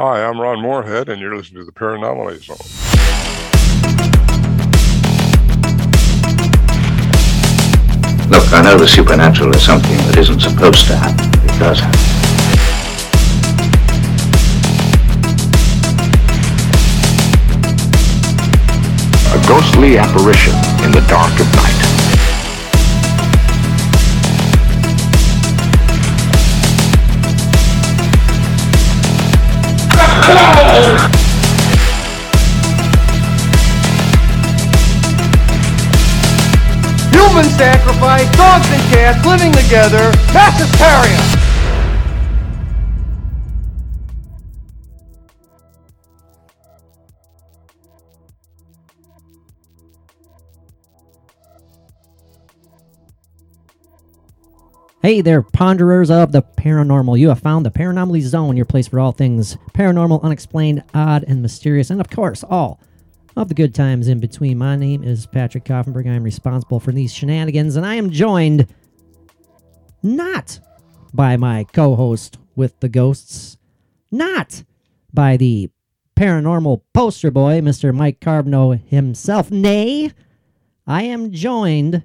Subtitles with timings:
[0.00, 2.56] Hi, I'm Ron Moorhead, and you're listening to the Paranormal Zone.
[8.30, 11.98] Look, I know the supernatural is something that isn't supposed to happen, it does happen.
[19.34, 20.54] A ghostly apparition
[20.86, 21.87] in the dark of night.
[30.78, 30.94] Human
[37.58, 41.37] sacrifice, dogs and cats living together, mass hysteria.
[55.00, 57.20] Hey there, ponderers of the paranormal.
[57.20, 61.40] You have found the Paranormally Zone, your place for all things paranormal, unexplained, odd, and
[61.40, 62.80] mysterious, and of course, all
[63.36, 64.58] of the good times in between.
[64.58, 66.08] My name is Patrick Koffenberg.
[66.08, 68.66] I am responsible for these shenanigans, and I am joined
[70.02, 70.58] not
[71.14, 73.56] by my co host with the ghosts,
[74.10, 74.64] not
[75.14, 75.70] by the
[76.16, 77.94] paranormal poster boy, Mr.
[77.94, 79.48] Mike Carbno himself.
[79.52, 80.10] Nay,
[80.88, 82.02] I am joined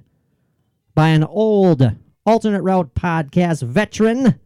[0.94, 1.96] by an old
[2.26, 4.38] alternate route podcast veteran,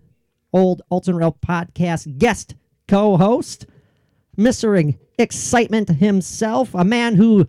[0.52, 2.54] old alternate route podcast guest
[2.86, 3.66] co host,
[4.36, 4.96] Mr.
[5.18, 7.46] Excitement himself, a man who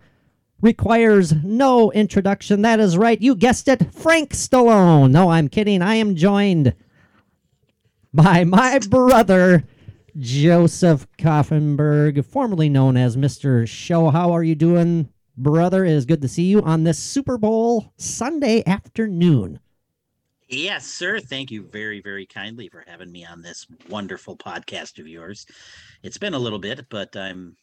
[0.60, 2.62] requires no introduction.
[2.62, 5.10] That is right, you guessed it, Frank Stallone.
[5.10, 5.82] No, I'm kidding.
[5.82, 6.74] I am joined
[8.12, 9.64] by my brother.
[10.18, 13.66] Joseph Koffenberg, formerly known as Mr.
[13.66, 14.10] Show.
[14.10, 15.84] How are you doing, brother?
[15.84, 19.60] It is good to see you on this Super Bowl Sunday afternoon.
[20.50, 21.20] Yes, sir.
[21.20, 25.46] Thank you very, very kindly for having me on this wonderful podcast of yours.
[26.02, 27.56] It's been a little bit, but I'm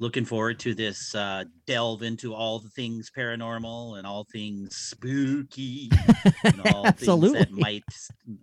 [0.00, 5.90] looking forward to this uh, delve into all the things paranormal and all things spooky,
[6.44, 7.38] and all Absolutely.
[7.38, 7.84] things that might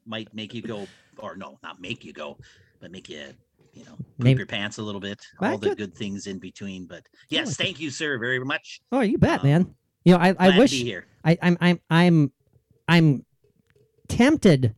[0.08, 0.88] might make you go,
[1.20, 2.38] or no, not make you go,
[2.80, 3.26] but make you,
[3.74, 5.24] you know, poop Maybe- your pants a little bit.
[5.40, 5.78] Well, all the good.
[5.78, 6.88] good things in between.
[6.88, 8.82] But yes, like thank you, sir, very much.
[8.92, 9.76] Oh, you bet, Um, man.
[10.04, 11.06] You know, I, I wish to be here.
[11.24, 12.32] I, I'm I'm I'm
[12.88, 13.26] I'm
[14.12, 14.76] tempted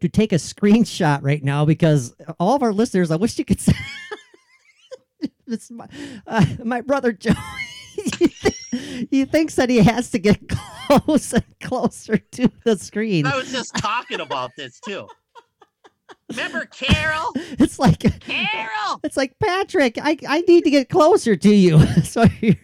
[0.00, 3.60] to take a screenshot right now because all of our listeners, I wish you could
[3.60, 3.72] see.
[5.70, 5.86] my,
[6.26, 7.32] uh, my brother Joe.
[7.94, 10.40] he, thi- he thinks that he has to get
[10.88, 13.26] close and closer to the screen.
[13.26, 15.06] I was just talking about this too.
[16.30, 17.32] Remember Carol?
[17.34, 19.00] It's like Carol!
[19.02, 19.98] it's like Patrick.
[20.00, 21.84] I I need to get closer to you.
[22.04, 22.54] so Well,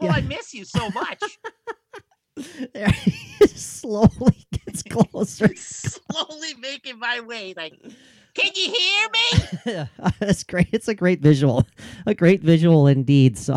[0.00, 0.12] Yeah.
[0.12, 1.22] I miss you so much.
[2.72, 5.54] There, he slowly gets closer.
[5.56, 7.54] Slowly making my way.
[7.56, 7.80] Like,
[8.34, 9.08] can you hear
[9.76, 9.88] me?
[10.18, 10.68] That's great.
[10.72, 11.64] It's a great visual,
[12.06, 13.38] a great visual indeed.
[13.38, 13.54] So,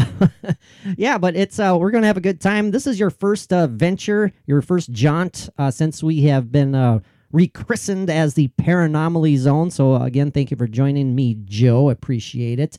[0.97, 2.71] yeah, but it's uh, we're gonna have a good time.
[2.71, 6.99] This is your first uh, venture, your first jaunt uh, since we have been uh,
[7.31, 9.71] rechristened as the Paranomaly Zone.
[9.71, 11.89] So uh, again, thank you for joining me, Joe.
[11.89, 12.77] Appreciate it.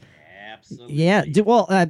[0.58, 0.94] Absolutely.
[0.94, 1.24] Yeah.
[1.24, 1.86] Do, well, uh,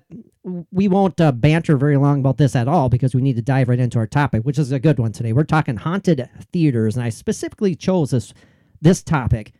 [0.70, 3.68] we won't uh, banter very long about this at all because we need to dive
[3.68, 5.32] right into our topic, which is a good one today.
[5.32, 8.32] We're talking haunted theaters, and I specifically chose this
[8.80, 9.52] this topic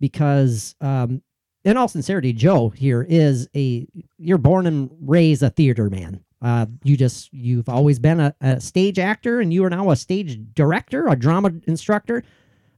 [0.00, 1.22] because, um,
[1.64, 3.86] in all sincerity, Joe here is a
[4.18, 6.24] you're born and raised a theater man.
[6.40, 9.96] Uh, you just you've always been a, a stage actor, and you are now a
[9.96, 12.24] stage director, a drama instructor.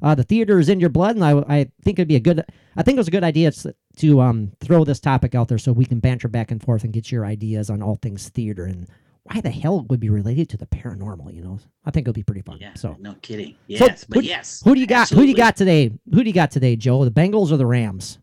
[0.02, 2.44] Uh, the theater is in your blood, and I, I think it'd be a good.
[2.76, 3.52] I think it was a good idea
[3.96, 6.92] to, um, throw this topic out there so we can banter back and forth and
[6.92, 8.88] get your ideas on all things theater and
[9.24, 11.32] why the hell it would be related to the paranormal.
[11.34, 12.58] You know, I think it'll be pretty fun.
[12.60, 12.74] Yeah.
[12.74, 13.52] So, no kidding.
[13.52, 14.62] So, Yes, but who- yes.
[14.64, 15.08] who do you got?
[15.08, 15.92] Who do you got today?
[16.12, 17.04] Who do you got today, Joe?
[17.04, 18.18] The Bengals or the Rams?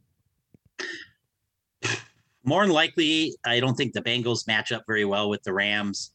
[2.44, 6.12] More than likely, I don't think the Bengals match up very well with the Rams.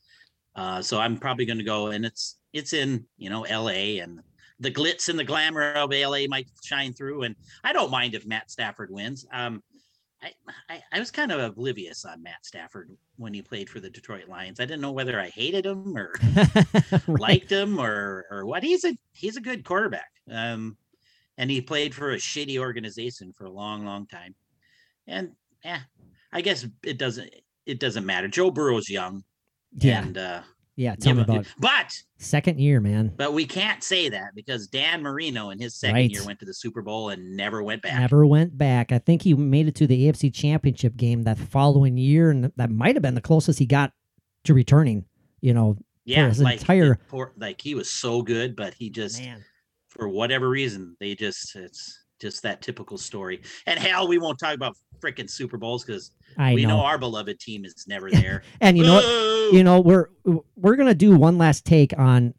[0.56, 3.98] Uh, so I'm probably going to go, and it's it's in you know L.A.
[4.00, 4.20] and
[4.60, 6.26] the glitz and the glamour of L.A.
[6.26, 9.26] might shine through, and I don't mind if Matt Stafford wins.
[9.32, 9.62] Um,
[10.22, 10.32] I,
[10.70, 14.28] I I was kind of oblivious on Matt Stafford when he played for the Detroit
[14.28, 14.58] Lions.
[14.60, 16.12] I didn't know whether I hated him or
[17.06, 17.20] Right.
[17.20, 18.62] liked him or or what.
[18.62, 20.10] He's a he's a good quarterback.
[20.30, 20.76] Um,
[21.38, 24.34] and he played for a shitty organization for a long, long time.
[25.06, 25.32] And
[25.62, 25.80] yeah,
[26.32, 27.30] I guess it doesn't
[27.66, 28.26] it doesn't matter.
[28.26, 29.22] Joe Burrow's young.
[29.78, 30.40] yeah, And uh
[30.76, 30.94] yeah.
[30.94, 31.52] Tell me give a- about it.
[31.58, 33.12] but second year, man.
[33.16, 36.10] but we can't say that because Dan Marino in his second Right.
[36.10, 37.98] year went to the Super Bowl and never went back.
[37.98, 38.92] Never went back.
[38.92, 42.70] I think he made it to the AFC Championship game that following year, and that
[42.70, 43.92] might have been the closest he got
[44.44, 45.04] to returning.
[45.40, 49.20] You know, Yeah, his like entire- poor, like he was so good, but he just
[49.20, 49.44] man.
[49.88, 53.42] for whatever reason they just it's just that typical story.
[53.66, 56.76] And hell, we won't talk about freaking Super Bowls because we know.
[56.76, 56.80] know.
[56.80, 58.42] our beloved team is never there.
[58.60, 59.52] and you know what?
[59.52, 60.10] You know we're
[60.56, 62.34] we're gonna do one last take on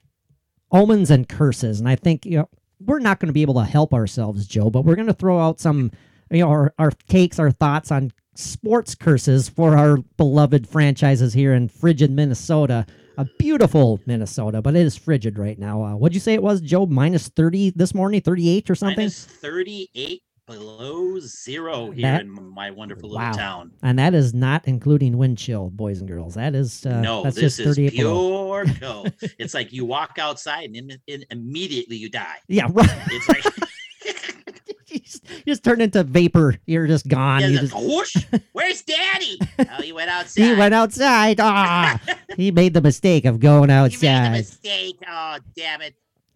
[0.72, 2.50] omens and curses and i think you know
[2.80, 5.40] we're not going to be able to help ourselves joe but we're going to throw
[5.40, 5.92] out some
[6.30, 11.54] you know our, our takes our thoughts on sports curses for our beloved franchises here
[11.54, 12.86] in frigid minnesota
[13.18, 16.62] a beautiful minnesota but it is frigid right now uh, what'd you say it was
[16.62, 22.30] joe minus 30 this morning 38 or something Minus 38 below zero here That- in
[22.32, 23.32] my wonderful Wow.
[23.32, 23.72] little town.
[23.84, 27.36] and that is not including wind chill boys and girls that is uh, no, that's
[27.36, 28.64] this just is 38 below.
[28.64, 29.14] pure cold.
[29.38, 32.38] it's like you walk outside and in, in, immediately you die.
[32.48, 33.44] yeah right It's like
[34.88, 36.56] you just, you just turn into vapor.
[36.66, 37.42] You're just gone.
[37.42, 38.16] yeah, You just, whoosh,
[38.54, 39.38] where's daddy?
[39.60, 40.44] Oh, he went outside.
[40.44, 41.40] he went outside.
[41.42, 42.00] Ah,
[42.38, 44.32] he made the mistake of going He made a outside.
[44.32, 44.96] mistake.
[45.06, 45.94] Oh, damn it.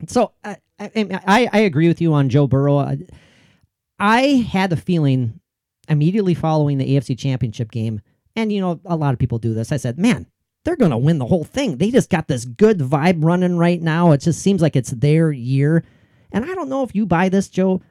[0.08, 0.92] So I, I,
[1.26, 2.78] I I agree with you on Joe Burrow.
[2.80, 2.98] I,
[4.02, 5.40] I had the feeling
[5.88, 8.02] immediately following the AFC Championship game,
[8.36, 9.72] and you know a lot of people do this.
[9.72, 10.28] I said, man.
[10.64, 11.78] They're going to win the whole thing.
[11.78, 14.12] They just got this good vibe running right now.
[14.12, 15.84] It just seems like it's their year.
[16.32, 17.82] And I don't know if you buy this, Joe.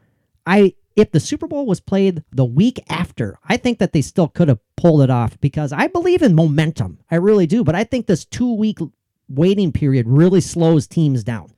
[0.46, 4.28] I if the Super Bowl was played the week after, I think that they still
[4.28, 7.00] could have pulled it off because I believe in momentum.
[7.10, 7.64] I really do.
[7.64, 8.78] But I think this two week
[9.28, 11.52] waiting period really slows teams down.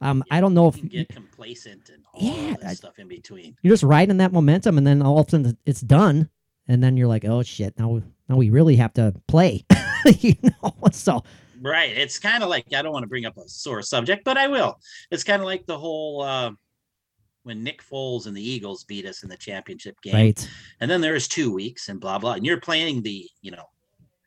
[0.00, 3.56] Um, I don't know if You get complacent and Yeah, stuff in between.
[3.62, 6.28] you're just riding that momentum, and then all of a sudden it's done,
[6.68, 9.64] and then you're like, oh shit, now now we really have to play,
[10.20, 10.74] you know.
[10.92, 11.22] So
[11.64, 11.96] Right.
[11.96, 14.48] It's kind of like I don't want to bring up a sore subject, but I
[14.48, 14.78] will.
[15.10, 16.50] It's kind of like the whole uh,
[17.42, 20.50] when Nick Foles and the Eagles beat us in the championship game, right,
[20.80, 23.64] and then there's two weeks and blah blah, and you're playing the you know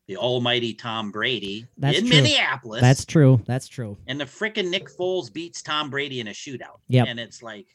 [0.08, 2.16] the almighty Tom Brady That's in true.
[2.16, 2.82] Minneapolis.
[2.82, 3.98] that's true, that's true.
[4.08, 6.80] and the freaking Nick Foles beats Tom Brady in a shootout.
[6.88, 7.04] Yeah.
[7.06, 7.68] And it's like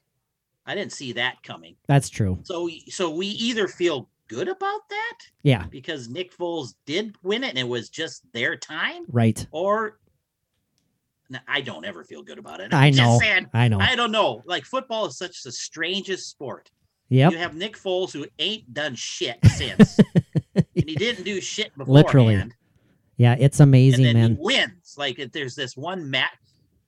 [0.67, 1.77] I didn't see that coming.
[1.89, 2.39] That's true.
[2.45, 7.51] So so we either feel good about that Yeah, because Nick Foles did win it
[7.51, 9.47] and it was just their time, right.
[9.51, 9.99] or
[11.49, 12.73] I don't ever feel good about it.
[12.75, 13.19] I I'm just know.
[13.19, 13.79] saying, I know.
[13.79, 14.43] I don't know.
[14.47, 16.71] Like football is such the strangest sport.
[17.09, 17.33] Yep.
[17.33, 19.99] You have Nick Foles who ain't done shit since,
[20.55, 22.07] and he didn't do shit beforehand.
[22.07, 22.51] Literally.
[23.19, 24.31] Yeah, it's amazing, man.
[24.33, 24.95] he wins.
[24.97, 26.25] Like if there's this one ma-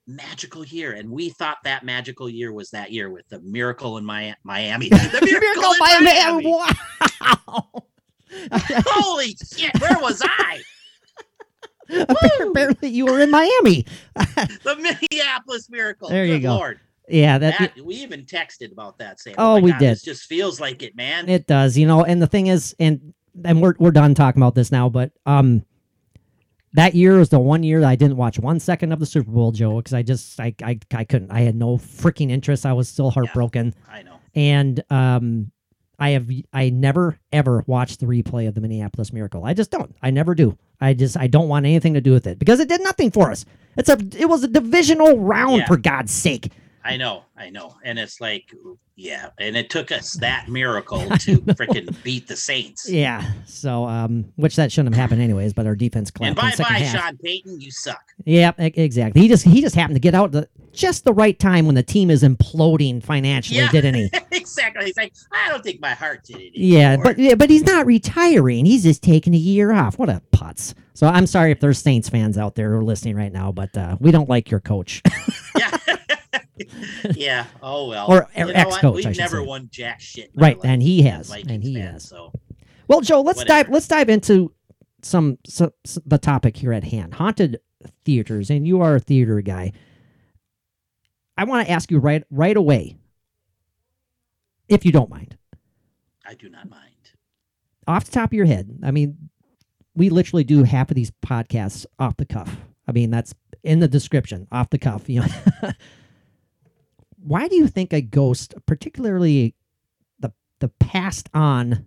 [0.06, 4.04] magical year, and we thought that magical year was that year with the miracle in
[4.06, 4.88] Mi- Miami.
[4.90, 6.46] The miracle, in Miami.
[7.20, 7.84] Wow.
[8.52, 9.80] Holy shit!
[9.80, 10.60] Where was I?
[11.90, 13.86] Apparently, you were in Miami.
[14.14, 16.08] The Minneapolis miracle.
[16.08, 16.56] There you Good go.
[16.56, 16.80] Lord.
[17.08, 19.20] yeah, that, That, we even texted about that.
[19.20, 19.90] Saying, Oh, "Oh, we God, did.
[19.92, 23.14] This just feels like it, man." It does, you know, and the thing is, and
[23.44, 25.64] and we're we're done talking about this now, but um,
[26.74, 29.30] that year was the one year that I didn't watch one second of the Super
[29.30, 31.30] Bowl, Joe, because I just I, I I couldn't.
[31.30, 32.66] I had no freaking interest.
[32.66, 34.16] I was still heartbroken, I know.
[34.34, 35.50] and um,
[35.98, 39.44] I have I never ever watched the replay of the Minneapolis Miracle.
[39.44, 39.94] I just don't.
[40.02, 40.58] I never do.
[40.80, 43.30] I just I don't want anything to do with it because it did nothing for
[43.30, 43.44] us.
[43.76, 45.66] It's a it was a divisional round Yeah.
[45.66, 46.50] for God's sake.
[46.84, 47.76] I know, I know.
[47.82, 48.54] And it's like,
[48.94, 49.30] yeah.
[49.38, 52.88] And it took us that miracle to freaking beat the Saints.
[52.88, 53.32] Yeah.
[53.46, 56.70] So um, which that shouldn't have happened anyways, but our defense and clamped in bye
[56.70, 57.00] bye, half.
[57.06, 58.02] Sean Payton, you suck.
[58.24, 59.22] Yeah, exactly.
[59.22, 61.82] He just he just happened to get out the just the right time when the
[61.82, 63.70] team is imploding financially, Yeah.
[63.70, 64.10] didn't he?
[64.32, 64.84] exactly.
[64.86, 66.52] He's like, I don't think my heart did it.
[66.54, 68.66] yeah, but yeah, but he's not retiring.
[68.66, 69.98] He's just taking a year off.
[69.98, 70.74] What a putz.
[70.92, 73.76] So I'm sorry if there's Saints fans out there who are listening right now, but
[73.76, 75.02] uh, we don't like your coach.
[75.58, 75.76] yeah.
[77.14, 77.46] yeah.
[77.62, 78.06] Oh well.
[78.10, 79.44] Or You know ex-coach, We've never say.
[79.44, 80.30] won jack shit.
[80.34, 82.04] right, and he has, Vikings and he fans, has.
[82.04, 82.32] So
[82.88, 83.64] Well, Joe, let's Whatever.
[83.64, 84.52] dive let's dive into
[85.02, 87.14] some, some, s the topic here at hand.
[87.14, 87.60] Haunted
[88.04, 89.72] theaters, and you are a theater guy.
[91.36, 92.96] I want to ask you right right away,
[94.68, 95.36] if you don't mind.
[96.26, 96.80] I do not mind.
[97.86, 99.28] off the top of your head, I mean,
[99.94, 102.56] we literally do half of these podcasts off the cuff.
[102.88, 105.08] I mean, that's in the description, off the cuff.
[105.08, 105.26] You know,
[107.24, 109.54] why do you think a ghost, particularly
[110.18, 111.86] the the passed on,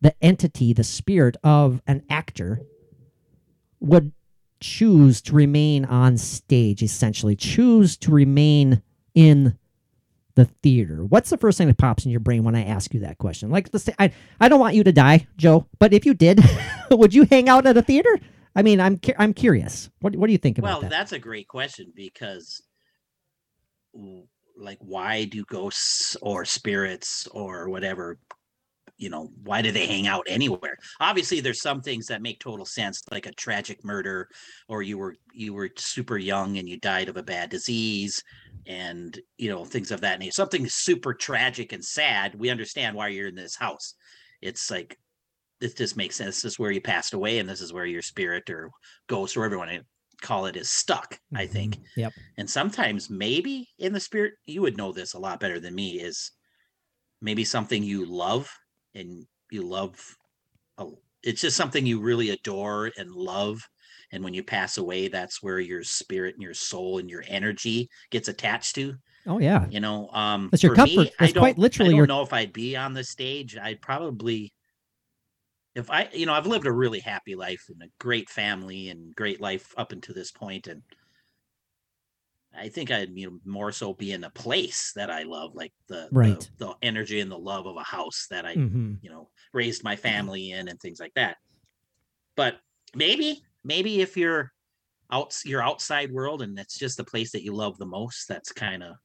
[0.00, 2.60] the entity, the spirit of an actor,
[3.80, 4.12] would
[4.60, 6.82] choose to remain on stage?
[6.82, 8.82] Essentially, choose to remain
[9.14, 9.56] in
[10.34, 11.04] the theater?
[11.04, 13.50] What's the first thing that pops in your brain when I ask you that question?
[13.50, 16.40] Like, let's say, I, I don't want you to die, Joe, but if you did,
[16.90, 18.20] would you hang out at a theater?
[18.54, 19.90] I mean, I'm I'm curious.
[20.00, 20.90] What what do you think about Well, that?
[20.90, 22.62] Well, that's a great question because,
[24.58, 28.18] like, why do ghosts or spirits or whatever,
[28.98, 30.78] you know, why do they hang out anywhere?
[31.00, 34.28] Obviously, there's some things that make total sense, like a tragic murder,
[34.68, 38.22] or you were you were super young and you died of a bad disease,
[38.66, 40.32] and you know things of that nature.
[40.32, 42.34] Something super tragic and sad.
[42.34, 43.94] We understand why you're in this house.
[44.40, 44.98] it's like
[45.60, 46.42] it just makes sense.
[46.42, 48.70] This is where you passed away, and this is where your spirit or
[49.08, 49.84] ghost or to
[50.20, 51.18] call it is stuck.
[51.34, 51.76] I think.
[51.76, 51.82] Mhm.
[51.96, 52.12] Yep.
[52.38, 56.00] And sometimes maybe in the spirit, you would know this a lot better than me,
[56.00, 56.32] is
[57.20, 58.50] maybe something you love
[58.94, 60.16] and you love
[60.78, 60.86] a-
[61.22, 63.60] it's just something you really adore and love.
[64.12, 67.88] And when you pass away, that's where your spirit and your soul and your energy
[68.10, 68.96] gets attached to.
[69.26, 69.66] Oh yeah.
[69.68, 71.14] You know, um That's your for me, comfort.
[71.18, 73.56] I That's quite don't- literally I don't your- know if I'd be on the stage.
[73.56, 74.52] I'd probably
[75.76, 79.14] if I, you know, I've lived a really happy life and a great family and
[79.14, 80.82] great life up until this point, and
[82.54, 85.74] I think I'd you know, more so be in a place that I love, like
[85.88, 86.50] the, the- Right.
[86.58, 89.96] the, energy and the love of a house that I, hmm you know, raised my
[89.96, 91.36] family in and things like that.
[92.36, 92.60] But
[92.94, 94.52] maybe, maybe if you're
[95.12, 98.52] out your outside world and it's just the place that you love the most, that's
[98.52, 98.96] kind of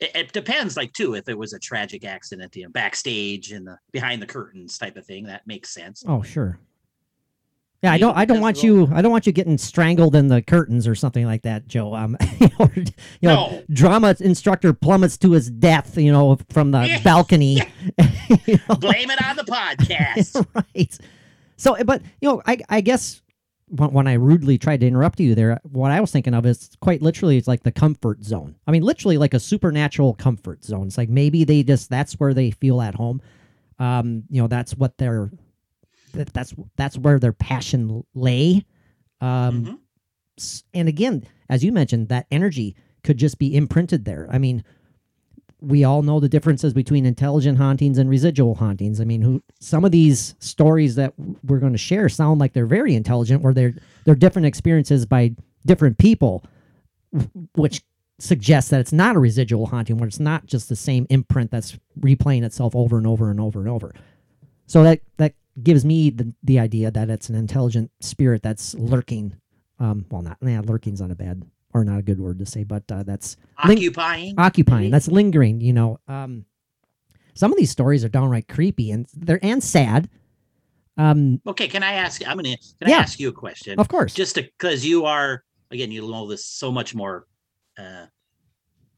[0.00, 3.66] it, it depends like too if it was a tragic accident you know backstage and
[3.66, 6.58] the behind the curtains type of thing that makes sense Oh sure.
[7.82, 8.14] Yeah, I don't.
[8.14, 8.90] I don't want you.
[8.92, 11.94] I don't want you getting strangled in the curtains or something like that, Joe.
[11.94, 12.84] Um, you know, or, you
[13.22, 13.62] know, No.
[13.72, 15.96] drama instructor plummets to his death.
[15.96, 17.02] You know, from the Yeah.
[17.02, 17.62] balcony.
[18.46, 18.74] You know?
[18.76, 20.98] blame it on the podcast right.
[21.56, 23.22] So, but you know, I I guess
[23.70, 26.70] when, when I rudely tried to interrupt you there, what I was thinking of is
[26.80, 28.56] quite literally, it's like the comfort zone.
[28.66, 30.86] I mean, literally like a supernatural comfort zone.
[30.88, 33.22] It's like maybe they just that's where they feel at home.
[33.78, 35.30] Um, you know, that's what their
[36.12, 38.64] that, that's that's where their passion lay.
[39.20, 39.64] Um,
[40.38, 40.62] Mhm.
[40.74, 42.74] and again, as you mentioned, that energy
[43.04, 44.26] could just be imprinted there.
[44.30, 44.64] I mean,
[45.60, 49.00] we all know the differences between intelligent hauntings and residual hauntings.
[49.00, 51.12] I mean, who some of these stories that
[51.44, 53.74] we're going to share sound like they're very intelligent, where they're
[54.04, 55.34] they're different experiences by
[55.66, 56.44] different people,
[57.54, 57.82] which
[58.18, 61.78] suggests that it's not a residual haunting, where it's not just the same imprint that's
[61.98, 63.94] replaying itself over and over and over and over.
[64.66, 69.34] So that that gives me the the idea that it's an intelligent spirit that's lurking.
[69.78, 72.64] Um, well, not yeah, lurking's not a bad or not a good word to say,
[72.64, 73.36] but uh, that's
[73.66, 74.80] ling- occupying occupying.
[74.82, 74.90] maybe?
[74.90, 75.60] That's lingering.
[75.60, 76.44] You know, um,
[77.34, 80.08] some of these stories are downright creepy and they're and sad.
[80.98, 82.98] Um, okay can i ask i'm gonna can Yeah.
[82.98, 86.44] i ask you a question of course, just because you are again you know this
[86.44, 87.26] so much more
[87.78, 88.04] uh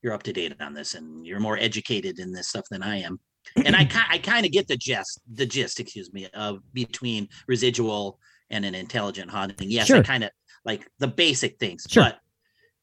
[0.03, 2.97] you're up to date on this and you're more educated in this stuff than i
[2.97, 3.21] am
[3.67, 8.19] and i i kind of get the gist the gist excuse me of between residual
[8.51, 10.31] and an intelligent haunting yes i kind of
[10.65, 12.05] like the basic things Sure.
[12.05, 12.19] but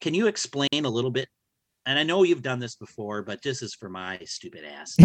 [0.01, 1.27] can you explain a little bit
[1.86, 4.96] and i know you've done this before but this is for my stupid ass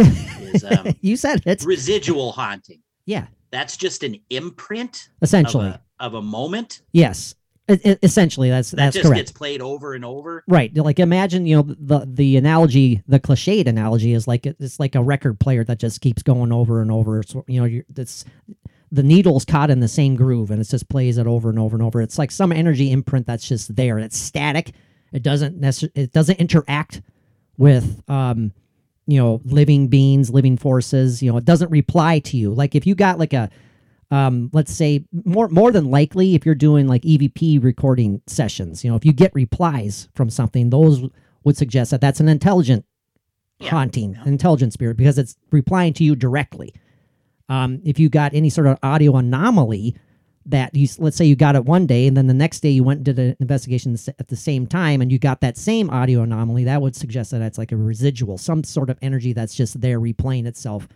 [0.41, 1.63] is um you said it.
[1.65, 7.35] residual haunting Yeah, that's just an imprint of essentially, a, of a moment yes.
[7.71, 9.19] E- essentially, that's that that's just correct.
[9.21, 10.75] gets played over and over Right.
[10.77, 15.03] Like imagine, you know, the the analogy, the cliched analogy is like it's like a
[15.03, 17.23] record player that just keeps going over and over.
[17.23, 18.27] So, you know, you're, it's
[18.95, 21.77] the needle's caught in the same groove and it just plays it over and over
[21.77, 22.01] and over.
[22.01, 23.99] It's like some energy imprint that's just there.
[23.99, 24.73] It's static.
[25.13, 27.03] It doesn't necessarily it doesn't interact
[27.59, 28.53] with um
[29.07, 31.23] you know living beings, living forces.
[31.23, 32.55] You know, it doesn't reply to you.
[32.55, 33.51] Like if you got like a
[34.11, 38.91] um, let's say more more than likely if you're doing like EVP recording sessions, you
[38.91, 41.03] know, if you get replies from something, those
[41.43, 42.85] would suggest that that's an intelligent
[43.59, 44.25] Yeah, haunting, yeah.
[44.27, 46.75] intelligent spirit because it's replying to you directly.
[47.49, 49.97] Um, if you got any sort of audio anomaly
[50.47, 52.85] that you let's say you got it one day and then the next day you
[52.85, 56.23] went and did an investigation at the same time and you got that same audio
[56.23, 59.81] anomaly, that would suggest that it's like a residual, some sort of energy that's just
[59.81, 60.87] there replaying itself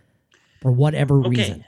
[0.61, 1.29] for whatever Okay.
[1.29, 1.65] reason.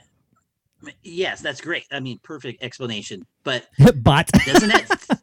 [1.02, 1.84] Yes, that's great.
[1.92, 3.24] I mean, perfect explanation.
[3.44, 3.68] But
[4.02, 5.20] but doesn't that?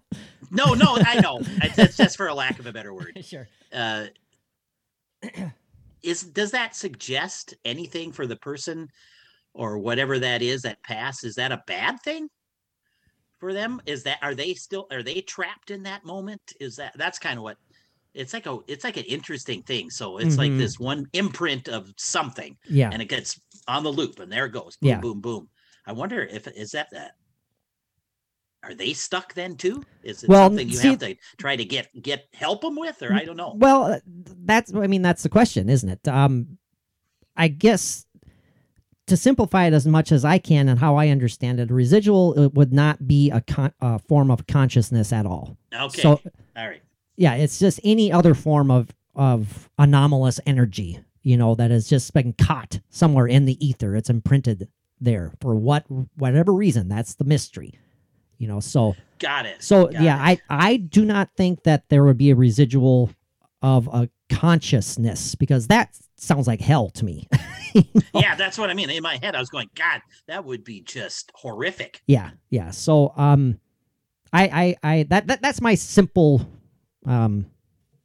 [0.52, 1.42] no, no, I know.
[1.76, 3.20] That's just for a lack of a better word.
[3.26, 3.48] sure.
[3.74, 4.06] Uh,
[6.02, 8.88] is does that suggest anything for the person
[9.54, 12.30] or whatever that is that pass Is that a bad thing
[13.40, 13.82] for them?
[13.86, 16.42] Is that are they still are they trapped in that moment?
[16.60, 17.58] Is that that's kind of what
[18.14, 19.90] it's like a it's like an interesting thing.
[19.90, 20.58] So it's like Mhm.
[20.58, 22.90] this one imprint of something Yeah.
[22.92, 25.00] and it gets on the loop and there it goes boom Yeah.
[25.00, 25.50] boom boom
[25.86, 27.12] i wonder if is that that
[28.64, 31.64] are they stuck then too is it Well, something you see- have to try to
[31.64, 35.24] get get help them with or i don't know Well, uh, that's I mean that's
[35.24, 36.08] the question, isn't it?
[36.08, 36.58] Um,
[37.38, 38.06] I guess
[39.10, 42.34] to simplify it as much as I can and how I understand it, a residual
[42.38, 45.58] uh, would not be a, con- a form of consciousness at all.
[45.74, 46.22] okay So
[46.56, 46.82] all right
[47.20, 52.14] yeah, it's just any other form of of anomalous energy, you know, that has just
[52.14, 53.94] been caught somewhere in the ether.
[53.98, 54.70] It's imprinted
[55.02, 55.84] there for what
[56.16, 56.88] whatever reason.
[56.88, 57.74] That's the mystery,
[58.38, 58.62] you know.
[58.62, 60.42] So got it so got yeah, it.
[60.50, 63.10] I I do not think that there would be a residual
[63.62, 67.28] of a consciousness because that sounds like hell to me.
[68.16, 68.90] Yeah, that's what I mean.
[68.90, 72.02] In my head, I was going, God, that would be just horrific.
[72.08, 72.72] Yeah, yeah.
[72.72, 73.60] So um
[74.34, 76.50] I I I that, that that's my simple
[77.06, 77.46] um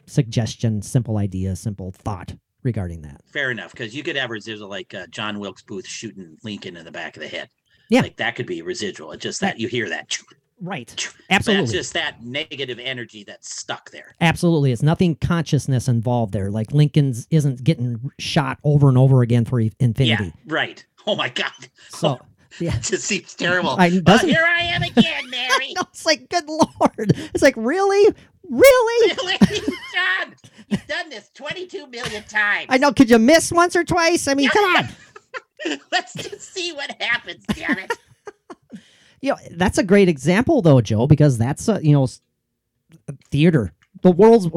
[0.07, 3.23] suggestion, simple idea, simple thought regarding that.
[3.33, 6.85] Fair enough, because you could have residual like uh, John Wilkes Booth shooting Lincoln in
[6.85, 7.49] the back of the head.
[7.91, 8.01] Yeah.
[8.01, 9.13] like that could be residual.
[9.13, 10.19] It's just that you hear that.
[10.61, 11.13] Right.
[11.31, 11.63] Absolutely.
[11.67, 14.15] That's just that negative energy that's stuck there.
[14.21, 14.73] Absolutely.
[14.73, 16.51] It's nothing consciousness involved there.
[16.51, 20.07] Like Lincoln's isn't getting shot over and over again for infinity.
[20.07, 20.85] Yeah, right.
[21.07, 21.51] Oh my God,
[21.91, 22.21] So
[22.61, 22.77] yeah.
[22.77, 23.71] it just seems terrible.
[23.71, 25.73] I- Uh, here I am again, Mary.
[25.75, 27.13] No, it's like good lord.
[27.35, 28.15] It's like really?
[28.49, 29.13] Really?
[29.25, 29.61] really,
[29.93, 30.35] John?
[30.69, 32.67] You've done this 22 million times.
[32.69, 32.93] I know.
[32.93, 34.29] Could you miss once or twice?
[34.29, 34.89] I mean, come on.
[35.93, 37.45] Let's just see what happens.
[37.55, 37.91] Damn it.
[39.25, 42.07] You know that's a great example though joe because that's a you know
[43.31, 43.73] theater.
[44.03, 44.49] The world's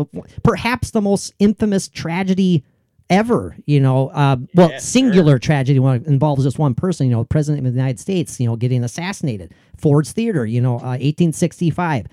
[0.44, 2.64] perhaps the most infamous tragedy
[3.10, 7.24] ever you know uh, well Yeah, singular tragedy one involves just one person you know
[7.24, 9.54] president of the united states you know getting assassinated.
[9.78, 12.08] Ford's theater you know uh, 1865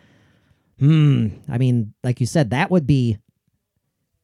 [0.79, 3.19] hmm i mean like you said that would be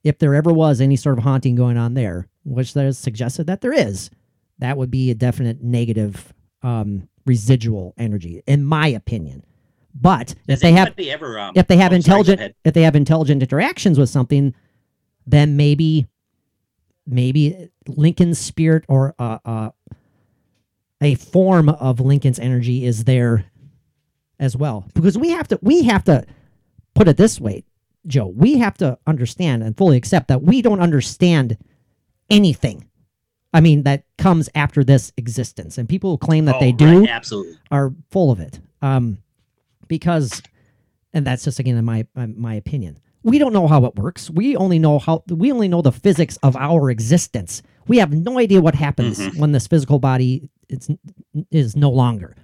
[0.04, 3.60] if there ever was any sort of haunting going on there which there's suggested that
[3.60, 4.10] there is
[4.58, 6.32] that would be a definite negative
[6.62, 9.44] um, residual energy, in my opinion.
[9.94, 12.54] But if they have ever, um, if they have oh, intelligent ahead.
[12.64, 14.54] if they have intelligent interactions with something,
[15.26, 16.06] then maybe
[17.06, 19.70] maybe Lincoln's spirit or uh, uh,
[21.00, 23.46] a form of Lincoln's energy is there
[24.38, 24.86] as well.
[24.94, 26.24] Because we have to we have to
[26.94, 27.64] put it this way,
[28.06, 28.28] Joe.
[28.28, 31.56] We have to understand and fully accept that we don't understand
[32.28, 32.89] anything.
[33.52, 36.78] I mean that comes after this existence, and people who claim that Oh, they right,
[36.78, 37.58] do absolutely.
[37.70, 38.60] are full of it.
[38.82, 39.18] Um,
[39.88, 40.40] because,
[41.12, 42.98] and that's just again in my my, my opinion.
[43.22, 44.30] We don't know how it works.
[44.30, 47.62] We only know how we only know the physics of our existence.
[47.86, 49.38] We have no idea what happens Mm-hmm.
[49.38, 50.88] when this physical body is
[51.50, 52.36] is no longer.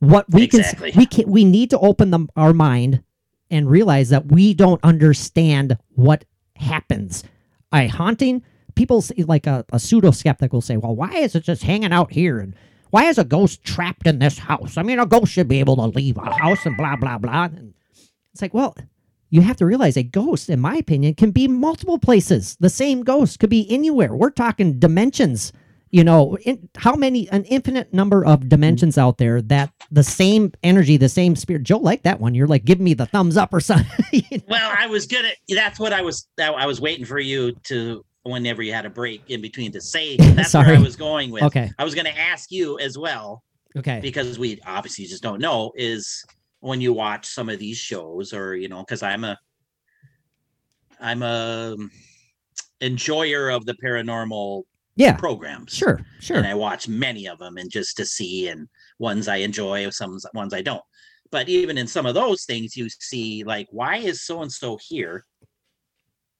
[0.00, 0.92] What we Exactly.
[0.92, 3.02] can we can we need to open the, our mind
[3.50, 6.24] and realize that we don't understand what
[6.54, 7.24] happens.
[7.72, 8.42] A haunting,
[8.78, 12.12] people like a, a pseudo skeptic will say, "Well, why is it just hanging out
[12.12, 12.54] here and
[12.90, 14.78] why is a ghost trapped in this house?
[14.78, 17.44] I mean, a ghost should be able to leave a house and blah blah blah."
[17.44, 17.74] And
[18.32, 18.76] it's like, well,
[19.30, 22.56] you have to realize a ghost, in my opinion, can be multiple places.
[22.60, 24.14] The same ghost could be anywhere.
[24.14, 25.52] We're talking dimensions.
[25.90, 30.52] You know, in, how many, an infinite number of dimensions out there that the same
[30.62, 31.62] energy, the same spirit.
[31.62, 32.34] Joe, like that one.
[32.34, 33.86] You're like, give me the thumbs up or something.
[34.12, 34.44] You know?
[34.48, 35.30] Well, I was gonna.
[35.48, 36.28] That's what I was.
[36.38, 38.04] I was waiting for you to.
[38.28, 41.42] Whenever you had a break in between to say, that's where I was going with.
[41.44, 41.70] Okay.
[41.78, 43.42] I was going to ask you as well
[43.76, 44.00] okay.
[44.00, 45.72] because we obviously just don't know.
[45.76, 46.24] Is
[46.60, 49.38] when you watch some of these shows, or you know, because I'm a,
[51.00, 51.90] I'm a um,
[52.80, 54.64] enjoyer of the paranormal
[54.96, 55.16] Yeah.
[55.16, 55.72] programs.
[55.72, 56.00] Sure.
[56.20, 56.36] Sure.
[56.36, 60.18] and I watch many of them, and just to see, and ones I enjoy, some
[60.34, 60.82] ones I don't.
[61.30, 64.78] But even in some of those things, you see like, why is so and so
[64.88, 65.24] here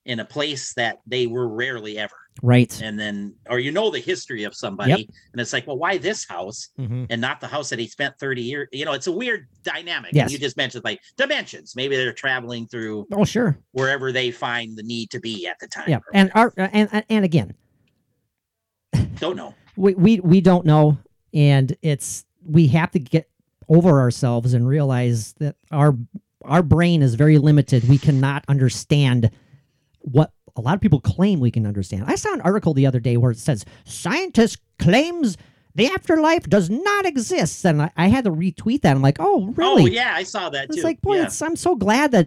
[0.08, 2.14] in a place that they were rarely ever?
[2.42, 2.80] right.
[2.82, 6.24] And then, or you know the history of somebody, and it's like, well, why this
[6.24, 8.68] house hmm and not the house that he spent 30 years?
[8.72, 10.12] You know, it's a weird dynamic.
[10.14, 10.24] Yes.
[10.24, 11.74] And you just mentioned like dimensions.
[11.76, 13.58] Maybe they're traveling through Oh, sure.
[13.72, 15.88] wherever they find the need to be at the time.
[15.88, 15.98] Yeah.
[16.14, 17.54] And our and and- and again,
[19.18, 19.54] don't know.
[19.76, 20.96] we, we we don't know
[21.34, 23.28] and it's we have to get
[23.68, 25.96] over ourselves and realize that our
[26.42, 29.30] our brain is very limited we cannot understand
[30.00, 33.00] what a lot of people claim we can understand i saw an article the other
[33.00, 35.36] day where it says scientist claims
[35.74, 39.48] the afterlife does not exist and i, I had to retweet that i'm like oh,
[39.48, 40.74] oh really Oh, yeah, I saw that too.
[40.74, 41.24] it's like, boy, yeah.
[41.24, 42.26] it's, I'm so glad that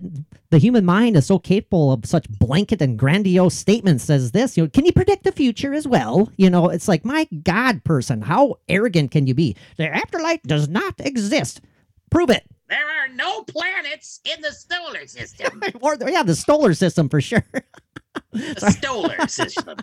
[0.49, 4.55] the human mind is so capable of such blanket and grandiose statements as this.
[4.57, 6.29] You know, can you predict the future as well?
[6.37, 9.55] You know, it's like, my God, person, how arrogant can you be?
[9.77, 11.61] The afterlife does not exist.
[12.09, 12.45] Prove it.
[12.71, 15.61] There are no planets in the solar system.
[15.81, 17.43] or yeah, the solar system for sure.
[18.31, 19.75] the solar system.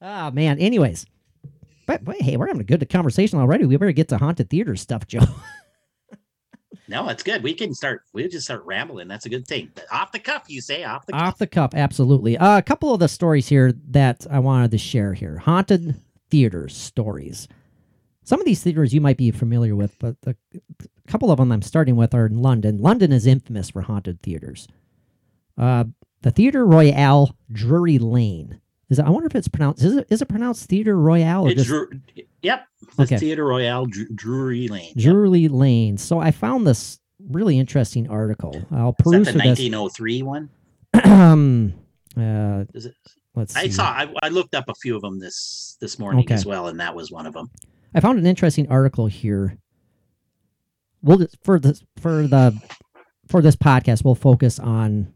[0.00, 0.60] oh man.
[0.60, 1.06] Anyways,
[1.86, 3.64] but, but hey, we're having a good conversation already.
[3.64, 5.26] We better get to haunted theater stuff, Joe.
[6.86, 7.42] No, that's good.
[7.42, 8.02] We can start.
[8.12, 9.08] We'll just start rambling.
[9.08, 9.72] That's a good thing.
[9.74, 11.22] But off the cuff, you say off the cuff.
[11.22, 12.38] Off the cuff, absolutely.
[12.38, 15.96] Uh, a couple of the stories here that I wanted to share here haunted
[16.30, 17.48] theater stories.
[18.28, 21.50] Some of these theaters you might be familiar with, but the, a couple of them
[21.50, 22.76] I'm starting with are in London.
[22.76, 24.68] London is infamous for haunted theaters.
[25.56, 25.84] Uh,
[26.20, 28.60] the Theatre Royale, Drury Lane.
[28.90, 29.82] Is it, I wonder if it's pronounced.
[29.82, 31.88] Is it is it pronounced Theatre Royale just Dru-
[32.42, 33.16] yep, the Okay.
[33.16, 34.92] Theater Royale, Dru- Drury Lane.
[34.94, 35.04] Yep.
[35.04, 35.96] Drury Lane?
[35.96, 36.98] So I found this
[37.30, 38.62] really interesting article.
[38.70, 39.58] I'll Is that peruse the through this.
[39.70, 40.50] 1903 one?
[41.04, 41.72] um,
[42.14, 42.94] uh, Is it?
[43.34, 43.60] let's see.
[43.60, 43.84] I saw.
[43.84, 46.34] I, I looked up a few of them this this morning Okay.
[46.34, 47.50] as well, and that was one of them.
[47.94, 49.58] I found an interesting article here.
[51.02, 52.60] We'll just- for the for the
[53.28, 55.12] for this podcast, we'll focus on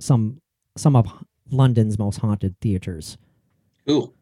[0.00, 0.40] some
[0.76, 1.06] some of
[1.50, 3.16] London's most haunted theaters.
[3.88, 4.12] Ooh,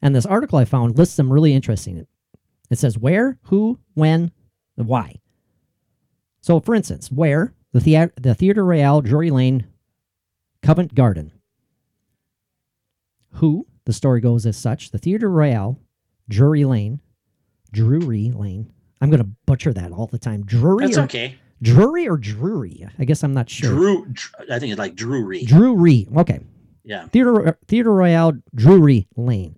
[0.00, 2.06] And this article I found lists some really interesting.
[2.70, 4.32] It says where, who, when,
[4.76, 5.20] and why.
[6.40, 9.66] So, for instance, where the thea- the Theatre Royale, Drury Lane,
[10.62, 11.32] Covent Garden.
[13.34, 15.78] Who the story goes as such: the Theatre Royale,
[16.28, 17.00] Drury Lane,
[17.72, 18.72] Drury Lane.
[19.00, 20.44] I'm going to butcher that all the time.
[20.44, 21.36] Drury, that's or, okay.
[21.60, 22.86] Drury or Drury?
[22.98, 23.70] I guess I'm not sure.
[23.70, 25.44] Drew, Dr- I think it's like Drury.
[25.44, 26.06] Drury.
[26.16, 26.40] Okay.
[26.84, 27.08] yeah.
[27.08, 29.56] Theater Theater Royale Drury Lane.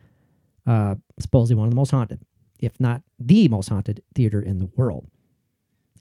[0.66, 2.20] Uh, supposedly one of the most haunted,
[2.58, 5.06] if not the most haunted theater in the world.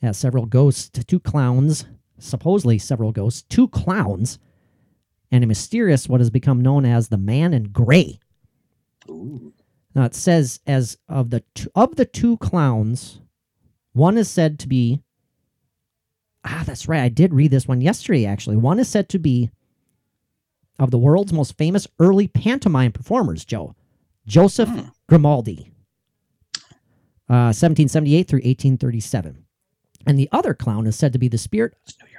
[0.02, 1.86] Has several ghosts, two clowns,
[2.20, 4.40] supposedly several ghosts, two clowns,
[5.34, 8.20] and a mysterious what has become known as the Man in Gray.
[9.10, 9.52] Ooh.
[9.96, 13.20] Now it says as of the two, of the two clowns,
[13.94, 15.02] one is said to be
[16.46, 17.02] Ah, that's right.
[17.02, 18.58] I did read this one yesterday actually.
[18.58, 19.50] One is said to be
[20.78, 23.76] of the world's most famous early pantomime performers, Joe.
[24.28, 24.82] Joseph Hmm.
[25.10, 25.72] Grimaldi.
[27.30, 29.46] Uh, 1778 through 1837.
[30.06, 32.13] And the other clown is said to be the spirit It's New York.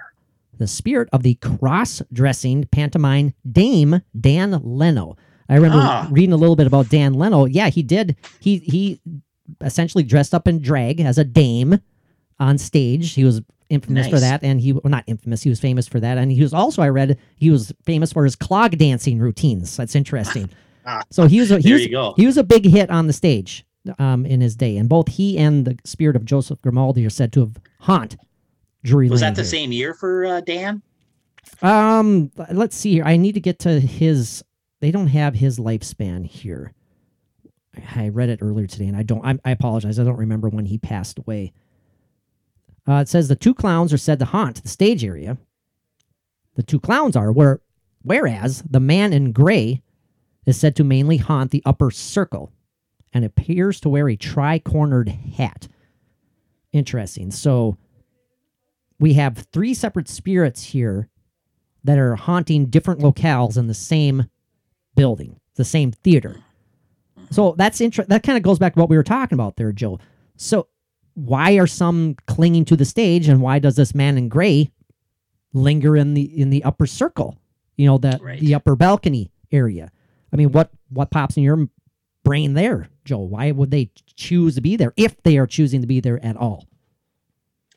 [0.58, 5.16] The spirit of the cross-dressing pantomime Dame Dan Leno.
[5.48, 6.08] I remember Ah.
[6.10, 7.44] reading a little bit about Dan Leno.
[7.44, 8.16] Yeah, he did.
[8.40, 9.00] He he
[9.60, 11.78] essentially dressed up in drag as a dame
[12.40, 13.12] on stage.
[13.12, 15.42] He was infamous for that, and he well, not infamous.
[15.42, 18.24] He was famous for that, and he was also I read he was famous for
[18.24, 19.76] his clog dancing routines.
[19.76, 20.50] That's interesting.
[20.86, 21.00] Ah.
[21.10, 23.64] so he was a, he There was he was a big hit on the stage
[23.98, 27.32] um, in his day, and both he and the spirit of Joseph Grimaldi are said
[27.32, 28.16] to have haunt
[28.84, 30.82] Drury Was that the same year for uh, Dan?
[31.62, 33.04] Um, let's see here.
[33.04, 34.44] I need to get to his.
[34.80, 36.74] They don't have his lifespan here.
[37.96, 39.24] I read it earlier today, and I don't.
[39.24, 39.98] I, I apologize.
[39.98, 41.52] I don't remember when he passed away.
[42.86, 45.38] Uh, it says the two clowns are said to haunt the stage area.
[46.54, 47.60] The two clowns are where,
[48.02, 49.82] whereas the man in gray
[50.44, 52.52] is said to mainly haunt the upper circle,
[53.14, 55.68] and appears to wear a tri-cornered hat.
[56.72, 57.30] Interesting.
[57.30, 57.78] So
[59.04, 61.10] we have three separate spirits here
[61.84, 64.30] that are haunting different locales in the same
[64.96, 66.40] building, the same theater.
[67.30, 69.72] So that's inter- that kind of goes back to what we were talking about there,
[69.72, 70.00] Joe.
[70.36, 70.68] So
[71.12, 74.70] why are some clinging to the stage and why does this man in gray
[75.52, 77.36] linger in the in the upper circle?
[77.76, 78.40] You know, that Right.
[78.40, 79.92] the upper balcony area.
[80.32, 81.68] I mean, what what pops in your
[82.24, 83.18] brain there, Joe?
[83.18, 86.38] Why would they choose to be there if they are choosing to be there at
[86.38, 86.64] all?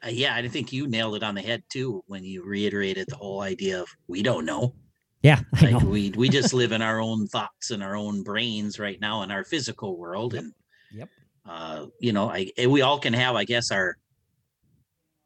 [0.07, 3.17] Uh, yeah, I think you nailed it on the head too when you reiterated the
[3.17, 4.73] whole idea of we don't know.
[5.21, 5.89] Yeah, I Like know.
[5.89, 9.31] we we just live in our own thoughts and our own brains right now in
[9.31, 10.53] our physical world, and
[10.91, 11.09] Yep.
[11.45, 13.97] uh, you know, I we all can have, I guess, our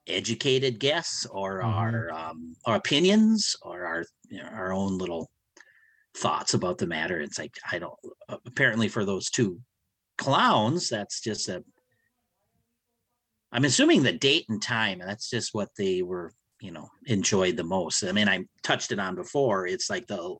[0.07, 1.65] educated guess or Mhm.
[1.65, 5.29] our um, our opinions or our you know, our own little
[6.15, 7.19] thoughts about the matter.
[7.21, 7.99] It's like I don't.
[8.45, 9.61] Apparently, for those two
[10.17, 11.63] clowns, that's just a.
[13.51, 17.57] I'm assuming the date and time, and that's just what they were, you know, enjoyed
[17.57, 18.03] the most.
[18.03, 19.67] I mean, I touched it on before.
[19.67, 20.37] It's like the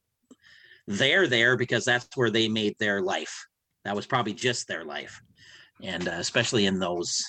[0.88, 3.45] they're there because that's where they made their life.
[3.86, 5.21] That was probably just their life,
[5.82, 7.24] and uh, especially in those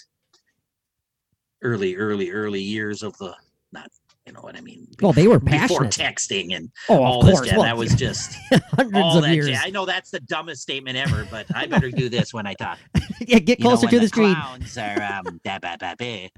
[1.63, 3.35] early, early, early years of the
[3.73, 3.89] not,
[4.27, 4.87] you know what I mean.
[5.01, 7.53] Well, they were before texting and Oh, all of this.
[7.53, 8.37] Well, that was just
[8.73, 9.35] hundreds all of that.
[9.35, 9.49] years.
[9.49, 12.55] ja- I know that's the dumbest statement ever, but I better do this when I
[12.55, 12.79] talk.
[13.21, 14.35] yeah, get You closer to the screen.
[14.35, 16.29] Clowns are um, da, ba, ba, ba.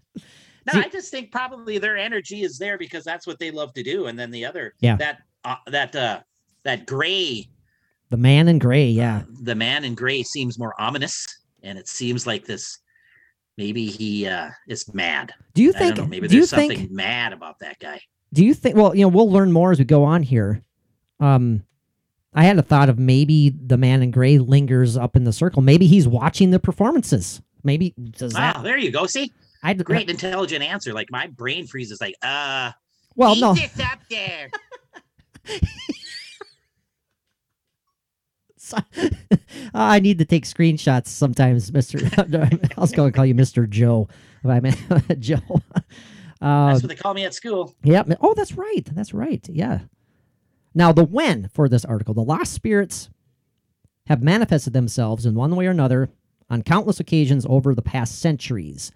[0.67, 3.75] No, See- I just think probably their energy is there because that's what they love
[3.75, 4.97] to do, and then the other, Yeah.
[4.97, 6.21] that uh, that uh,
[6.63, 7.47] that gray,
[8.09, 9.25] The man in gray, yeah.
[9.43, 11.27] the man in gray seems more ominous,
[11.63, 12.79] and it seems like this.
[13.57, 15.33] Maybe he uh, is mad.
[15.55, 15.97] Do you think?
[15.97, 16.07] know.
[16.07, 16.91] Maybe do you there's something think?
[16.91, 18.01] mad about that guy.
[18.33, 18.77] Do you think?
[18.77, 20.63] Well, you know, we'll learn more as we go on here.
[21.21, 21.63] Um,
[22.35, 25.63] I had a thought of maybe the man in gray lingers up in the circle.
[25.63, 27.41] Maybe he's watching the performances.
[27.63, 28.63] Maybe does that?
[28.65, 29.07] There you go.
[29.07, 30.93] See, I great intelligent answer.
[30.93, 32.01] Like my brain freezes.
[32.01, 32.73] Like, uh,
[33.15, 33.55] Well, no.
[33.55, 34.51] just up there.
[39.75, 41.99] I need to take screenshots sometimes, Mister.
[42.17, 44.09] I was going to call you Mister Joe.
[44.43, 44.79] If I meant
[45.21, 45.39] Joe.
[46.41, 47.75] Uh, That's what they call me at school.
[47.83, 48.03] Yeah.
[48.21, 48.85] Oh, that's right.
[48.93, 49.47] That's right.
[49.51, 49.81] Yeah.
[50.75, 53.09] Now, the when for this article, the lost spirits
[54.07, 56.11] have manifested themselves in one way or another
[56.51, 58.93] on countless occasions over the past centuries.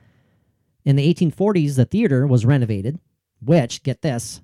[0.85, 2.99] In the 1840s, the theater was renovated,
[3.41, 4.43] which, get this,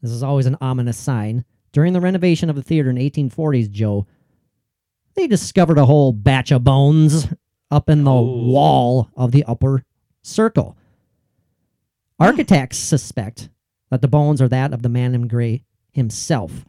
[0.00, 1.44] this is always an ominous sign.
[1.72, 4.06] during the renovation of the theater in 1840s, Joe,
[5.18, 7.26] they discovered a whole batch of bones
[7.70, 8.22] up in the Oh.
[8.22, 9.84] wall of the upper
[10.22, 10.76] circle.
[12.20, 13.50] Architects suspect
[13.90, 16.64] that the bones are that of the man in gray himself.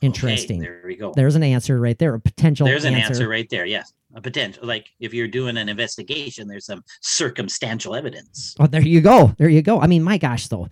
[0.00, 0.60] Interesting.
[0.60, 1.12] Okay, there we go.
[1.14, 3.66] There's an answer right there, a potential There's an answer right there.
[3.66, 4.66] Yes, a potential.
[4.66, 8.56] Like if you're doing an investigation, there's some circumstantial evidence.
[8.58, 9.34] Oh, there you go.
[9.38, 9.80] There you go.
[9.80, 10.68] I mean, my gosh, though,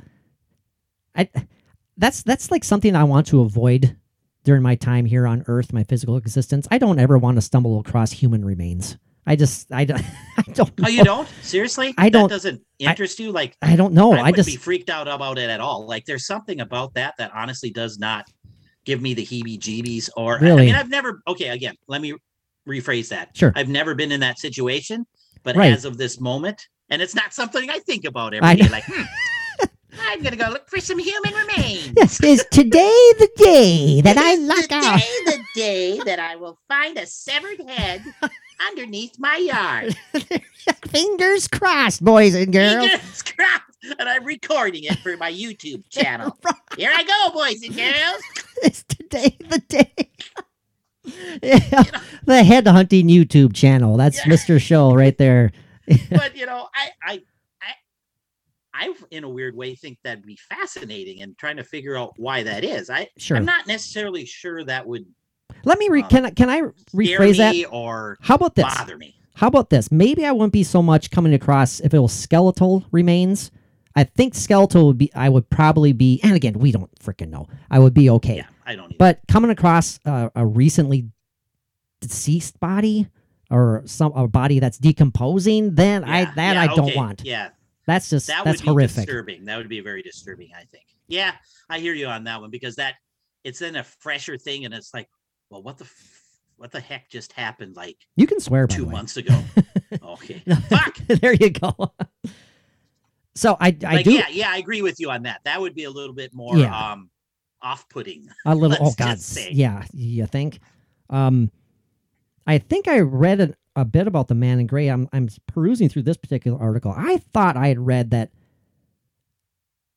[1.15, 1.29] I
[1.97, 3.97] that's that's like something I want to avoid
[4.45, 6.67] during my time here on Earth, my physical existence.
[6.71, 8.97] I don't ever want to stumble across human remains.
[9.27, 10.03] I just, I don't,
[10.39, 10.71] I don't.
[10.83, 11.29] Oh, you don't?
[11.43, 11.95] Seriously?
[11.99, 13.33] I don't- That doesn't interest you?
[13.33, 14.13] Like I don't know.
[14.15, 15.87] I I, just, be freaked out about it at all.
[15.87, 18.27] Like there's something about that that honestly does not
[18.87, 20.09] give me the heebie-jeebies.
[20.17, 20.67] Or I- I Really?
[20.67, 21.21] mean, I've never.
[21.29, 22.15] Okay, again, let me
[22.69, 23.37] rephrase that.
[23.37, 23.53] Sure.
[23.55, 25.07] I've never been in that situation,
[25.43, 25.73] but Right.
[25.73, 28.69] as of this moment, and it's not something I think about every I day.
[28.69, 29.03] Like, hmm,
[29.99, 31.93] I'm gonna go look for some human remains.
[31.95, 35.01] This is today the day that I lock the out.
[35.01, 38.03] Today the day that I will find a severed head
[38.69, 39.97] underneath my yard.
[40.89, 42.89] Fingers crossed, boys and girls.
[42.89, 46.39] Fingers crossed, and I'm recording it for my YouTube channel.
[46.77, 48.23] Here I go, boys and girls.
[48.65, 50.11] Is today the day?
[51.43, 51.83] yeah,
[52.25, 53.97] the head hunting YouTube channel.
[53.97, 54.33] That's Yeah.
[54.33, 54.61] Mr.
[54.61, 55.51] Show right there.
[56.11, 57.23] But you know, I, I,
[58.81, 62.43] I, in a weird way, think that'd be fascinating, and trying to figure out why
[62.43, 62.89] that is.
[62.91, 63.37] I, Sure.
[63.37, 65.05] I'm not necessarily sure that would
[65.65, 66.63] Let me re- um, can I can I
[66.95, 67.55] rephrase that?
[67.71, 68.65] or How about this?
[68.65, 69.15] bother me.
[69.35, 69.91] How about this?
[69.93, 73.51] Maybe I wouldn't be so much coming across if it was skeletal remains.
[73.97, 75.13] I think skeletal would be.
[75.15, 76.21] I would probably be.
[76.23, 77.49] And again, we don't freaking know.
[77.71, 78.37] I would be okay.
[78.37, 78.87] Yeah, I don't.
[78.87, 78.95] Either.
[78.99, 81.09] But coming across a, a recently
[82.01, 83.09] deceased body
[83.51, 87.23] or some a body that's decomposing, then I that yeah, I don't want.
[87.25, 87.49] Yeah,
[87.87, 89.07] That's just that that's would be horrific.
[89.07, 89.45] disturbing.
[89.47, 90.51] That would be very disturbing.
[90.57, 90.85] I think.
[91.09, 91.33] Yeah,
[91.69, 92.95] I hear you on that one because that
[93.45, 95.09] it's then a fresher thing, and it's like,
[95.51, 96.17] well, what the f-
[96.57, 99.43] what the heck just happened like You can swear two months ago?
[100.05, 100.97] okay, fuck.
[101.09, 101.75] there you go.
[103.35, 105.41] so I I Like, do yeah, yeah, I agree with you on that.
[105.45, 106.93] That would be a little bit more Yeah.
[106.93, 107.11] um
[107.63, 108.27] off-putting.
[108.47, 108.77] a little.
[108.81, 109.19] oh God,
[109.51, 109.85] yeah.
[109.93, 110.61] You think?
[111.11, 111.51] Um,
[112.47, 114.89] I think I read a, a bit about the man in gray.
[114.89, 116.95] I'm I'm perusing through this particular article.
[116.97, 118.31] I thought I had read that.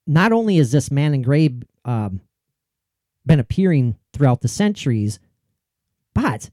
[0.06, 1.50] Not only is this man in gray
[1.86, 2.22] um,
[3.26, 5.20] been appearing throughout the centuries,
[6.14, 6.50] but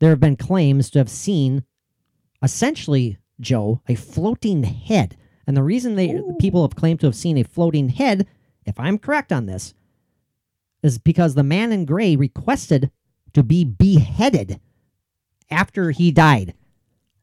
[0.00, 1.64] there have been claims to have seen,
[2.42, 5.16] essentially, Joe, a floating head.
[5.46, 8.26] And the reason they people have claimed to have seen a floating head,
[8.64, 9.74] if I'm correct on this,
[10.82, 12.90] is because the man in gray requested
[13.32, 14.60] to be beheaded
[15.54, 16.54] after he died.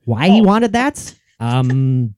[0.06, 0.46] Why he Oh.
[0.46, 1.14] wanted that?
[1.40, 2.16] Um,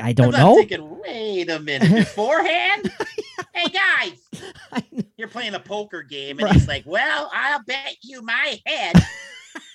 [0.00, 0.56] I don't know.
[0.56, 2.90] thinking, wait a minute, beforehand?
[3.54, 4.82] hey guys,
[5.18, 6.54] you're playing a poker game, and Right.
[6.54, 8.96] he's like, "Well, I'll bet you my head,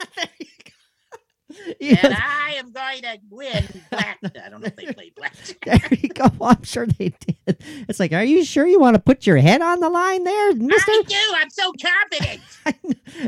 [1.79, 5.35] Yeah, and I am going to win black." I don't know if they play black.
[5.65, 6.25] there you go.
[6.41, 7.57] I'm sure they did.
[7.87, 10.55] It's like, are you sure you want to put your head on the line there,
[10.55, 10.91] Mister?
[10.91, 11.15] I do.
[11.35, 12.41] I'm so confident.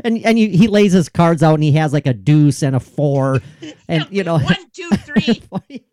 [0.04, 2.74] and and you, he lays his cards out, and he has like a deuce and
[2.76, 3.40] a four,
[3.88, 5.42] and you know, one, two, three,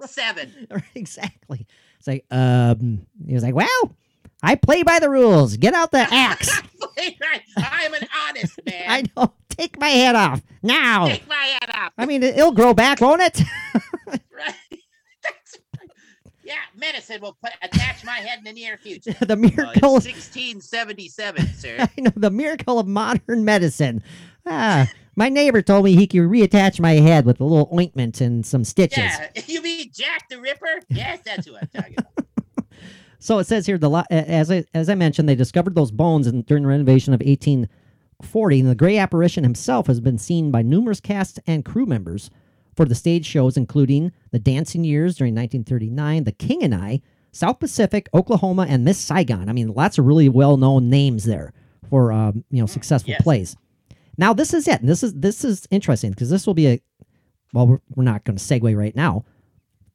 [0.05, 0.67] seven.
[0.95, 1.65] exactly.
[1.99, 3.95] It's like, um, he was like, well,
[4.41, 5.57] I play by the rules.
[5.57, 6.61] Get out the axe.
[7.57, 8.83] I'm an honest man.
[8.87, 9.33] I know.
[9.57, 11.07] Take my head off now.
[11.07, 11.93] Take my head off.
[11.97, 13.41] I mean, it'll grow back, won't it?
[14.07, 14.21] Right.
[14.31, 15.89] Right.
[16.43, 19.11] Yeah, medicine will put, attach my head in the near future.
[19.19, 19.97] the miracle.
[19.97, 21.75] it's 1677, sir.
[21.79, 24.01] I know the miracle of modern medicine.
[24.45, 28.45] Ah, my neighbor told me he could reattach my head with a little ointment and
[28.45, 28.99] some stitches.
[28.99, 30.81] Yeah, you mean Jack the Ripper?
[30.87, 32.27] Yes, that's who I'm talking about.
[33.19, 36.43] So it says here, the as I as I mentioned, they discovered those bones in,
[36.43, 37.21] during the renovation of
[38.19, 42.29] 1840, and the gray apparition himself has been seen by numerous cast and crew members
[42.75, 47.01] for the stage shows, including The Dancing Years during 1939, The King and I,
[47.31, 49.49] South Pacific, Oklahoma, and Miss Saigon.
[49.49, 51.53] I mean, lots of really well known names there
[51.89, 53.21] for um, you know successful yes.
[53.21, 53.55] plays.
[54.17, 56.81] Now this is it, and this is this is interesting because this will be a
[57.53, 59.23] well, we're, we're not going to segue right now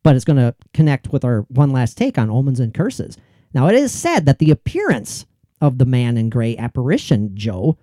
[0.03, 3.17] but it's going to connect with our one last take on omens and curses.
[3.55, 5.27] Now, it is said that the appearance
[5.61, 7.79] of the man in gray apparition, Joe,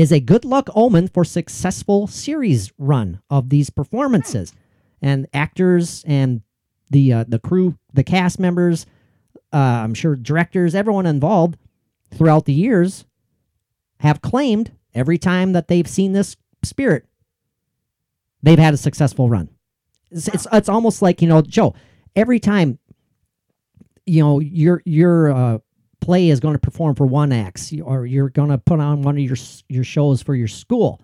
[0.00, 4.52] is a good luck omen for successful series run of these performances.
[5.02, 6.42] And actors and
[6.90, 8.86] the uh, the crew, the cast members,
[9.52, 11.56] uh, I'm sure directors, everyone involved
[12.12, 13.04] throughout the years
[13.98, 17.06] have claimed every time that they've seen this spirit,
[18.42, 19.50] they've had a successful run.
[20.10, 21.74] It's, it's it's almost like you know, Joe.
[22.16, 22.78] Every time,
[24.06, 25.58] you know, your your uh,
[26.10, 29.16] play is going to perform for one acts or you're going to put on one
[29.16, 29.36] of your
[29.68, 31.00] your shows for your school.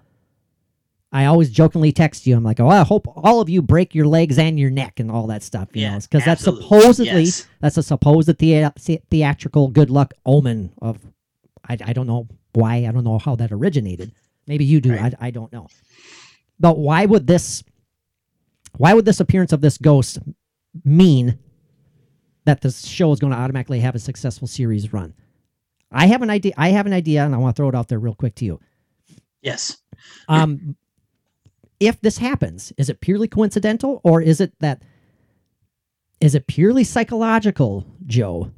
[1.12, 2.36] I always jokingly text you.
[2.36, 5.08] I'm like, oh, I hope all of you break your legs and your neck and
[5.08, 5.68] all that stuff.
[5.74, 7.46] You Yeah, because that's supposedly Yes.
[7.60, 10.98] that's a supposed the- theatrical good luck omen of.
[11.68, 12.86] I, I don't know why.
[12.86, 14.10] I don't know how that originated.
[14.48, 14.90] Maybe you do.
[14.96, 15.14] Right.
[15.20, 15.68] I, I don't know.
[16.58, 17.62] But why would this?
[18.76, 20.18] Why would this appearance of this ghost
[20.84, 21.38] mean
[22.46, 25.14] that the show is going to automatically have a successful series run?
[25.92, 26.52] I have an idea.
[26.56, 28.44] I have an idea, and I want to throw it out there real quick to
[28.44, 28.60] you.
[29.42, 29.76] Yes.
[30.28, 30.76] Um,
[31.78, 34.82] if this happens, is it purely coincidental, or is it that?
[36.20, 38.50] Is it purely psychological, Joe?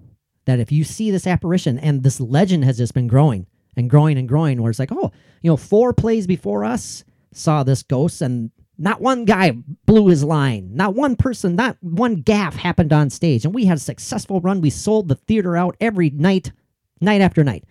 [0.45, 3.47] That if you see this apparition and this legend has just been growing
[3.77, 7.63] and growing and growing, where it's like, oh, you know, four plays before us saw
[7.63, 9.53] this ghost, and not one guy
[9.87, 13.77] blew his line, not one person, not one gaffe happened on stage, and we had
[13.77, 14.61] a successful run.
[14.61, 16.53] We sold the theater out every night,
[17.01, 17.65] night after night,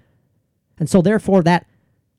[0.78, 1.66] and so therefore that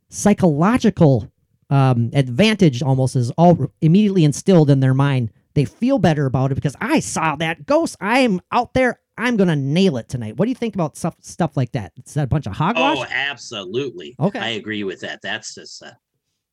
[0.09, 1.31] psychological
[1.70, 5.31] um, advantage almost is all immediately instilled in their mind.
[5.55, 7.96] They feel better about it because I saw that ghost.
[8.01, 9.01] I am out there.
[9.18, 10.37] I'm gonna nail it tonight.
[10.37, 11.92] What do you think about stuff stuff like that?
[12.07, 12.98] Is that a bunch of hogwash?
[12.98, 14.14] Oh, absolutely.
[14.18, 14.38] Okay.
[14.38, 15.20] I agree with that.
[15.20, 15.90] That's just uh,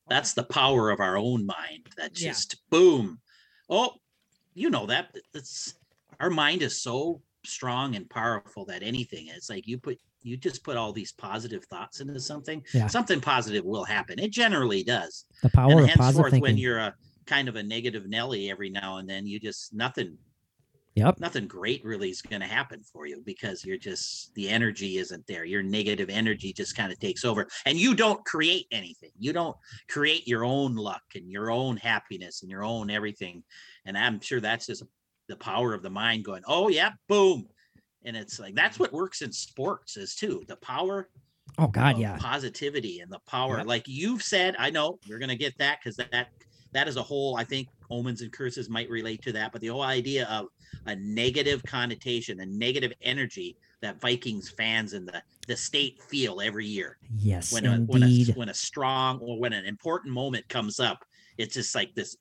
[0.07, 1.87] that's the power of our own mind.
[1.97, 2.29] That Yeah.
[2.29, 3.19] just boom.
[3.69, 3.93] Oh,
[4.53, 5.73] you know that that's
[6.19, 10.63] our mind is so strong and powerful that anything it's like you put you just
[10.63, 12.87] put all these positive thoughts into something Yeah.
[12.87, 16.79] something positive will happen it generally does the power and of positive henceforth when you're
[16.79, 16.95] a
[17.27, 20.17] kind of a negative nelly every now and then you just nothing
[20.95, 21.19] Yep.
[21.19, 25.25] nothing great really is going to happen for you because you're just the energy isn't
[25.27, 29.33] there your negative energy just kind of takes over and you don't create anything you
[29.33, 29.55] don't
[29.89, 33.43] create your own luck and your own happiness and your own everything
[33.85, 34.83] and i'm sure that's just
[35.27, 37.47] the power of the mind going oh yeah boom
[38.03, 41.09] and it's like that's what works in sports is too the power
[41.57, 42.17] Oh God, yeah.
[42.17, 43.63] positivity and the power Yeah.
[43.63, 46.29] like you've said i know you're going to get that because that
[46.73, 49.67] that is a whole i think omens and curses might relate to that but the
[49.67, 50.47] whole idea of
[50.87, 56.65] a negative connotation a negative energy that vikings fans in the the state feel every
[56.65, 60.79] year Yes, when a, when a when a strong or when an important moment comes
[60.79, 61.03] up
[61.37, 62.17] it's just like this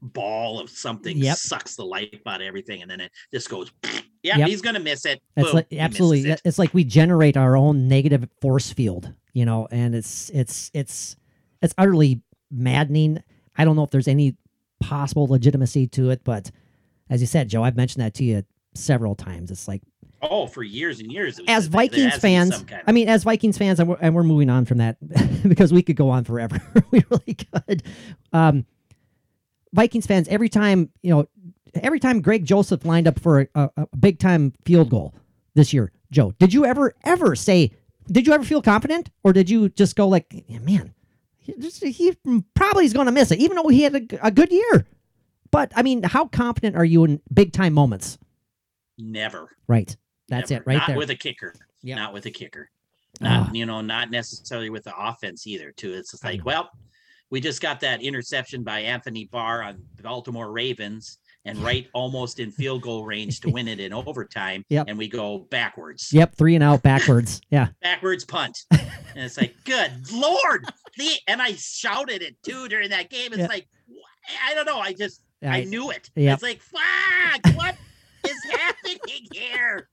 [0.00, 1.36] ball of something Yep.
[1.36, 3.70] sucks the life out of everything and then it just goes
[4.22, 4.48] yeah Yep.
[4.48, 6.30] he's gonna miss it It's like absolutely.
[6.30, 6.40] it.
[6.44, 11.16] It's like we generate our own negative force field, you know, and it's it's it's
[11.62, 13.22] it's utterly maddening.
[13.56, 14.36] I don't know if there's any
[14.80, 16.50] possible legitimacy to it, but
[17.10, 18.44] as you said, Joe, I've mentioned that to you
[18.74, 19.50] several times.
[19.50, 19.82] It's like
[20.22, 23.88] oh for years and years as Vikings fans, kind I mean, as Vikings fans, and
[23.88, 24.96] we're, and we're moving on from that
[25.48, 26.60] because we could go on forever.
[26.90, 27.82] we really could.
[28.32, 28.66] Um,
[29.72, 31.28] Vikings fans, every time you know,
[31.74, 35.14] every time Greg Joseph lined up for a, a, a big time field goal
[35.54, 37.72] this year, Joe, did you ever ever say?
[38.10, 40.94] Did you ever feel confident, or did you just go like, yeah, man,
[41.56, 42.16] he, he
[42.54, 44.86] probably is going to miss it, even though he had a, a good year.
[45.50, 48.18] But I mean, how confident are you in big time moments?
[48.98, 49.96] never Right.
[50.28, 50.62] That's Never.
[50.62, 50.96] it, right not there.
[50.96, 51.54] with a kicker.
[51.82, 51.96] Yep.
[51.96, 52.68] Not with a kicker.
[53.22, 53.44] Ah.
[53.44, 55.72] Not you know, not necessarily with the offense either.
[55.72, 55.94] Too.
[55.94, 56.68] It's just like, well,
[57.30, 62.40] we just got that interception by Anthony Barr on the Baltimore Ravens, and right almost
[62.40, 64.64] in field goal range to win it in overtime.
[64.68, 64.86] Yep.
[64.88, 66.12] And we go backwards.
[66.12, 67.40] Yep, three and out backwards.
[67.50, 67.68] Yeah.
[67.80, 68.58] Backwards punt.
[68.70, 68.80] and
[69.16, 70.64] it's like, good lord.
[70.98, 73.28] The and I shouted it too during that game.
[73.32, 73.46] It's Yeah.
[73.46, 73.68] like,
[74.46, 74.78] I don't know.
[74.80, 76.10] I just I, I- knew it.
[76.16, 76.34] Yep.
[76.34, 77.76] It's like, fuck, what
[78.26, 79.88] is happening here?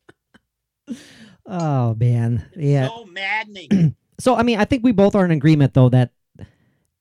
[1.45, 2.45] Oh man.
[2.55, 2.88] Yeah.
[2.88, 3.95] So maddening.
[4.17, 6.12] So I mean, I think we both are in agreement though that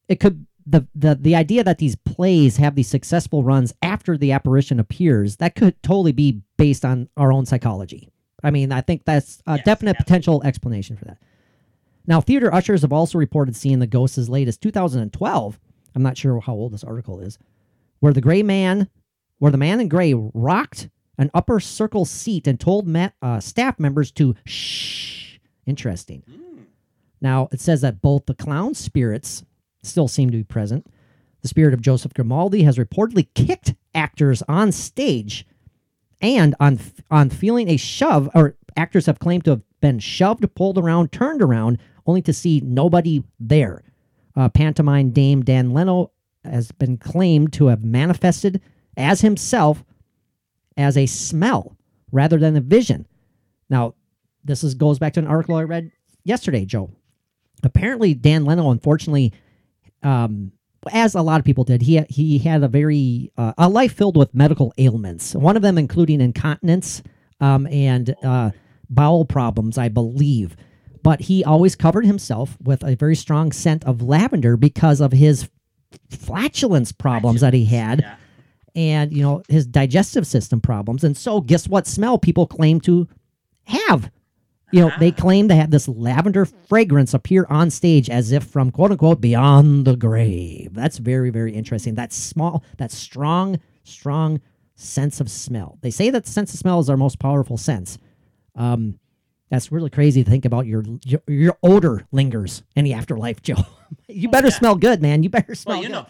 [0.09, 4.33] it could the the the idea that these plays have these successful runs after the
[4.33, 8.11] apparition appears that could totally be based on our own psychology.
[8.43, 10.05] I mean, I think that's a Yes, definite absolutely.
[10.05, 11.19] potential explanation for that.
[12.05, 15.61] Now, theater ushers have also reported seeing the ghost as late as 2012.
[15.95, 17.39] I'm not sure how old this article is,
[18.05, 18.87] where the gray man,
[19.39, 23.81] where the man in gray rocked an upper circle seat and told ma- uh, staff
[23.81, 25.39] members to shh.
[25.65, 26.23] Interesting.
[26.31, 26.67] Mm.
[27.23, 29.43] Now, it says that both the clown spirits
[29.83, 30.87] still seem to be present.
[31.41, 35.47] The spirit of Joseph Grimaldi has reportedly kicked actors on stage
[36.21, 36.79] and on
[37.11, 41.41] on feeling a shove or actors have claimed to have been shoved, pulled around, turned
[41.41, 43.83] around only to see nobody there.
[44.37, 46.11] Uh, pantomime dame Dan Leno
[46.45, 48.61] has been claimed to have manifested
[48.97, 49.85] as himself
[50.77, 51.77] as a smell
[52.13, 53.07] rather than a vision.
[53.69, 53.95] Now,
[54.45, 55.91] this is goes back to an article I read
[56.25, 56.91] yesterday, Joe.
[57.63, 59.33] Apparently, Dan Leno, unfortunately,
[60.03, 60.53] um,
[60.93, 64.17] as a lot of people did, he he had a very uh, a life filled
[64.17, 65.35] with medical ailments.
[65.35, 67.03] One of them including incontinence
[67.41, 68.51] um, and uh,
[68.89, 70.57] bowel problems, I believe.
[71.03, 75.49] But he always covered himself with a very strong scent of lavender because of his
[76.11, 78.15] flatulence problems that he had Yeah.
[78.75, 81.05] and you know his digestive system problems.
[81.05, 83.09] And so guess what smell people claim to
[83.65, 84.11] have?
[84.73, 85.15] You know they Ah.
[85.15, 89.85] claim to have this lavender fragrance appear on stage as if from quote unquote beyond
[89.85, 90.71] the grave.
[90.75, 91.95] That's very very interesting.
[91.95, 94.41] That small that strong strong
[94.75, 95.79] sense of smell.
[95.83, 97.99] They say that sense of smell is our most powerful sense.
[98.57, 98.99] Um
[99.55, 103.55] that's really crazy to think about your your, your odor lingers in the afterlife joe
[104.09, 104.59] you Oh, better yeah.
[104.59, 105.97] smell good man you better smell Well, you good.
[105.97, 106.07] know.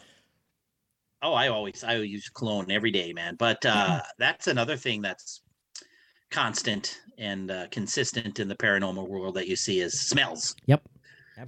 [1.23, 3.37] Oh, I always I use cologne every day, man.
[3.37, 5.41] But uh, that's another thing that's
[6.31, 10.55] constant and uh, consistent in the paranormal world that you see is smells.
[10.67, 10.83] yep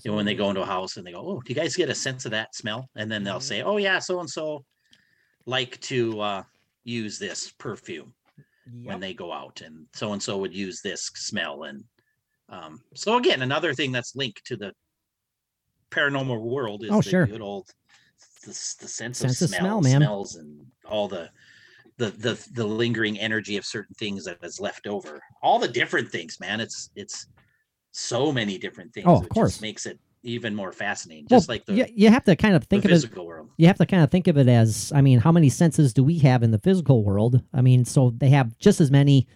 [0.03, 1.77] You know, when they go into a house and they go, "Oh, do you guys
[1.77, 4.65] get a sense of that smell?" And then they'll say, "Oh yeah, so and so
[5.45, 6.43] like to uh,
[6.85, 8.15] use this perfume
[8.83, 11.85] when they go out, and so and so would use this smell." And
[12.49, 14.73] um, so again, another thing that's linked to the
[15.91, 17.27] paranormal world is Oh, the sure.
[17.27, 17.69] good old
[18.43, 20.01] the, the sense, Sense of of smell, smell, man.
[20.01, 21.31] smells, and all the
[21.99, 25.21] the the the lingering energy of certain things that is left over.
[25.43, 26.61] All the different things, man.
[26.61, 27.27] It's it's
[27.93, 29.07] so many different things.
[29.07, 29.53] Oh, of course.
[29.53, 31.27] just makes it even more fascinating.
[31.31, 33.49] Well, Just like the, you, you have to kind of think of it physical world.
[33.57, 36.03] you have to kind of think of it as i mean how many senses do
[36.05, 39.27] we have in the physical world i mean so they have just as many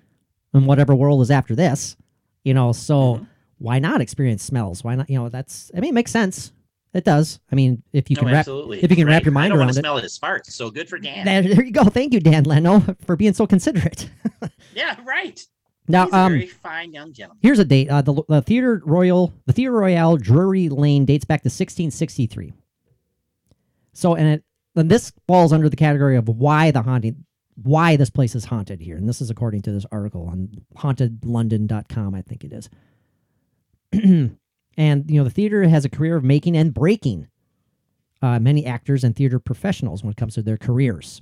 [0.52, 1.96] in whatever world is after this
[2.44, 3.26] you know so Mhm.
[3.58, 6.52] why not experience smells why not you know that's i mean it makes sense
[6.92, 8.82] it does i mean if you No, can wrap absolutely.
[8.82, 10.50] if you can wrap your I mind don't around it smell his farts.
[10.50, 11.24] So good for Dan.
[11.24, 14.10] there, there you go thank you dan leno for being so considerate
[14.74, 15.40] yeah, right.
[15.88, 17.38] Now He's um very fine young gentleman.
[17.42, 17.88] Here's a date.
[17.88, 22.52] Uh, the, the Theater Royal, the Theater Royale Drury Lane dates back to 1663.
[23.92, 27.24] So, and it, this falls under the category of why the haunting,
[27.62, 28.96] why this place is haunted here.
[28.96, 32.70] And this is according to this article on hauntedlondon.com, I think it is.
[34.76, 37.26] and, you know, the theater has a career of making and breaking
[38.22, 41.20] uh, many actors and theater professionals when it comes to their careers.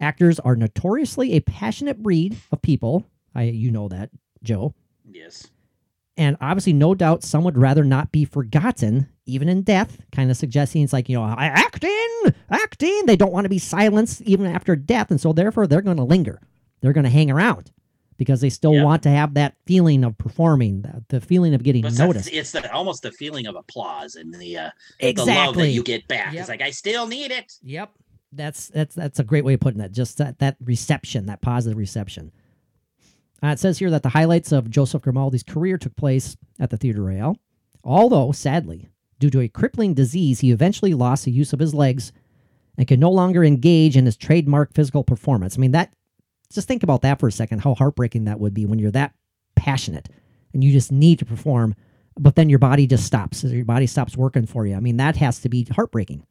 [0.00, 3.06] Actors are notoriously a passionate breed of people.
[3.34, 4.10] I, you know that,
[4.42, 4.74] Joe.
[5.10, 5.48] Yes.
[6.16, 10.36] And obviously, no doubt, some would rather not be forgotten, even in death, kind of
[10.36, 13.02] suggesting it's like, you know, "I- acting, acting.
[13.06, 15.10] They don't want to be silenced even after death.
[15.10, 16.40] And so, therefore, they're going to linger.
[16.80, 17.70] They're going to hang around
[18.18, 18.84] because they still Yeah.
[18.84, 22.28] want to have that feeling of performing, the, the feeling of getting But noticed.
[22.32, 24.70] it's the, almost the feeling of applause and the uh,
[25.00, 26.32] the love that you get back.
[26.34, 26.40] Yep.
[26.40, 27.52] It's like I still need it.
[27.62, 27.90] Yep.
[28.32, 29.92] That's that's that's a great way of putting that.
[29.92, 32.32] Just that that reception, that positive reception.
[33.42, 36.76] Uh, it says here that the highlights of Joseph Grimaldi's career took place at the
[36.76, 37.38] Theatre Royal,
[37.84, 42.12] Although, sadly, due to a crippling disease, he eventually lost the use of his legs
[42.76, 45.56] and could no longer engage in his trademark physical performance.
[45.56, 45.92] I mean, that
[46.52, 49.14] just think about that for a second, how heartbreaking that would be when you're that
[49.54, 50.08] passionate
[50.52, 51.74] and you just need to perform,
[52.18, 53.44] but then your body just stops.
[53.44, 54.74] Your body stops working for you.
[54.74, 56.26] I mean, that has to be heartbreaking.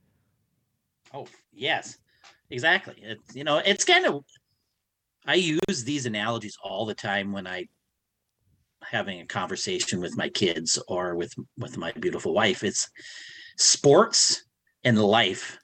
[1.59, 1.97] Yes,
[2.49, 2.95] exactly.
[3.01, 4.23] It, you know, it's kind of.
[5.25, 7.65] I use these analogies all the time when I
[8.81, 12.63] having a conversation with my kids or with with my beautiful wife.
[12.63, 12.89] It's
[13.57, 14.45] sports
[14.85, 15.59] and life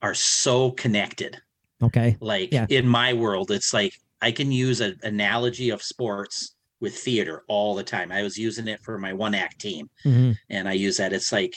[0.00, 1.36] are so connected.
[1.82, 2.16] Okay.
[2.20, 2.66] Like Yeah.
[2.68, 7.74] in my world, it's like I can use an analogy of sports with theater all
[7.74, 8.12] the time.
[8.12, 11.12] I was using it for my one act team hmm and I use that.
[11.12, 11.54] It's like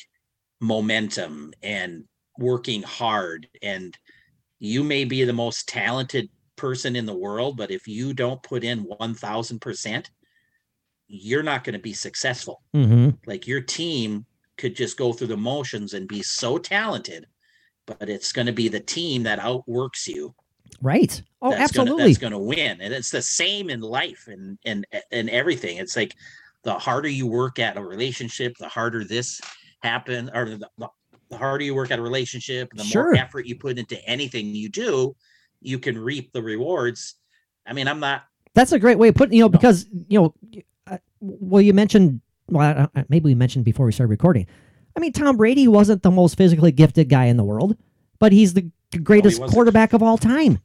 [0.59, 2.05] momentum and
[2.39, 3.47] working hard.
[3.61, 3.97] And
[4.59, 8.63] you may be the most talented person in the world, but if you don't put
[8.63, 10.09] in 1000%,
[11.07, 12.61] you're not going to be successful.
[12.73, 14.25] hmm Like your team
[14.57, 17.25] could just go through the motions and be so talented,
[17.85, 20.35] but it's going to be the team that outworks you
[20.81, 21.21] Right.
[21.41, 21.93] Oh, that's absolutely.
[21.93, 25.77] Gonna, that's going to win, and it's the same in life and and and everything.
[25.77, 26.15] It's like
[26.63, 29.39] the harder you work at a relationship, the harder this
[29.81, 30.89] happen, or the, the,
[31.29, 33.03] the harder you work at a relationship, the Sure.
[33.05, 35.15] more effort you put into anything you do,
[35.61, 37.15] you can reap the rewards.
[37.65, 38.23] I mean, I'm not.
[38.55, 39.35] That's a great way of putting.
[39.37, 40.35] You know, because you know,
[40.87, 42.21] uh, well, you mentioned.
[42.49, 44.47] Well, uh, maybe we mentioned before we started recording.
[44.97, 47.77] I mean, Tom Brady wasn't the most physically gifted guy in the world,
[48.17, 48.69] but he's the
[49.03, 49.53] greatest wasn't.
[49.53, 50.57] quarterback of all time.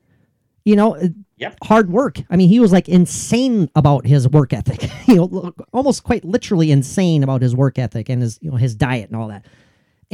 [0.65, 0.97] You know,
[1.37, 1.59] Yep.
[1.65, 2.23] hard work.
[2.31, 4.89] I mean, he was like insane about his work ethic.
[5.07, 8.75] you know, almost quite literally insane about his work ethic and his you know his
[8.75, 9.45] diet and all that.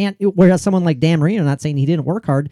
[0.00, 2.50] And whereas someone like Dan Marino, not saying he didn't work hard,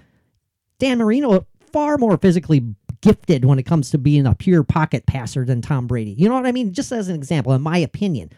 [0.78, 2.62] Dan Marino far more physically
[3.00, 6.12] gifted when it comes to being a pure pocket passer than Tom Brady.
[6.12, 6.72] You know what I mean?
[6.74, 8.30] Just as an example, in my opinion.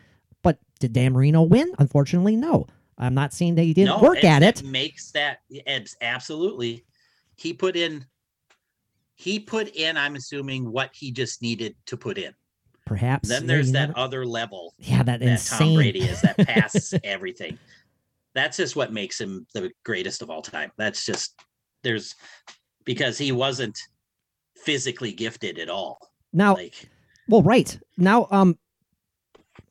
[0.42, 1.72] But did Dan Marino win?
[1.78, 2.66] Unfortunately, no.
[2.98, 4.62] I'm not saying that he didn't no, work at it.
[4.62, 5.40] Makes that
[6.00, 6.84] absolutely.
[7.36, 8.04] He put in.
[9.16, 9.96] He put in.
[9.96, 12.32] I'm assuming what he just needed to put in.
[12.86, 13.28] perhaps.
[13.28, 15.68] Then there's you that never- other level yeah, that, that insane.
[15.68, 17.58] Tom Brady is that passes everything.
[18.34, 20.70] That's just what makes him the greatest of all time.
[20.76, 21.40] That's just
[21.82, 22.14] there's
[22.84, 23.78] because he wasn't
[24.56, 25.98] physically gifted at all.
[26.32, 26.88] Now, Like
[27.28, 28.58] Well, right now, um,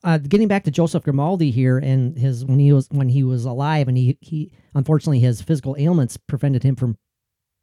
[0.04, 3.44] uh, getting back to Joseph Grimaldi here and his when he was when he was
[3.44, 6.96] alive, and he he unfortunately his physical ailments prevented him from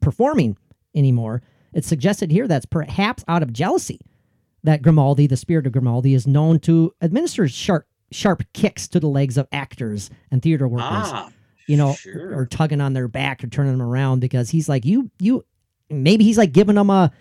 [0.00, 0.56] performing
[0.94, 1.42] anymore.
[1.72, 4.00] It's suggested here that's perhaps out of jealousy
[4.64, 9.06] that Grimaldi, the spirit of Grimaldi, is known to administer sharp sharp kicks to the
[9.08, 11.30] legs of actors and theater workers ah,
[11.66, 12.34] you know, sure.
[12.36, 15.44] or tugging on their back or turning them around because he's like, you, you,
[15.90, 17.12] maybe he's like giving them a,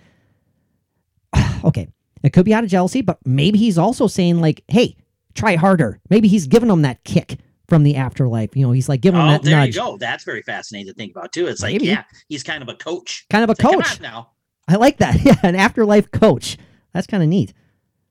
[1.64, 1.88] okay,
[2.24, 4.96] it could be out of jealousy, but maybe he's also saying like, hey,
[5.36, 6.00] try harder.
[6.10, 8.56] Maybe he's giving them that kick from the afterlife.
[8.56, 9.98] You know, he's like giving them Oh, that there nudge, you go.
[9.98, 11.48] That's very fascinating to think about too.
[11.48, 11.88] It's like, Maybe.
[11.88, 13.26] yeah, he's kind of a coach.
[13.30, 13.98] kind of a It's coach.
[13.98, 14.32] on now.
[14.68, 15.18] I like that.
[15.24, 16.58] Yeah, an afterlife coach.
[16.94, 17.54] That's kind of neat.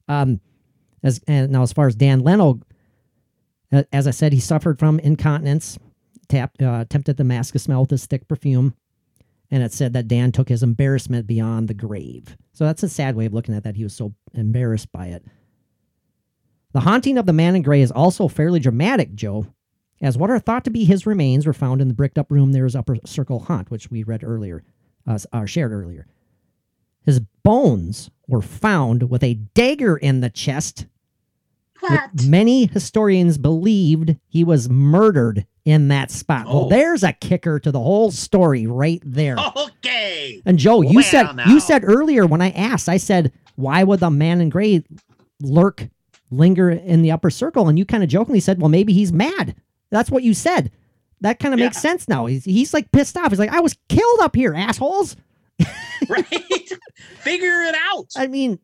[0.09, 0.41] Um,
[1.07, 2.61] as and now as far as Dan Leno,
[3.73, 5.79] uh, as I said, he suffered from incontinence.
[6.29, 8.75] Tap uh, attempted to mask a smell with his thick perfume,
[9.51, 12.37] and it said that Dan took his embarrassment beyond the grave.
[12.53, 13.77] So that's a sad way of looking at that.
[13.77, 15.25] He was so embarrassed by it.
[16.73, 19.47] The haunting of the man in gray is also fairly dramatic, Joe,
[20.01, 22.51] as what are thought to be his remains were found in the bricked up room
[22.51, 24.65] near his upper circle haunt, which we read earlier,
[25.07, 26.07] uh, or shared earlier.
[27.05, 30.87] His bones were found with a dagger in the chest.
[31.81, 32.11] What?
[32.27, 36.47] Many historians believed he was murdered in that spot.
[36.47, 36.68] Well, Oh.
[36.68, 39.37] there's a kicker to the whole story right there.
[39.57, 40.43] Okay.
[40.47, 41.47] And Joe, you Well, said now.
[41.47, 44.85] you said earlier when I asked, I said, why would the man in gray
[45.41, 45.89] lurk,
[46.31, 47.68] linger in the upper circle?
[47.68, 49.55] And you kind of jokingly said, well, maybe he's mad.
[49.91, 50.70] That's what you said.
[51.22, 52.27] That kind of makes sense now.
[52.27, 53.31] He's, he's like pissed off.
[53.31, 55.16] He's like, I was killed up here, assholes.
[56.09, 56.27] Right.
[57.20, 58.07] Figure it out.
[58.16, 58.59] I mean,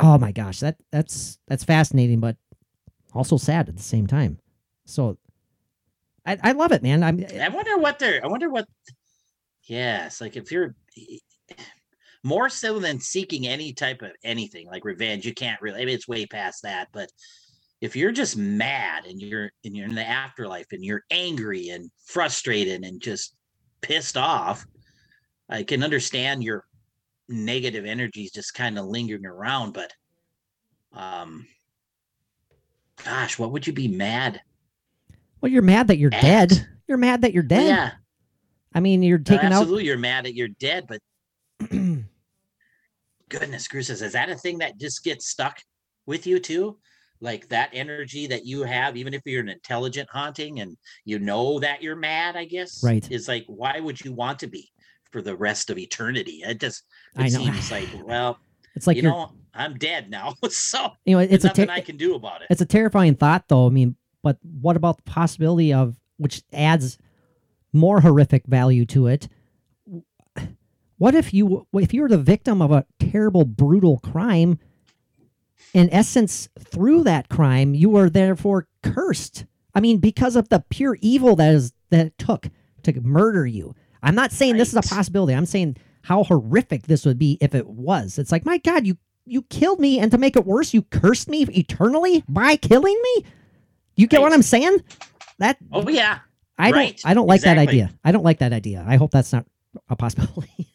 [0.00, 2.36] oh my gosh, that that's that's fascinating, but
[3.14, 4.38] also sad at the same time.
[4.84, 5.18] So,
[6.26, 7.02] I, I love it, man.
[7.02, 8.24] I'm I wonder what they're.
[8.24, 8.66] I wonder what.
[9.64, 10.74] Yes, like if you're
[12.22, 15.80] more so than seeking any type of anything like revenge, you can't really.
[15.80, 16.88] I mean, it's way past that.
[16.92, 17.10] But
[17.80, 21.90] if you're just mad and you're and you're in the afterlife and you're angry and
[22.04, 23.34] frustrated and just
[23.80, 24.64] pissed off,
[25.48, 26.64] I can understand your
[27.28, 29.72] negative energies just kind of lingering around.
[29.72, 29.92] But,
[30.92, 31.46] um,
[33.04, 34.40] gosh, what would you be mad?
[35.40, 36.20] well, you're mad that you're At.
[36.20, 36.68] dead.
[36.86, 37.66] You're mad that you're dead.
[37.66, 37.92] Yeah,
[38.74, 39.52] I mean, you're No, taking out.
[39.62, 41.00] absolutely you're mad that you're dead but
[43.28, 45.58] goodness gracious is that a thing that just gets stuck
[46.06, 46.78] with you too
[47.20, 51.60] like that energy that you have even if you're an intelligent haunting and you know
[51.60, 53.06] that you're mad i guess Right.
[53.10, 54.68] is like why would you want to be
[55.12, 56.82] for the rest of eternity it just
[57.16, 57.38] it I know.
[57.44, 58.38] seems like well
[58.74, 61.80] It's like you you're, know i'm dead now so you know, it's nothing ter- i
[61.80, 63.66] can do about it it's a terrifying thought, though.
[63.66, 66.98] I mean, but what about the possibility of which adds
[67.72, 69.28] more horrific value to it?
[70.98, 74.58] What if you if you were the victim of a terrible, brutal crime?
[75.72, 79.46] In essence, through that crime, you are therefore cursed.
[79.74, 82.48] I mean, because of the pure evil that is that it took
[82.82, 83.74] to murder you.
[84.02, 85.34] I'm not saying this is a possibility.
[85.34, 88.18] I'm saying how horrific this would be if it was.
[88.18, 88.96] It's like, my God, you
[89.26, 93.24] you killed me, and to make it worse, you cursed me eternally by killing me.
[93.96, 94.82] You get what I'm saying?
[95.38, 96.20] That oh yeah
[96.60, 97.90] I right, don't I don't like that idea.
[98.04, 98.84] I don't like that idea.
[98.86, 99.46] I hope that's not
[99.88, 100.68] a possibility.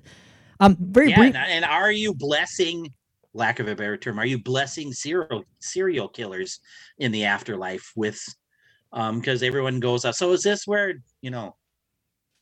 [0.60, 1.34] um, very yeah, brief.
[1.34, 2.92] and, are you blessing,
[3.32, 6.60] lack of a better term, are you blessing serial serial killers
[6.98, 8.22] in the afterlife with,
[8.92, 11.56] um, because everyone goes, uh, so is this where you know,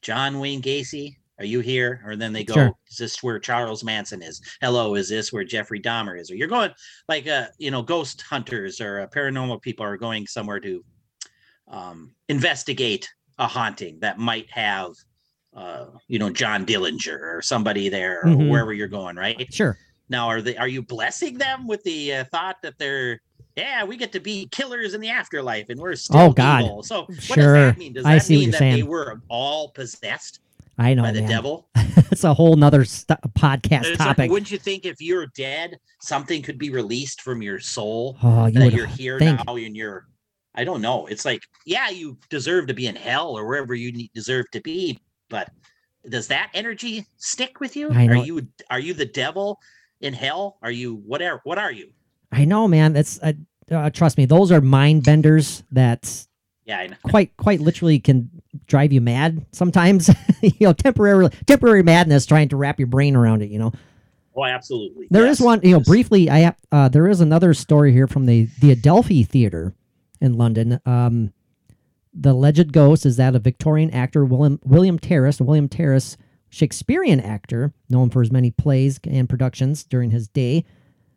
[0.03, 1.17] John Wayne Gacy?
[1.41, 2.03] Are you here?
[2.05, 2.73] Or then they go, Sure.
[2.91, 4.43] is this where Charles Manson is?
[4.61, 6.31] Hello, is this where Jeffrey Dahmer is?
[6.31, 6.71] Or you're going
[7.09, 10.85] like, uh, you know, ghost hunters or uh, paranormal people are going somewhere to,
[11.69, 14.93] um, investigate a haunting that might have
[15.57, 18.51] uh, you know, John Dillinger or somebody there or Mhm.
[18.51, 19.53] wherever you're going, right?
[19.53, 19.77] Sure.
[20.09, 23.21] Now, are they are you blessing them with the uh, thought that they're
[23.57, 26.63] yeah, we get to be killers in the afterlife and we're still Oh, God.
[26.63, 26.83] evil.
[26.85, 27.35] So what Sure.
[27.37, 27.93] does that mean?
[27.95, 28.77] Does I that see what mean that saying.
[28.77, 30.39] they were all possessed
[30.81, 31.31] I know, by the man.
[31.31, 31.69] devil?
[31.77, 34.31] it's a whole nother st- podcast It's like, topic.
[34.31, 38.59] wouldn't you think if you're dead, something could be released from your soul oh, you
[38.61, 39.45] that you're here think.
[39.47, 40.07] now and you're
[40.55, 41.07] I don't know.
[41.07, 44.61] It's like, yeah, you deserve to be in hell or wherever you need, deserve to
[44.61, 45.49] be, but
[46.09, 47.91] does that energy stick with you?
[47.93, 49.59] I Are you are you the devil
[50.01, 50.59] in hell?
[50.63, 51.41] Are you whatever?
[51.45, 51.91] What are you?
[52.33, 52.95] I know, man.
[52.95, 53.33] That's uh,
[53.71, 54.25] uh, trust me.
[54.25, 56.27] Those are mind benders that
[56.65, 56.97] Yeah, I know.
[57.05, 58.31] quite quite literally can
[58.67, 60.11] drive you mad sometimes.
[60.43, 63.51] you know, temporarily temporary madness trying to wrap your brain around it.
[63.51, 63.73] You know.
[64.37, 65.09] Oh, absolutely.
[65.11, 65.45] There is Yes.
[65.45, 65.87] one, you know, Yes.
[65.89, 66.31] briefly.
[66.31, 69.75] I have, uh, there is another story here from the the Adelphi Theater
[70.21, 70.81] in London.
[70.87, 71.33] Um,
[72.15, 75.41] the alleged ghost is that of Victorian actor William William Terriss.
[75.41, 76.17] William Terriss,
[76.49, 80.65] Shakespearean actor, known for his many plays and productions during his day,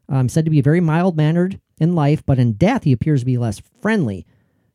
[0.09, 3.25] um, said to be very mild mannered in life, but in death he appears to
[3.25, 4.25] be less friendly.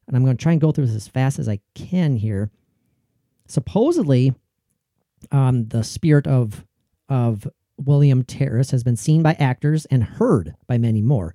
[0.09, 2.51] And I'm going to try and go through this as fast as I can here.
[3.47, 4.35] Supposedly,
[5.31, 6.65] um, the spirit of
[7.09, 7.49] of
[7.79, 11.35] William Terriss has been seen by actors and heard by many more.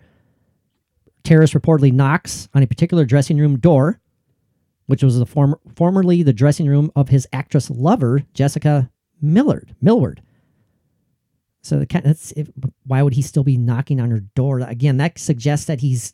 [1.23, 3.99] Terriss reportedly knocks on a particular dressing room door,
[4.87, 9.73] which was the former, formerly the dressing room of his actress lover, Jessica Millard.
[9.81, 10.21] Millward.
[11.61, 12.49] So the that's if,
[12.85, 14.59] why would he still be knocking on her door?
[14.59, 16.13] Again, that suggests that he's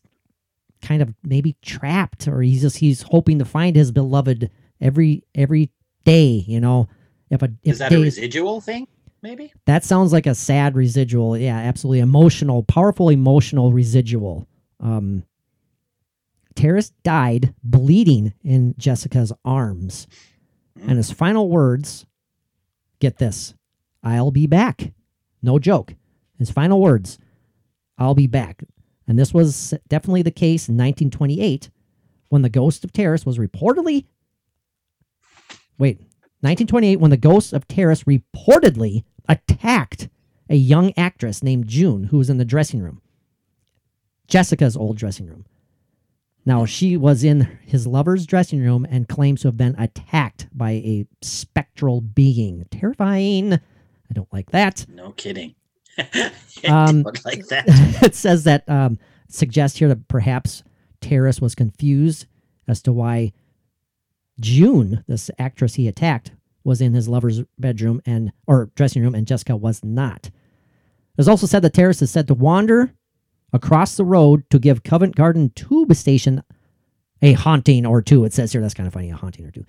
[0.82, 4.50] kind of maybe trapped, or he's just he's hoping to find his beloved
[4.82, 5.72] every every
[6.06, 6.44] day.
[6.48, 6.88] You know,
[7.30, 8.88] if a if Is that a residual thing?
[9.22, 9.52] Maybe.
[9.66, 11.38] that sounds like a sad residual.
[11.38, 12.00] Yeah, absolutely.
[12.00, 14.48] Emotional, powerful emotional residual.
[14.80, 15.24] Um,
[16.56, 20.08] Terriss died bleeding in Jessica's arms.
[20.82, 22.06] And his final words
[23.00, 23.54] get this
[24.04, 24.94] I'll be back.
[25.42, 25.96] No joke.
[26.38, 27.18] His final words
[27.98, 28.64] I'll be back.
[29.10, 31.72] And this was definitely the case in 1928
[32.30, 34.06] when the ghost of Terriss was reportedly.
[35.80, 35.98] Wait,
[36.42, 40.10] 1928 when the ghost of Terriss reportedly attacked
[40.48, 43.02] a young actress named June who was in the dressing room.
[44.28, 45.46] Jessica's old dressing room.
[46.46, 50.72] Now, she was in his lover's dressing room and claims to have been attacked by
[50.72, 52.66] a spectral being.
[52.70, 53.54] Terrifying.
[53.54, 54.86] I don't like that.
[54.88, 55.56] No kidding.
[56.68, 57.64] Um, like that.
[58.04, 60.62] it says that um, suggests here that perhaps
[61.00, 62.26] Terriss was confused
[62.68, 63.32] as to why
[64.42, 66.32] June, this actress he attacked,
[66.66, 70.30] was in his lover's bedroom and or dressing room, and Jessica was not.
[71.16, 72.94] There's also said that Terriss is said to wander
[73.54, 76.44] across the road to give Covent Garden Tube Station
[77.22, 78.24] a haunting or two.
[78.26, 79.66] It says here that's kind of funny, a haunting or two.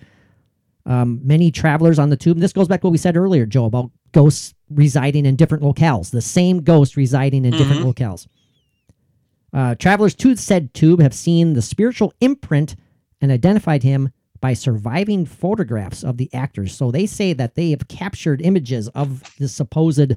[0.85, 2.39] Um, many travelers on the tube.
[2.39, 6.11] This goes back to what we said earlier, Joe, about ghosts residing in different locales.
[6.11, 8.27] The same ghost residing in different locales.
[9.53, 12.75] Uh, travelers to said tube have seen the spiritual imprint
[13.19, 14.09] and identified him
[14.39, 16.75] by surviving photographs of the actors.
[16.75, 20.15] So they say that they have captured images of the supposed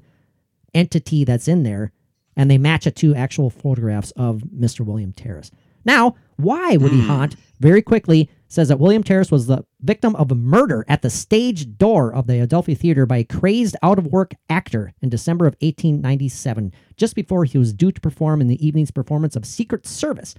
[0.73, 1.93] entity that's in there,
[2.37, 4.81] and they match it to actual photographs of Mr.
[4.81, 5.51] William Terriss.
[5.85, 7.37] Now, why would he haunt?
[7.61, 11.77] Very quickly says that William Terriss was the victim of a murder at the stage
[11.77, 15.55] door of the Adelphi Theater by a crazed out of work actor in December of
[15.61, 20.35] 1897, just before he was due to perform in the evening's performance of Secret Service.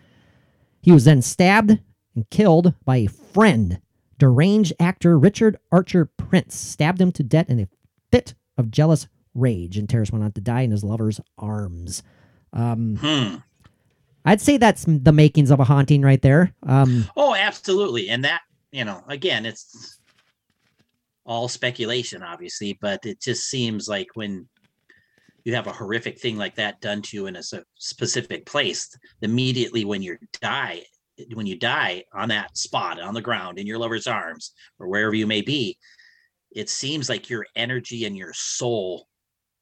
[0.82, 1.80] He was then stabbed
[2.16, 3.82] and killed by a friend.
[4.18, 7.68] Deranged actor Richard Archer Prince stabbed him to death in a
[8.12, 12.02] fit of jealous rage, and Terriss went on to die in his lover's arms.
[12.54, 13.36] Um, Hmm.
[14.26, 16.54] I'd say that's the makings of a haunting right there.
[16.64, 18.10] Um, Oh, absolutely.
[18.10, 20.00] And that, you know, again, it's
[21.26, 24.48] all speculation, obviously, but it just seems like when
[25.44, 27.44] you have a horrific thing like that done to you in a
[27.76, 28.90] specific place,
[29.22, 30.82] immediately when you die,
[31.34, 35.14] when you die on that spot on the ground in your lover's arms or wherever
[35.14, 35.78] you may be,
[36.52, 39.08] it seems like your energy and your soul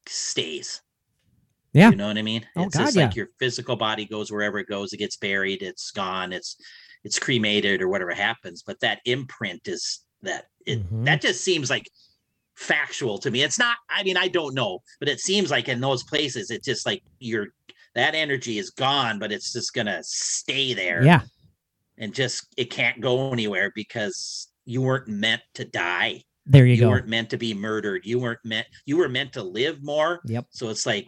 [0.07, 0.82] stays.
[1.74, 1.89] Yeah.
[1.89, 2.45] You know what I mean?
[2.55, 5.61] Oh, it's just God, like your physical body goes wherever it goes, it gets buried,
[5.61, 6.55] it's gone, it's
[7.03, 8.63] it's cremated or whatever happens.
[8.65, 11.05] But that imprint is that it Mhm.
[11.05, 11.89] that just seems like
[12.55, 13.41] factual to me.
[13.43, 16.65] It's not, I mean, I don't know, but it seems like in those places, it's
[16.65, 17.47] just like your
[17.95, 21.21] that energy is gone, but it's just gonna stay there yeah,
[21.97, 26.24] and just it can't go anywhere because you weren't meant to die.
[26.45, 26.86] there you, You go.
[26.86, 28.05] You weren't meant to be murdered.
[28.05, 30.21] You weren't meant you were meant to live more.
[30.26, 30.45] Yep.
[30.51, 31.07] So it's like,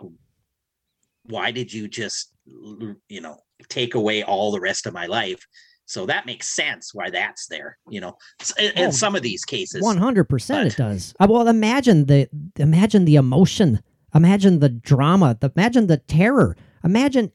[1.28, 3.38] why did you just, you know,
[3.70, 5.46] take away all the rest of my life?
[5.88, 8.18] So that makes sense why that's there, you know,
[8.58, 9.84] in, in Oh, some of these cases.
[9.84, 11.14] One hundred percent, it does.
[11.20, 13.82] Uh, well, imagine the imagine the emotion,
[14.14, 17.32] imagine the drama, the, imagine the terror, imagine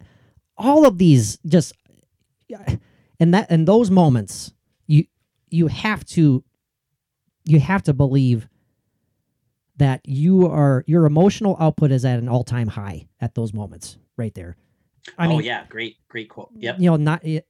[0.59, 1.75] all of these just,
[3.21, 4.53] and that in those moments,
[4.89, 5.05] you
[5.49, 6.43] you have to
[7.45, 8.49] you have to believe
[9.81, 13.99] that you are your emotional output is at an all time high at those moments,
[14.17, 14.57] right there.
[15.19, 16.51] I oh mean, yeah, great, great quote.
[16.57, 16.77] Yep.
[16.79, 17.41] you know not eh,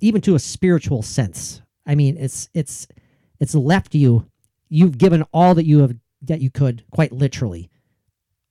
[0.00, 2.86] even to a spiritual sense i mean it's it's
[3.40, 4.26] it's left you
[4.68, 7.70] you've given all that you have that you could quite literally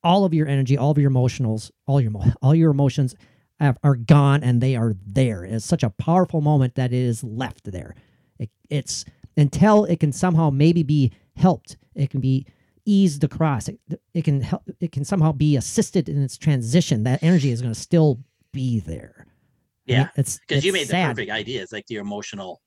[0.04, 3.16] all of your energy all of your emotionals all your all your emotions
[3.60, 7.24] have, are gone and they are there it's such a powerful moment that it is
[7.24, 7.96] left there
[8.40, 12.46] it, it's until it can somehow maybe be helped it can be
[12.88, 13.68] eased across.
[13.68, 13.80] It,
[14.14, 14.64] it can help.
[14.80, 17.04] It can somehow be assisted in its transition.
[17.04, 18.20] That energy is going to still
[18.52, 19.14] be there.
[19.18, 19.34] I mean,
[20.00, 21.10] Yeah, it's because you made sad.
[21.10, 21.62] the perfect idea.
[21.62, 22.62] It's like the emotional,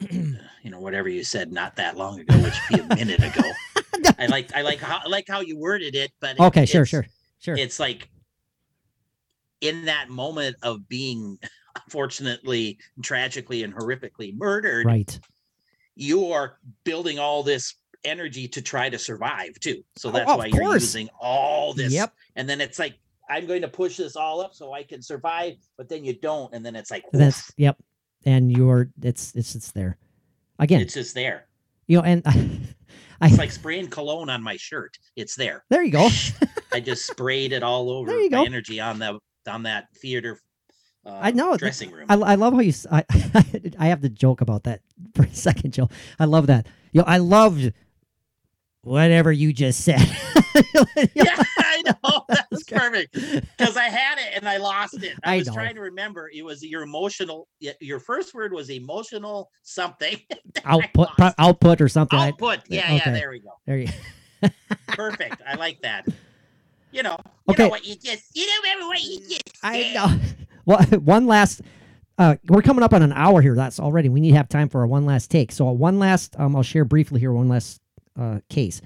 [0.10, 3.50] you know, whatever you said not that long ago, which be a minute ago.
[4.18, 6.84] I like I like how I like how you worded it, but it- Okay, sure,
[6.84, 7.06] sure,
[7.38, 7.56] sure.
[7.56, 8.10] It's like
[9.60, 11.38] in that moment of being
[11.84, 15.18] unfortunately, tragically, and horrifically murdered, Right.
[15.96, 17.74] you are building all this
[18.04, 19.82] energy to try to survive too.
[19.96, 20.82] So Oh, that's of why you're course.
[20.82, 21.92] using all this.
[21.92, 22.12] Yep.
[22.36, 22.98] And then it's like
[23.28, 26.52] I'm going to push this all up so I can survive, but then you don't,
[26.54, 27.76] and then it's like That's yep.
[28.26, 29.98] And you're it's it's it's there.
[30.58, 31.46] Again, it's just there.
[31.86, 32.60] you know, and I,
[33.20, 34.98] I It's like spraying cologne on my shirt.
[35.16, 35.64] It's there.
[35.70, 36.08] there you go.
[36.72, 38.44] I just sprayed it all over There you my go.
[38.44, 40.40] energy on the on that theater.
[41.06, 42.06] Uh, I know, dressing room.
[42.08, 42.72] I, I love how you.
[42.90, 43.04] I,
[43.78, 44.80] I have to joke about that
[45.14, 45.90] for a second, Joe.
[46.18, 46.66] I love that.
[46.92, 47.72] You know, I loved
[48.84, 50.00] whatever you just said.
[51.14, 51.24] yeah,
[51.58, 52.24] I know.
[52.28, 55.18] That was perfect because I had it and I lost it.
[55.24, 55.54] I, I was know.
[55.54, 56.30] trying to remember.
[56.32, 57.48] It was your emotional.
[57.80, 60.16] Your first word was emotional something.
[60.64, 62.18] output, pro- output, or something.
[62.18, 62.60] I- Output.
[62.68, 62.96] Yeah, okay.
[63.04, 63.10] yeah.
[63.10, 63.50] There we go.
[63.66, 63.88] there you.
[64.88, 65.42] Perfect.
[65.46, 66.06] I like that.
[66.92, 67.16] You know.
[67.48, 67.64] You Okay.
[67.64, 68.36] know what you just.
[68.36, 69.42] You remember what you just.
[69.62, 69.94] I said.
[69.94, 70.20] know.
[70.66, 71.62] Well, one last.
[72.16, 73.56] Uh, we're coming up on an hour here.
[73.56, 74.08] That's already.
[74.08, 75.50] We need to have time for a one last take.
[75.50, 76.38] So, one last.
[76.38, 77.32] Um, I'll share briefly here.
[77.32, 77.80] One last
[78.18, 78.80] uh, case.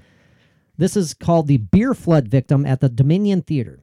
[0.77, 3.81] This is called the beer flood victim at the Dominion Theater.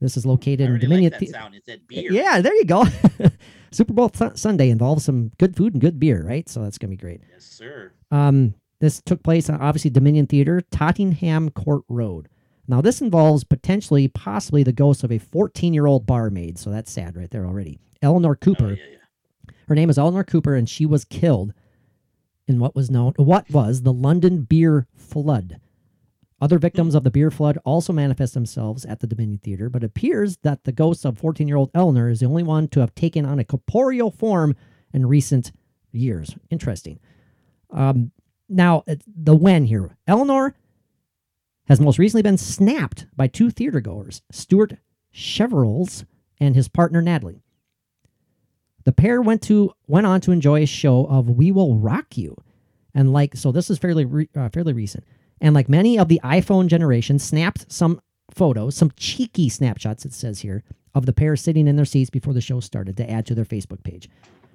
[0.00, 1.38] This is located in Dominion like Theater.
[1.38, 1.54] sound.
[1.54, 2.12] It said beer.
[2.12, 2.84] Yeah, there you go.
[3.72, 6.48] Super Bowl Su- Sunday involves some good food and good beer, right?
[6.48, 7.20] So that's gonna be great.
[7.32, 7.92] Yes, sir.
[8.10, 12.28] Um, this took place at obviously Dominion Theater, Tottenham Court Road.
[12.68, 16.58] Now this involves potentially, possibly the ghost of a 14-year-old barmaid.
[16.58, 17.78] So that's sad right there already.
[18.02, 18.66] Eleanor Cooper.
[18.66, 19.54] Oh, yeah, yeah.
[19.66, 21.52] Her name is Eleanor Cooper, and she was killed
[22.48, 25.60] in what was known what was the London beer flood.
[26.40, 29.86] Other victims of the beer flood also manifest themselves at the Dominion Theater, but it
[29.86, 33.38] appears that the ghost of 14-year-old Eleanor is the only one to have taken on
[33.40, 34.54] a corporeal form
[34.92, 35.50] in recent
[35.90, 36.36] years.
[36.48, 37.00] Interesting.
[37.70, 38.12] Um,
[38.48, 39.96] now, the when here.
[40.06, 40.54] Eleanor
[41.66, 44.74] has most recently been snapped by two theater goers, Stuart
[45.12, 46.04] Cheverels
[46.40, 47.42] and his partner Natalie.
[48.88, 52.34] The pair went to went on to enjoy a show of "We Will Rock You,"
[52.94, 55.04] and like so, this is fairly re, uh, fairly recent.
[55.42, 60.06] And like many of the iPhone generation, snapped some photos, some cheeky snapshots.
[60.06, 60.64] It says here
[60.94, 63.44] of the pair sitting in their seats before the show started to add to their
[63.44, 64.08] Facebook page.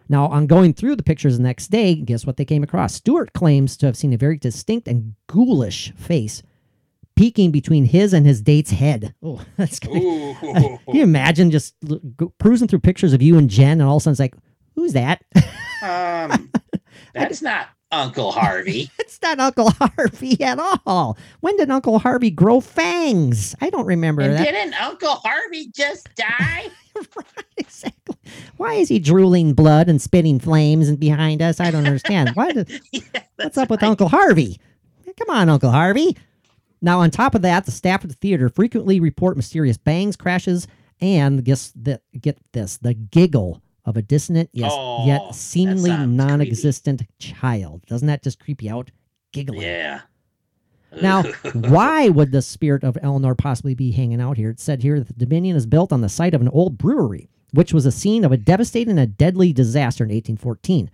[0.09, 2.95] Now, on going through the pictures the next day, guess what they came across?
[2.95, 6.41] Stewart claims to have seen a very distinct and ghoulish face
[7.15, 9.13] peeking between his and his date's head.
[9.23, 9.95] Oh, that's good.
[9.95, 10.35] Ooh.
[10.41, 11.75] Can you imagine just
[12.39, 14.35] cruising through pictures of you and Jen, and all of a sudden it's like,
[14.75, 15.23] who's that?
[15.83, 16.51] um,
[17.13, 18.89] that's not Uncle Harvey.
[18.99, 21.17] it's not Uncle Harvey at all.
[21.41, 23.55] When did Uncle Harvey grow fangs?
[23.61, 24.43] I don't remember And that.
[24.45, 26.69] didn't Uncle Harvey just die?
[27.57, 28.15] exactly.
[28.57, 31.59] Why is he drooling blood and spitting flames and behind us?
[31.59, 32.31] I don't understand.
[32.33, 32.51] Why?
[32.51, 33.01] Did, Yeah,
[33.35, 33.89] what's up with right.
[33.89, 34.59] Uncle Harvey?
[35.17, 36.17] Come on, Uncle Harvey.
[36.83, 40.67] Now, on top of that, the staff of the theater frequently report mysterious bangs, crashes,
[40.99, 47.03] and guess that get this the giggle of a dissonant yes, Oh, yet seemingly non-existent
[47.19, 47.85] child.
[47.87, 48.91] Doesn't that just creep you out?
[49.31, 49.61] Giggling.
[49.61, 50.01] Yeah.
[51.01, 51.23] Now,
[51.53, 54.49] why would the spirit of Eleanor possibly be hanging out here?
[54.49, 57.29] It said here that the Dominion is built on the site of an old brewery,
[57.51, 60.89] which was a scene of a devastating and a deadly disaster in 1814.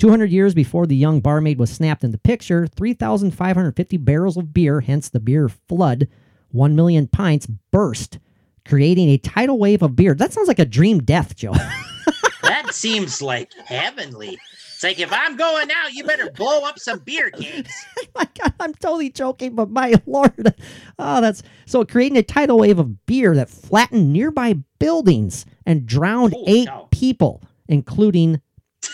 [0.00, 4.80] 200 years before the young barmaid was snapped in the picture, 3,550 barrels of beer,
[4.80, 6.08] hence the beer flood,
[6.52, 8.18] 1 million pints, burst,
[8.66, 10.14] creating a tidal wave of beer.
[10.14, 11.52] That sounds like a dream death, Joe.
[12.42, 14.38] that seems like heavenly.
[14.72, 17.68] It's like if I'm going out, you better blow up some beer cans.
[18.14, 20.54] my God, I'm totally joking, but my lord.
[20.98, 26.32] Oh, that's so creating a tidal wave of beer that flattened nearby buildings and drowned
[26.32, 26.88] Holy eight cow.
[26.90, 28.40] people, including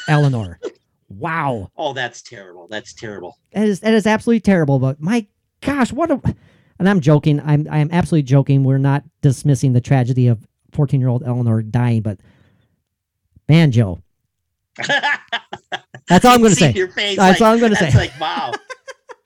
[0.09, 0.59] Eleanor.
[1.09, 1.71] Wow.
[1.77, 2.67] Oh, that's terrible.
[2.69, 3.39] That's terrible.
[3.53, 5.27] That is that is absolutely terrible, but my
[5.61, 6.21] gosh, what a
[6.79, 7.41] and I'm joking.
[7.41, 8.65] I'm I am absolutely joking.
[8.65, 12.19] We're not dismissing the tragedy of 14 year old Eleanor dying, but
[13.49, 14.03] man, Joe,
[16.09, 16.73] that's all I'm going to say.
[16.73, 17.91] Your face, That's like- all I'm gonna say.
[17.95, 18.53] like, wow.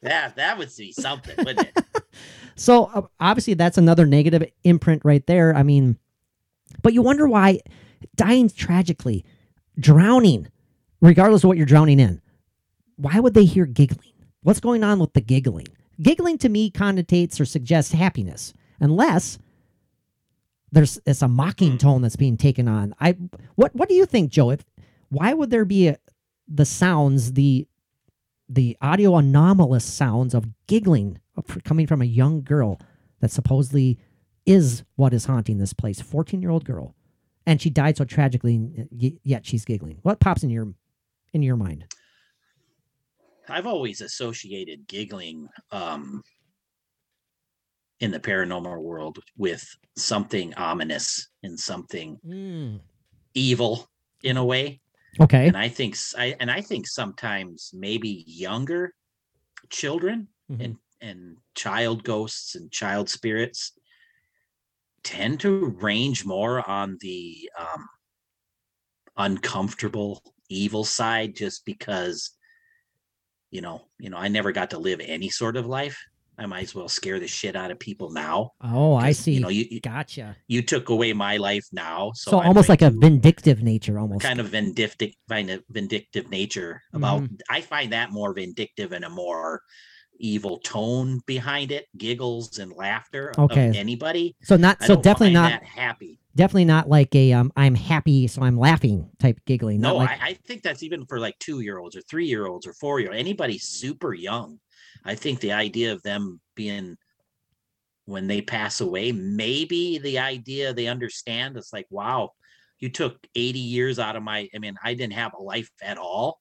[0.02, 1.84] Yeah, that would be something, wouldn't it?
[2.56, 5.56] So uh, obviously that's another negative imprint right there.
[5.56, 5.96] I mean,
[6.82, 7.60] but you wonder why
[8.16, 9.24] dying tragically,
[9.78, 10.48] drowning,
[11.00, 12.20] regardless of what you're drowning in.
[12.96, 14.12] Why would they hear giggling?
[14.42, 15.68] What's going on with the giggling?
[16.00, 19.38] Giggling to me connotates or suggests happiness, unless
[20.72, 21.78] there's it's a mocking mm.
[21.78, 22.94] tone that's being taken on.
[23.00, 23.16] I
[23.56, 24.50] what what do you think, Joe?
[24.50, 24.64] If
[25.08, 25.98] why would there be a,
[26.48, 27.66] the sounds the
[28.48, 31.20] the audio anomalous sounds of giggling
[31.64, 32.80] coming from a young girl
[33.20, 33.98] that supposedly
[34.46, 36.00] is what is haunting this place.
[36.00, 36.94] Fourteen year old girl,
[37.46, 39.98] and she died so tragically, uh, yet she's giggling.
[40.02, 40.72] What pops in your
[41.32, 41.84] in your mind?
[43.48, 46.22] I've always associated giggling um,
[48.00, 49.66] in the paranormal world with
[49.96, 52.18] something ominous and something
[53.34, 53.88] evil
[54.22, 54.80] in a way.
[55.20, 55.48] Okay.
[55.48, 58.94] And I think I and I think sometimes maybe younger
[59.68, 60.64] children Mhm.
[60.64, 63.72] and and child ghosts and child spirits
[65.02, 67.88] tend to range more on the um,
[69.16, 72.32] uncomfortable evil side just because
[73.50, 75.98] you know you know i never got to live any sort of life
[76.38, 79.32] i might as well scare the shit out of people now Oh, i see.
[79.34, 80.36] you know you, you- gotcha.
[80.48, 84.22] you took away my life now so, So, almost like a vindictive nature, almost.
[84.22, 87.36] kind of vindictive kind of vindictive nature about Mm-hmm.
[87.48, 89.62] i find that more vindictive and a more
[90.22, 93.68] evil tone behind it giggles and laughter Okay.
[93.70, 97.74] of anybody so not I so definitely not happy definitely not like a um I'm
[97.74, 99.80] happy so I'm laughing type giggling.
[99.80, 102.46] No like, I, I think that's even for like two year olds or three year
[102.46, 104.58] olds or four year anybody super young
[105.04, 106.96] i think the idea of them being
[108.04, 112.30] when they pass away maybe the idea they understand it's like wow
[112.78, 115.98] you took 80 years out of my i mean i didn't have a life at
[115.98, 116.40] all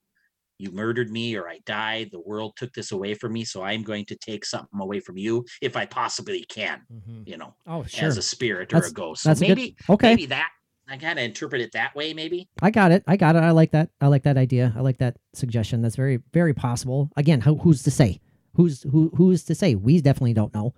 [0.60, 3.82] you murdered me or i died the world took this away from me so i'm
[3.82, 7.28] going to take something away from you if i possibly can Mhm.
[7.28, 8.08] you know Oh, sure.
[8.08, 10.10] as a spirit or a ghost so that's good- maybe okay.
[10.10, 10.50] maybe that
[10.88, 13.04] i kind of interpret it that way maybe I got it.
[13.08, 13.40] I got it.
[13.44, 13.90] I like that.
[14.02, 14.74] I like that idea.
[14.76, 15.82] I like that suggestion.
[15.82, 17.10] That's very, very possible.
[17.16, 18.20] Again, who, who's to say?
[18.56, 19.10] Who's who?
[19.16, 19.76] Who's to say?
[19.76, 20.74] We definitely don't know.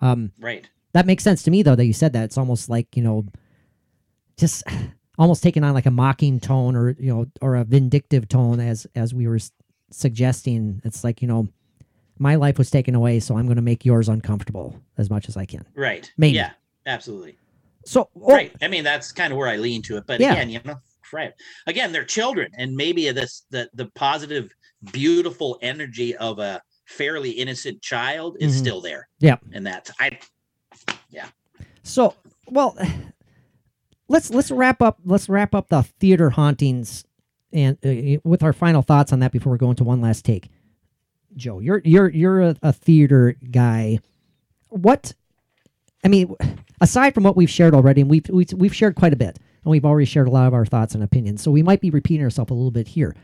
[0.00, 2.22] Um, right that makes sense to me though that you said that.
[2.24, 3.24] It's almost like you know,
[4.38, 4.62] just
[5.18, 8.86] almost taking on like a mocking tone or you know, or a vindictive tone as
[8.94, 9.52] as we were s-
[9.90, 10.80] suggesting.
[10.84, 11.48] It's like you know,
[12.18, 15.36] my life was taken away, so I'm going to make yours uncomfortable as much as
[15.36, 15.64] I can.
[15.74, 16.10] Right.
[16.16, 16.36] Maybe.
[16.36, 16.52] Yeah,
[16.86, 17.36] absolutely.
[17.86, 18.52] So, oh, Right.
[18.62, 20.04] I mean, that's kind of where I lean to it.
[20.06, 20.32] But Yeah.
[20.32, 20.76] again, you know,
[21.12, 21.32] right.
[21.66, 24.52] Again, they're children, and maybe this the the positive,
[24.92, 28.58] beautiful energy of a fairly innocent child is Mhm.
[28.58, 29.08] still there.
[29.18, 29.36] Yeah.
[29.52, 30.18] And that's I
[31.10, 31.26] yeah.
[31.82, 32.14] So,
[32.48, 32.76] well,
[34.08, 34.98] let's let's wrap up.
[35.04, 37.04] Let's wrap up the theater hauntings,
[37.52, 40.50] and uh, with our final thoughts on that before we go into one last take.
[41.36, 44.00] Joe, you're you're you're a, a theater guy.
[44.68, 45.14] What?
[46.04, 46.34] I mean,
[46.80, 49.70] aside from what we've shared already, and we've we've, we've shared quite a bit, and
[49.70, 51.42] we've already shared a lot of our thoughts and opinions.
[51.42, 53.16] So we might be repeating ourselves a little bit here.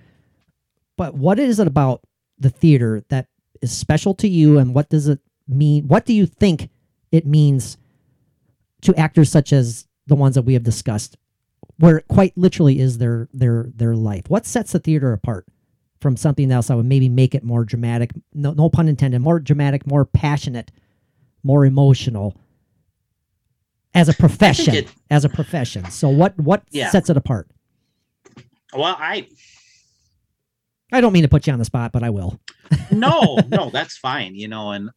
[0.97, 2.03] But what is it about
[2.39, 3.27] the theater that
[3.63, 5.87] is special to you, and what does it mean?
[5.89, 6.71] What do you think
[7.13, 7.77] it means
[8.83, 11.17] to actors such as the ones that we have discussed,
[11.79, 14.25] where it quite literally is their their their life.
[14.29, 15.47] What sets the theater apart
[16.01, 18.11] from something else that would maybe make it more dramatic?
[18.35, 19.21] No, no pun intended.
[19.21, 20.71] More dramatic, more passionate,
[21.43, 22.37] more emotional.
[23.95, 25.91] As a profession, it- as a profession.
[25.91, 26.91] So what what Yeah.
[26.91, 27.49] sets it apart?
[28.73, 29.27] well, I
[30.93, 32.41] I don't mean to put you on the spot, but I will.
[32.91, 34.91] no, no, that's fine, you know, and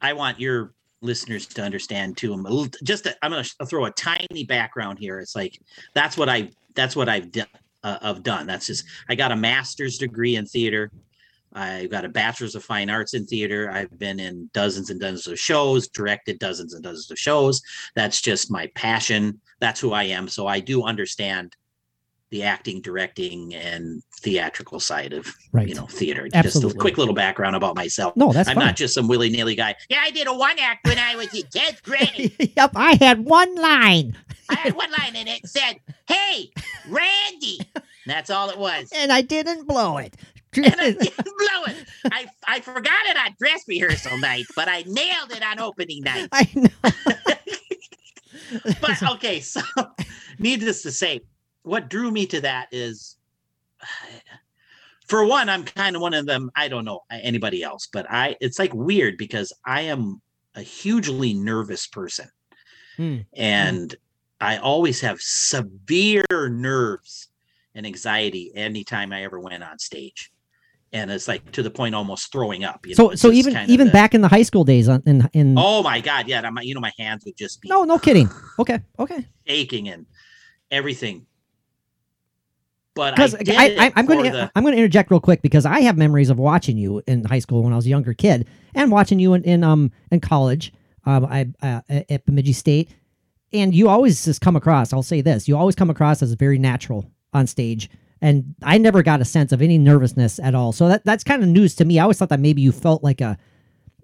[0.00, 0.72] I want your
[1.06, 2.34] listeners to understand too.
[2.34, 5.20] I'm just I'm going to throw a tiny background here.
[5.20, 5.58] It's like
[5.94, 7.46] that's what I that's what I've done.
[7.82, 8.46] Uh, I've done.
[8.46, 10.90] That's just I got a master's degree in theater.
[11.52, 13.70] I've got a bachelor's of fine arts in theater.
[13.70, 17.62] I've been in dozens and dozens of shows, directed dozens and dozens of shows.
[17.94, 19.40] That's just my passion.
[19.60, 20.28] That's who I am.
[20.28, 21.56] So I do understand
[22.30, 25.68] the acting, directing, and theatrical side of Right.
[25.68, 26.28] you know theater.
[26.28, 28.16] Just a quick little background about myself.
[28.16, 28.66] No, that's I'm fine.
[28.66, 29.74] not just some willy nilly guy.
[29.88, 32.34] Yeah, I did a one act when I was in tenth grade.
[32.56, 34.16] yep, I had one line,
[34.48, 35.74] I had one line in it said,
[36.08, 36.50] "Hey,
[36.88, 37.58] Randy."
[38.06, 38.90] That's all it was.
[38.94, 40.14] and I didn't blow it.
[40.54, 41.84] And I didn't blow it.
[42.12, 46.28] I I forgot it on dress rehearsal night, but I nailed it on opening night.
[46.32, 46.90] I know.
[48.80, 49.60] But okay, so
[50.38, 51.20] needless to say,
[51.66, 53.16] what drew me to that is
[55.08, 56.50] for one, I'm kind of one of them.
[56.56, 60.20] I don't know anybody else, but I it's like weird because I am
[60.54, 62.28] a hugely nervous person.
[62.96, 63.18] Hmm.
[63.34, 63.94] And
[64.40, 67.28] I always have severe nerves
[67.74, 70.32] and anxiety anytime I ever went on stage.
[70.92, 72.86] And it's like to the point almost throwing up.
[72.86, 75.28] you know, So so even even the- back in the high school days, on- in
[75.32, 77.98] in Oh my god, yeah, my, you know my hands would just be no no
[77.98, 78.30] kidding.
[78.58, 79.26] Okay okay.
[79.46, 80.06] aching and
[80.70, 81.26] everything.
[82.96, 85.80] But I, Because I, I'm going to I'm going to interject real quick because I
[85.80, 88.90] have memories of watching you in high school when I was a younger kid, and
[88.90, 90.72] watching you in, in um in college,
[91.04, 92.90] um I uh, at Bemidji State,
[93.52, 94.94] and you always just come across.
[94.94, 97.90] I'll say this: you always come across as very natural on stage,
[98.22, 100.72] and I never got a sense of any nervousness at all.
[100.72, 101.98] So that that's kind of news to me.
[101.98, 103.36] I always thought that maybe you felt like a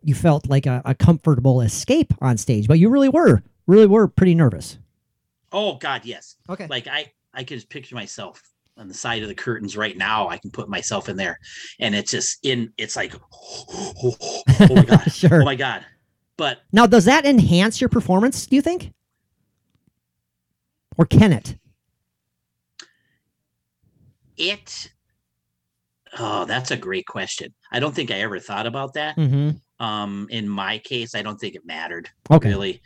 [0.02, 4.06] you felt like a, a comfortable escape on stage, but you really were really were
[4.06, 4.78] pretty nervous.
[5.50, 6.36] Oh God, yes.
[6.50, 6.66] Okay.
[6.66, 10.28] Like I, I can just picture myself on the side of the curtains right now.
[10.28, 11.38] I can put myself in there,
[11.80, 12.72] and it's just in.
[12.78, 14.14] It's like, oh,
[14.70, 15.42] my God, Sure.
[15.42, 15.84] oh my God.
[16.36, 18.46] But Now, does that enhance your performance?
[18.46, 18.92] Do you think,
[20.96, 21.56] or can it?
[24.36, 24.90] it,
[26.18, 27.52] oh, that's a great question.
[27.70, 29.16] I don't think I ever thought about that.
[29.16, 29.84] Mm-hmm.
[29.84, 32.08] Um, in my case, I don't think it mattered.
[32.30, 32.48] Okay.
[32.48, 32.80] really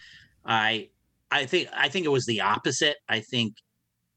[0.49, 0.89] i
[1.33, 3.57] i think i think it was the opposite i think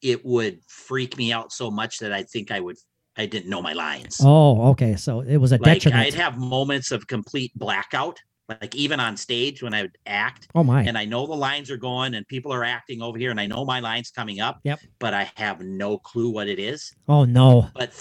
[0.02, 2.76] it would freak me out so much that i think i would
[3.16, 4.96] i didn't know my lines Oh, okay.
[4.96, 6.06] So it was a like detriment.
[6.06, 10.64] i'd have moments of complete blackout like even on stage when i would act oh
[10.64, 10.82] my.
[10.82, 13.46] and i know the lines are going and people are acting over here and i
[13.46, 14.80] know my lines coming up Yep.
[14.98, 17.68] but i have no clue what it is oh no.
[17.74, 17.92] but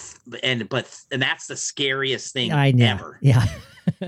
[0.41, 2.85] and but and that's the scariest thing I know.
[2.85, 3.45] ever Yeah.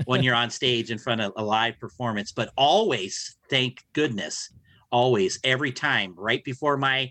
[0.04, 4.48] when you're on stage in front of a live performance, but always, thank goodness,
[4.92, 7.10] always, every time, right before my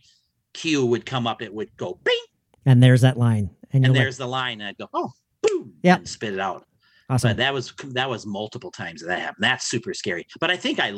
[0.54, 2.18] cue would come up, it would go bing,
[2.66, 3.50] and there's that line.
[3.72, 5.98] And, and there's the line, and I'd go, oh, boom, Yep.
[6.00, 6.56] and spit it out.
[6.56, 6.66] like,
[7.10, 7.30] awesome.
[7.32, 9.44] But that was that was multiple times that, happened.
[9.44, 10.28] That's super scary.
[10.40, 10.94] But I think I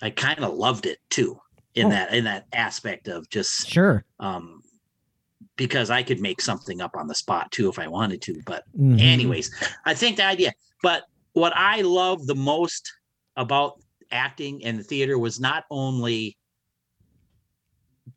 [0.00, 1.38] I kind of loved it too
[1.74, 1.90] in Oh.
[1.90, 4.04] that in that aspect of just sure.
[4.20, 4.62] um
[5.56, 8.40] because I could make something up on the spot too if I wanted to.
[8.46, 9.00] But Mhm.
[9.00, 9.50] anyways
[9.84, 10.52] i think the idea
[10.82, 11.04] but
[11.34, 12.90] what i love the most
[13.36, 13.80] about
[14.10, 16.36] acting and theater was not only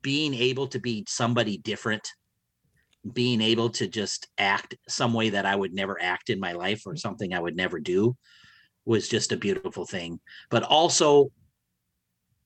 [0.01, 2.07] being able to be somebody different
[3.13, 6.83] being able to just act some way that i would never act in my life
[6.85, 8.15] or something i would never do
[8.85, 10.19] was just a beautiful thing
[10.49, 11.31] but also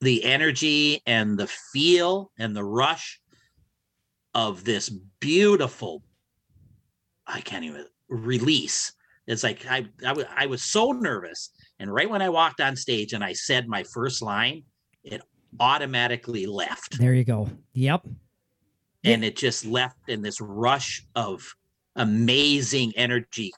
[0.01, 3.19] the energy and the feel and the rush
[4.33, 4.89] of this
[5.19, 6.03] beautiful
[7.27, 8.93] I can't even release.
[9.27, 9.87] It's like I
[10.35, 13.83] I was so nervous, and right when I walked on stage and I said my
[13.83, 14.63] first line,
[15.03, 15.21] it
[15.59, 17.49] automatically left, There you go.
[17.73, 18.05] Yep.
[19.03, 21.55] and it just left in this rush of
[21.95, 23.51] amazing energy,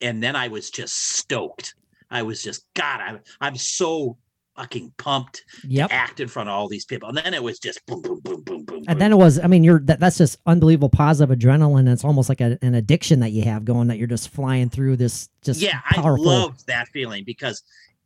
[0.00, 1.74] and then I was just stoked.
[2.10, 4.16] I was just God, I'm, I'm so
[4.56, 5.88] fucking pumped Yep.
[5.88, 8.20] to act in front of all these people, and then it was just boom boom
[8.20, 8.84] boom boom boom.
[8.86, 11.90] And then it was, I mean, you're that, that's just unbelievable positive adrenaline.
[11.90, 14.96] It's almost like a, an addiction that you have going that you're just flying through
[14.96, 16.28] this just yeah, powerful.
[16.28, 17.62] I loved that feeling because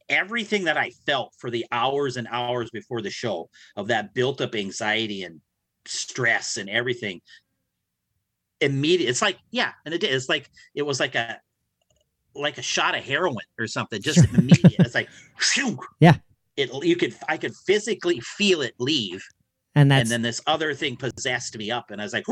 [0.09, 4.41] everything that I felt for the hours and hours before the show of that built
[4.41, 5.41] up anxiety and
[5.87, 7.21] stress and everything
[8.61, 11.39] immediate it's like yeah and it did it's like it was like a
[12.35, 14.35] like a shot of heroin or something just Sure.
[14.39, 15.09] immediate it's like.
[16.01, 16.17] Yeah.
[16.57, 19.23] it you could i could physically feel it leave
[19.75, 22.25] and that's and then this other thing possessed me up and i was like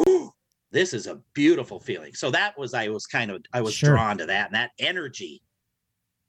[0.72, 3.90] this is a beautiful feeling so that was i was kind of i was Sure.
[3.90, 5.42] drawn to that and that energy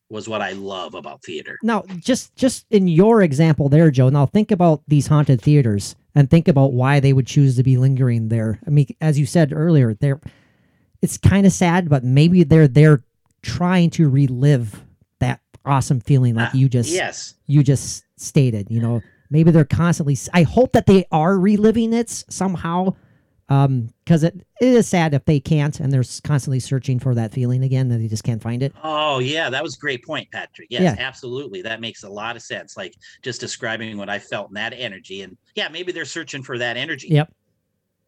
[0.10, 4.10] was what i love about theater now just just in your example there, Joe.
[4.10, 7.76] Now think about these haunted theaters and think about why they would choose to be
[7.78, 8.60] lingering there.
[8.66, 10.22] I mean, as you said earlier, they're
[11.02, 13.04] it's kind of sad, but maybe they're they're
[13.42, 14.84] trying to relive
[15.20, 19.66] that awesome feeling like Ah, you just yes you just stated you know maybe they're
[19.66, 22.24] constantly i hope that they are reliving it s-
[23.50, 27.16] somehow um because it, it is sad if they can't and they're constantly searching for
[27.16, 28.74] that feeling again that they just can't find it.
[28.84, 30.68] Oh yeah that was a great point patrick.
[30.70, 30.96] Yes Yeah.
[31.06, 31.62] absolutely.
[31.62, 35.22] That makes a lot of sense like just describing what i felt in that energy
[35.22, 37.08] and yeah maybe they're searching for that energy.
[37.10, 37.32] Yep.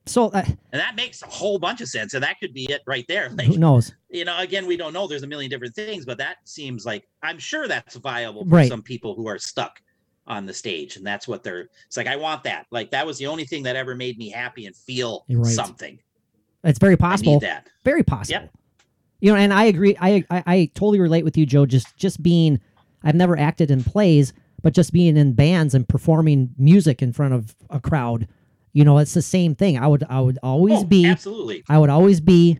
[0.05, 2.81] So uh, and that makes a whole bunch of sense and that could be it
[2.87, 3.93] right there like who knows?
[4.09, 7.03] you know again we don't know there's a million different things but that seems like
[7.23, 8.69] i'm sure that's viable for Right.
[8.69, 9.81] some people who are stuck
[10.27, 12.65] on the stage and that's what they're it's like i want that.
[12.71, 15.45] Like that was the only thing that ever made me happy and feel right.
[15.45, 15.99] something.
[16.63, 17.33] It's very i possible.
[17.33, 17.67] need that.
[17.83, 18.49] Very possible.
[19.19, 22.21] You know and i agree I, I i totally relate with you joe just just
[22.21, 22.59] being
[23.03, 27.33] i've never acted in plays but just being in bands and performing music in front
[27.33, 28.27] of a crowd
[28.73, 29.79] you know it's the same thing.
[29.79, 31.63] I would i would always Oh, be absolutely.
[31.67, 32.59] I would always be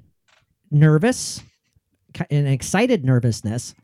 [0.72, 1.44] nervous,
[2.32, 3.76] an excited nervousness.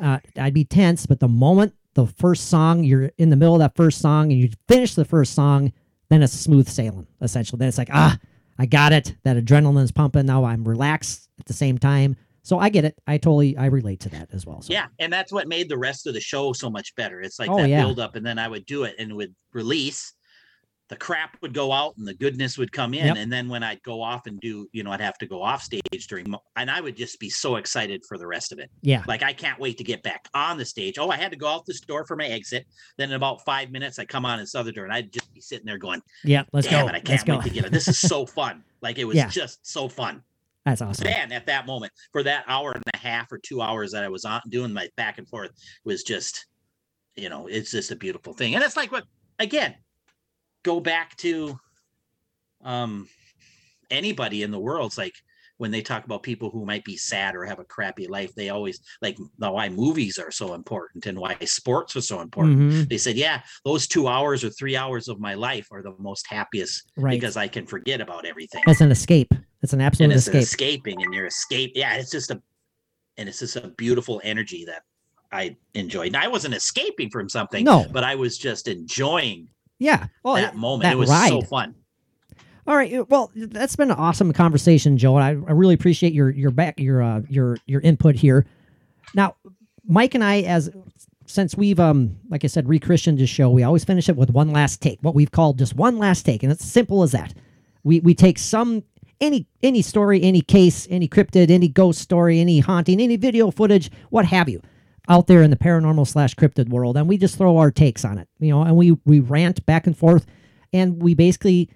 [0.00, 1.74] Uh, I'd be tense, but the moment
[2.06, 5.04] the first song, you're in the middle of that first song and you finish the
[5.04, 5.72] first song,
[6.10, 7.58] then it's smooth sailing, essentially.
[7.58, 8.16] Then it's like, ah,
[8.58, 9.16] I got it.
[9.24, 10.26] That adrenaline is pumping.
[10.26, 12.16] Now I'm relaxed at the same time.
[12.42, 12.98] So I get it.
[13.06, 14.62] I totally, I relate to that as well.
[14.62, 14.72] So.
[14.72, 17.20] Yeah, and that's what made the rest of the show so much better.
[17.20, 17.82] It's like Oh, that yeah.
[17.82, 20.14] build up, and then I would do it and it would release,
[20.88, 23.06] the crap would go out and the goodness would come in.
[23.08, 23.16] Yep.
[23.18, 25.62] And then when I'd go off and do, you know, I'd have to go off
[25.62, 28.70] stage during, and I would just be so excited for the rest of it.
[28.80, 29.04] Yeah.
[29.06, 30.98] Like I can't wait to get back on the stage.
[30.98, 32.66] Oh, I had to go out this door for my exit.
[32.96, 35.40] Then in about five minutes, I come on this other door, and I'd just be
[35.42, 36.44] sitting there going, Yeah.
[36.52, 36.88] Let's "Damn go.
[36.88, 37.36] it, I Let's can't go.
[37.36, 37.72] wait to get it.
[37.72, 38.64] This is so fun.
[38.80, 39.28] Like it was Yeah.
[39.28, 40.22] just so fun."
[40.64, 41.04] That's awesome.
[41.04, 44.08] Man, at that moment, for that hour and a half or two hours that I
[44.08, 45.50] was on doing my back and forth,
[45.84, 46.46] was just,
[47.16, 48.54] you know, it's just a beautiful thing.
[48.54, 49.04] And it's like what
[49.38, 49.74] again,
[50.62, 51.58] go back to
[52.64, 53.08] um
[53.90, 54.86] anybody in the world.
[54.90, 55.14] It's like
[55.56, 58.48] when they talk about people who might be sad or have a crappy life, they
[58.50, 62.58] always like why movies are so important and why sports are so important.
[62.60, 62.88] Mhm.
[62.88, 66.26] They said, Yeah, those two hours or three hours of my life are the most
[66.28, 67.18] happiest Right.
[67.18, 69.34] because I can forget about everything It's an escape.
[69.62, 70.42] It's an absolute and it's an escape.
[70.84, 72.40] escaping and you're escape yeah it's just a
[73.16, 74.82] and it's just a beautiful energy that
[75.32, 77.84] i enjoyed and i wasn't escaping from something No.
[77.90, 79.48] but i was just enjoying
[79.78, 80.06] Yeah.
[80.24, 81.28] Oh, that moment that it was ride.
[81.28, 81.74] so fun
[82.66, 83.08] All right.
[83.08, 85.16] Well, that's been an awesome conversation, Joe.
[85.16, 88.46] I, I really appreciate your your back your uh, your your input here.
[89.14, 89.36] Now,
[89.86, 90.70] Mike and I, as
[91.26, 94.50] since we've um like I said, re-christianed the show, we always finish it with one
[94.50, 94.98] last take.
[95.00, 97.34] What we've called just one last take, and it's simple as that.
[97.84, 98.82] We we take some
[99.20, 103.90] any any story, any case, any cryptid, any ghost story, any haunting, any video footage,
[104.10, 104.60] what have you,
[105.08, 108.18] out there in the paranormal slash cryptid world, and we just throw our takes on
[108.18, 110.26] it, you know, and we we rant back and forth,
[110.72, 111.70] and we basically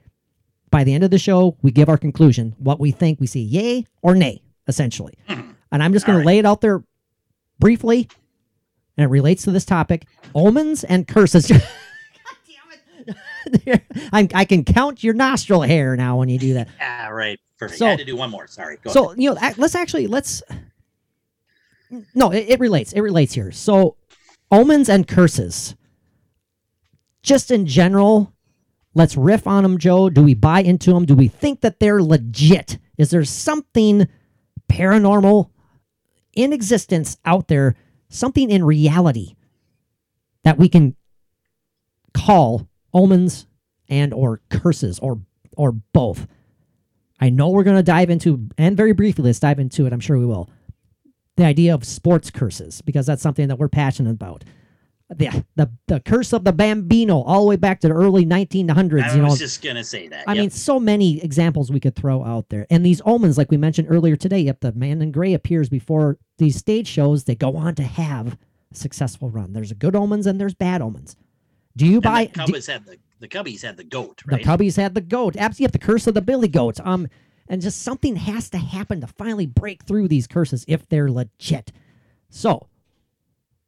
[0.71, 3.21] by the end of the show, we give our conclusion, what we think.
[3.21, 5.13] We say yay or nay, essentially.
[5.29, 6.83] And I'm just going All to lay it out there
[7.59, 8.09] briefly,
[8.97, 11.51] and it relates to this topic omens and curses.
[14.13, 16.69] I'm, I can count your nostril hair now when you do that.
[16.79, 19.41] yeah right perfect So- i had to do one more sorry go So you know,
[19.57, 20.43] let's actually let's.
[22.15, 22.93] No, it, it relates.
[22.93, 23.53] It relates here.
[23.53, 23.97] So,
[24.51, 25.75] omens and curses.
[27.23, 28.33] Just in general,
[28.95, 30.11] let's riff on them, Joe.
[30.11, 31.05] Do we buy into them?
[31.05, 32.79] Do we think that they're legit?
[32.99, 34.09] Is there something
[34.69, 35.51] paranormal
[36.35, 37.77] in existence out there?
[38.09, 39.37] Something in reality
[40.45, 40.97] that we can
[42.13, 43.47] call omens
[43.89, 45.21] and or curses or
[45.57, 46.27] or both.
[47.21, 49.93] I know we're going to dive into, and very briefly, let's dive into it.
[49.93, 50.51] I'm sure we will.
[51.37, 54.45] The idea of sports curses, because that's something that we're passionate about.
[55.09, 59.03] The, the, the curse of the Bambino, all the way back to the early 1900s.
[59.03, 60.41] i you know, was just gonna say that I yep.
[60.41, 62.67] mean, so many examples we could throw out there.
[62.71, 66.19] And these omens, like we mentioned earlier today, yep, the man in gray appears before
[66.39, 67.25] these stage shows.
[67.25, 68.39] They go on to have
[68.71, 69.53] a successful run.
[69.53, 71.17] There's good omens and there's bad omens.
[71.77, 72.31] Do you and buy?
[72.33, 74.43] the do- cubbies had the the cubbies had the goat right?
[74.43, 75.37] the Cubbies had the goat.
[75.37, 76.81] Absolutely, the curse of the Billy Goats.
[76.83, 77.07] Um,
[77.53, 81.71] and just something has to happen to finally break through these curses if they're legit.
[82.31, 82.67] So,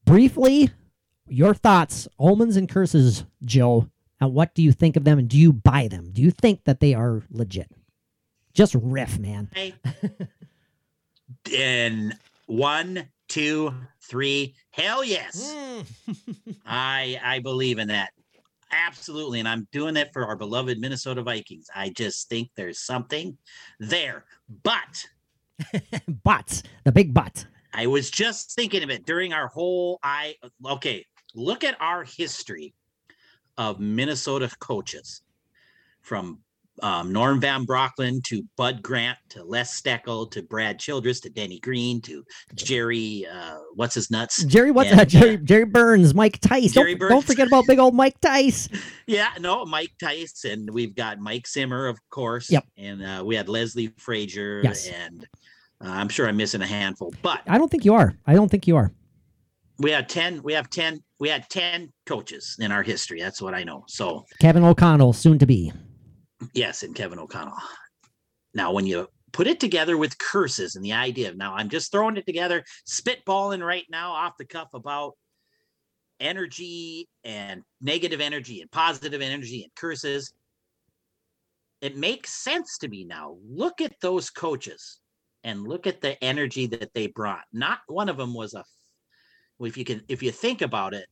[0.07, 0.70] briefly,
[1.28, 3.91] your thoughts, omens and curses, Joe,
[4.22, 6.12] and what do you think of them, and do you buy them?
[6.14, 7.70] Do you think that they are legit?
[8.55, 9.51] Just riff, man.
[9.55, 9.74] Right.
[11.55, 12.14] and
[12.47, 15.80] one two three hell yes hmm.
[16.66, 18.12] I I believe in that.
[18.74, 19.38] Absolutely.
[19.38, 21.68] And I'm doing it for our beloved Minnesota Vikings.
[21.74, 23.38] I just think there's something
[23.78, 24.24] there.
[24.64, 25.04] But
[26.24, 27.46] but the big but.
[27.72, 30.34] I was just thinking of it during our whole I
[30.66, 32.74] okay, look at our history
[33.56, 35.22] of Minnesota coaches
[36.02, 36.40] from
[36.82, 41.60] um, Norm Van Brocklin to Bud Grant to Les Steckel to Brad Childress to Denny
[41.60, 44.42] Green to Jerry uh what's his nuts?
[44.44, 45.08] Jerry, what's And, that?
[45.08, 46.72] Jerry, uh, Jerry Burns, Mike Tice.
[46.72, 48.68] Jerry don't, don't forget about big old Mike Tice.
[49.06, 52.50] Yeah, no, Mike Tice, and we've got Mike Zimmer, of course.
[52.50, 52.64] Yep.
[52.78, 54.88] And uh, we had Leslie Frazier, Yes.
[54.88, 55.26] and
[55.84, 58.14] uh, I'm sure I'm missing a handful, but I don't think you are.
[58.26, 58.90] I don't think you are.
[59.78, 60.42] we had ten.
[60.42, 61.02] We have ten.
[61.20, 63.20] We had ten coaches in our history.
[63.20, 63.84] That's what I know.
[63.88, 65.70] So Kevin O'Connell, soon to be.
[66.52, 67.56] Yes, and Kevin O'Connell.
[68.55, 71.90] Now, when you put it together with curses and the idea of now, I'm just
[71.90, 75.15] throwing it together, spitballing right now off the cuff about
[76.20, 80.32] energy and negative energy and positive energy and curses.
[81.81, 83.36] It makes sense to me now.
[83.47, 85.01] Look at those coaches
[85.43, 87.44] and look at the energy that they brought.
[87.52, 88.65] Not one of them was a
[89.61, 91.06] if you can if you think about it,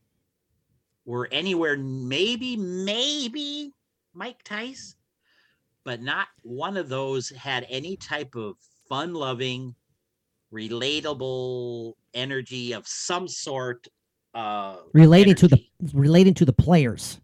[1.05, 3.71] were anywhere maybe, maybe
[4.13, 4.95] Mike Tice,
[5.83, 8.55] but not one of those had any type of
[8.89, 9.75] fun loving,
[10.53, 13.87] relatable energy of some sort.
[14.33, 17.19] Uh, relating to the relating to the players.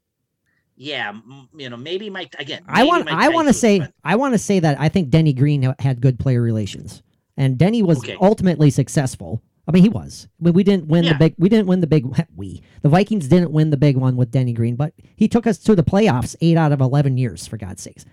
[0.76, 2.62] yeah, m- you know, maybe Mike again.
[2.68, 3.94] I want Mike I want to say fun.
[4.04, 7.02] I want to say that I think Denny Green had good player relations,
[7.36, 8.16] and Denny was Okay.
[8.22, 9.42] ultimately successful.
[9.68, 10.28] I mean, he was.
[10.40, 11.34] I mean, we didn't win the big.
[11.38, 12.06] We didn't win the big.
[12.36, 15.58] We the Vikings didn't win the big one with Denny Green, but he took us
[15.60, 18.06] to the playoffs eight out of eleven years, for God's sakes.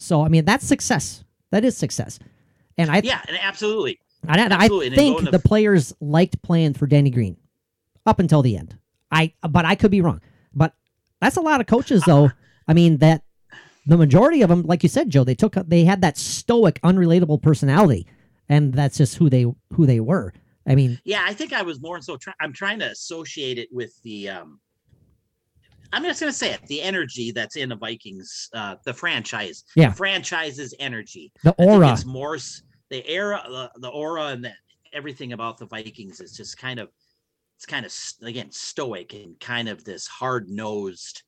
[0.00, 1.22] So I mean, that's success.
[1.52, 2.18] That is success.
[2.78, 4.00] And I, Yeah, and absolutely.
[4.26, 7.36] I, I absolutely, and think the players liked playing for Denny Green
[8.06, 8.76] up until the end.
[9.10, 10.20] I, but I could be wrong.
[10.54, 10.74] But
[11.20, 12.30] that's a lot of coaches, though.
[12.68, 13.22] I mean, that
[13.86, 17.42] the majority of them, like you said, Joe, they took they had that stoic, unrelatable
[17.42, 18.06] personality,
[18.48, 20.32] and that's just who they who they were.
[20.66, 22.16] I mean, Yeah, I think I was more so.
[22.16, 24.30] Try, I'm trying to associate it with the.
[24.30, 24.60] um
[25.92, 29.64] I'm just going to say it: the energy that's in the Vikings, uh the franchise,
[29.76, 29.90] Yeah.
[29.90, 31.32] the franchise's energy.
[31.42, 31.92] the aura.
[31.92, 32.38] it's more
[32.90, 34.52] the era, the, the aura, and the,
[34.92, 36.88] everything about the Vikings is just kind of,
[37.56, 37.92] it's kind of
[38.26, 41.22] again stoic and kind of this hard nosed.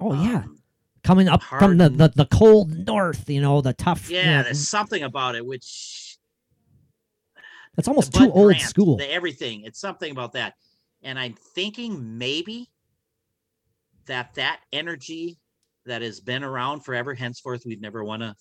[0.00, 0.58] Oh yeah, um,
[1.04, 4.08] coming up from the, the the cold north, you know, the tough.
[4.10, 4.38] you yeah.
[4.38, 6.16] know, There's something about it which
[7.76, 8.96] That's almost too Bud old Grant, school.
[8.96, 9.62] The everything.
[9.64, 10.54] It's something about that.
[11.02, 12.70] And I'm thinking maybe
[14.08, 15.38] that that energy
[15.86, 18.36] that has been around forever, henceforth, we've never won a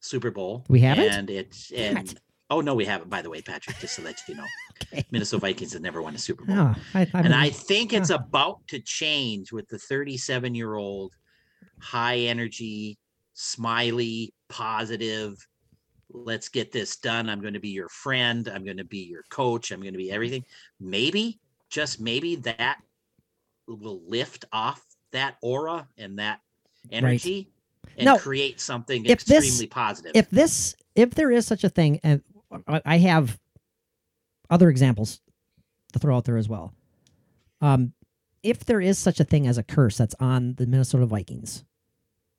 [0.00, 0.64] Super Bowl.
[0.68, 1.12] We haven't?
[1.12, 2.20] And it's and it.
[2.48, 3.10] oh no, we haven't.
[3.10, 4.46] By the way, Patrick, just to let you know,
[4.92, 5.04] Okay.
[5.10, 6.56] Minnesota Vikings have never won a Super Bowl.
[6.58, 10.74] Oh, I, I and mean, I think it's about to change with the 37 year
[10.76, 11.12] old,
[11.80, 12.98] high energy,
[13.34, 15.34] smiley, positive.
[16.12, 17.28] Let's get this done.
[17.28, 18.48] I'm going to be your friend.
[18.48, 19.70] I'm going to be your coach.
[19.70, 20.44] I'm going to be everything.
[20.80, 21.38] Maybe,
[21.68, 22.78] just maybe that
[23.76, 26.40] will lift off that aura and that
[26.90, 27.50] energy
[27.96, 30.12] and No, create something if this- extremely positive.
[30.14, 32.22] if this if there is such a thing and
[32.66, 33.38] I have
[34.48, 35.20] other examples
[35.92, 36.74] to throw out there as well.
[37.60, 37.92] Um
[38.42, 41.64] if there is such a thing as a curse that's on the Minnesota Vikings,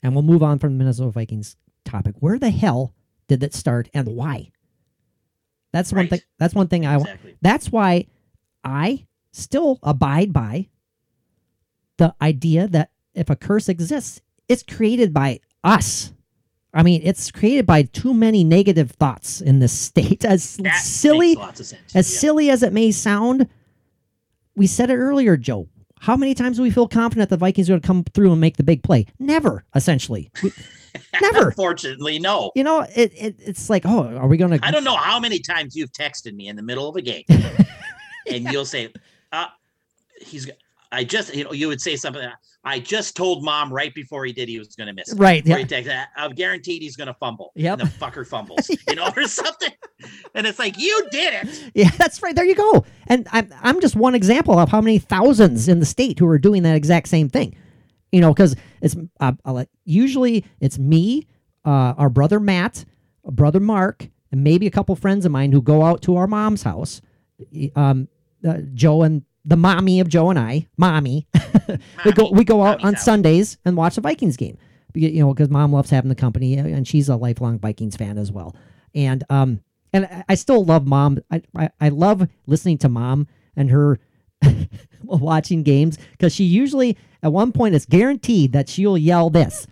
[0.02, 1.56] and we'll move on from the Minnesota Vikings
[1.86, 2.94] topic, where the hell
[3.28, 4.52] did that start and why?
[5.74, 6.22] That's one thing.
[6.40, 6.95] That's one thing I.
[6.98, 7.36] exactly.
[7.41, 8.08] That's why
[8.64, 10.68] I still abide by
[12.02, 16.11] the idea that if a curse exists, it's created by us.
[16.73, 20.26] I mean, it's created by too many negative thoughts in this state.
[20.34, 21.95] As That silly makes lots of sense.
[21.95, 22.19] as Yeah.
[22.19, 23.48] silly as it may sound,
[24.56, 25.68] we said it earlier, Joe.
[25.99, 28.41] How many times do we feel confident the Vikings are going to come through and
[28.41, 29.06] make the big play?
[29.19, 30.32] Never, essentially.
[30.41, 30.52] We-
[31.22, 31.49] never.
[31.49, 32.52] Unfortunately, no.
[32.56, 34.65] You know, it, it it's like, oh, are we going to?
[34.65, 37.23] I don't know how many times you've texted me in the middle of a game,
[38.28, 38.91] and you'll say,
[39.32, 39.45] uh,
[40.26, 40.49] "He's."
[40.91, 42.27] I just, you know, you would say something.
[42.63, 45.11] I just told mom right before he did he was going to miss.
[45.13, 45.45] it." Right.
[45.45, 46.05] Yeah.
[46.15, 47.51] I'm guaranteed he's going to fumble.
[47.55, 47.76] Yeah.
[47.76, 49.72] The fucker fumbles, you know, or something.
[50.35, 51.72] And it's like, you did it.
[51.73, 52.35] Yeah, that's right.
[52.35, 52.85] There you go.
[53.07, 56.38] And I'm I'm just one example of how many thousands in the state who are
[56.39, 57.55] doing that exact same thing.
[58.11, 61.27] You know, because it's uh, let- usually it's me,
[61.65, 62.84] uh, our brother Matt,
[63.23, 66.63] brother Mark, and maybe a couple friends of mine who go out to our mom's
[66.63, 67.01] house.
[67.76, 68.07] Um,
[68.47, 71.27] uh, Joe and the mommy of Joe and I, mommy,
[72.05, 73.05] we go we go out Mommy's on house.
[73.05, 74.57] Sundays and watch the Vikings game.
[74.93, 78.18] You know, because mom loves having the company, uh, and she's a lifelong Vikings fan
[78.18, 78.55] as well.
[78.93, 79.61] And um,
[79.93, 81.19] and I- I still love mom.
[81.31, 83.99] I I, I love listening to mom and her
[85.03, 89.65] watching games because she usually at one point it's guaranteed that she'll yell this.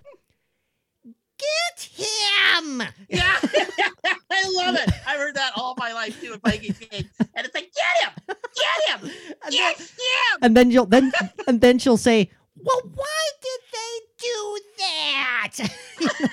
[1.38, 2.84] Get him!
[3.10, 3.38] Yeah.
[4.46, 4.90] I love it.
[5.08, 7.06] I've heard that all my life too at Vikings games.
[7.20, 9.12] And it's like, get him, get him,
[9.44, 10.40] And get then, him.
[10.42, 11.12] and then she'll then
[11.48, 16.30] and then she'll say, "Well, why did they do that?"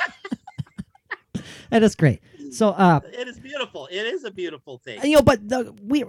[1.70, 2.20] and it's great.
[2.50, 3.86] So, uh, It is beautiful.
[3.90, 5.00] It is a beautiful thing.
[5.04, 6.04] you know, but the, we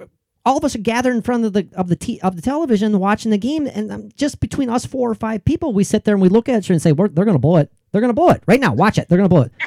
[0.45, 2.97] all of us are gathered in front of the of the t- of the television
[2.99, 6.13] watching the game, and um, just between us four or five people, we sit there
[6.15, 7.71] and we look at each other and say, We're, "They're going to blow it.
[7.91, 8.73] They're going to blow it right now.
[8.73, 9.09] Watch it.
[9.09, 9.51] They're going to blow it."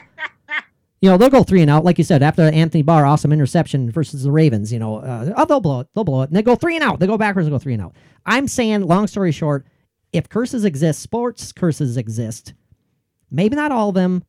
[1.01, 3.91] you know, they'll go three and out, like you said, after Anthony Barr awesome interception
[3.91, 4.73] versus the Ravens.
[4.73, 5.89] You know, uh, oh, they'll blow it.
[5.95, 7.01] They'll blow it, and they go three and out.
[7.01, 7.97] They go backwards and go three and out.
[8.27, 9.67] I'm saying, long story short,
[10.13, 12.55] if curses exist, sports curses exist.
[13.31, 14.25] Maybe not all of them,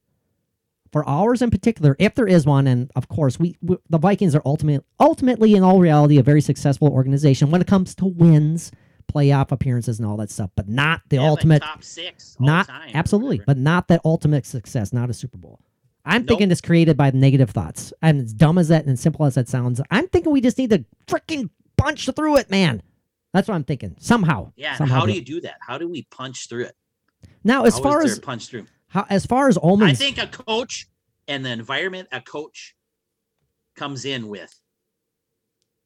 [0.91, 4.35] for ours in particular, if there is one, and of course, we, we the Vikings
[4.35, 8.72] are ultimate, ultimately in all reality a very successful organization when it comes to wins,
[9.14, 12.38] playoff appearances, and all that stuff, but not the Yeah, like ultimate, top six.
[12.39, 15.60] all not time absolutely, but not that ultimate success, not a Super Bowl.
[16.05, 16.29] I'm Nope.
[16.29, 19.47] thinking it's created by negative thoughts, and as dumb as that and simple as that
[19.47, 22.81] sounds, I'm thinking we just need to freaking punch through it, man.
[23.33, 23.95] That's what I'm thinking.
[23.99, 24.75] Somehow, yeah.
[24.75, 25.55] somehow How do you do that?
[25.65, 26.75] How do we punch through it?
[27.43, 27.63] now?
[27.65, 28.65] As How far as punch through.
[28.87, 30.87] how, as far as I think a coach
[31.27, 32.75] and the environment a coach
[33.75, 34.53] comes in with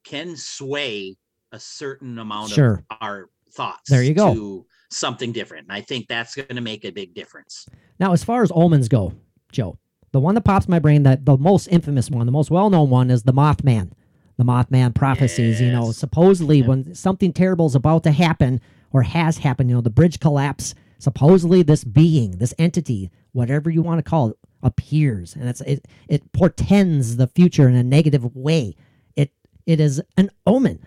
[0.06, 1.18] can sway
[1.52, 2.84] a certain amount Sure.
[2.90, 3.90] of our thoughts.
[3.90, 4.34] There you go.
[4.34, 5.68] To something different.
[5.68, 7.68] And I think that's going to make a big difference.
[8.00, 9.14] Now, as far as omens go,
[9.52, 9.78] Joe,
[10.16, 13.12] the one that pops my brain, that the most infamous one, the most well-known one,
[13.12, 13.92] is the Mothman.
[14.38, 15.60] the Mothman prophecies.
[15.60, 16.68] You know, supposedly Yep.
[16.68, 18.62] when something terrible is about to happen
[18.92, 20.74] or has happened, you know, the bridge collapse.
[21.00, 25.86] Supposedly, this being, this entity, whatever you want to call it, appears, and it's it
[26.08, 28.76] it portends the future in a negative way.
[29.18, 29.32] It
[29.66, 30.80] it is an omen.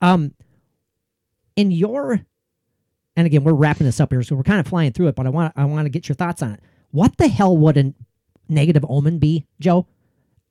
[0.00, 0.32] Um,
[1.56, 2.20] in your
[3.16, 5.26] and again we're wrapping this up here so we're kind of flying through it but
[5.26, 7.92] i want i want to get your thoughts on it what the hell would a
[8.50, 9.86] negative omen be joe?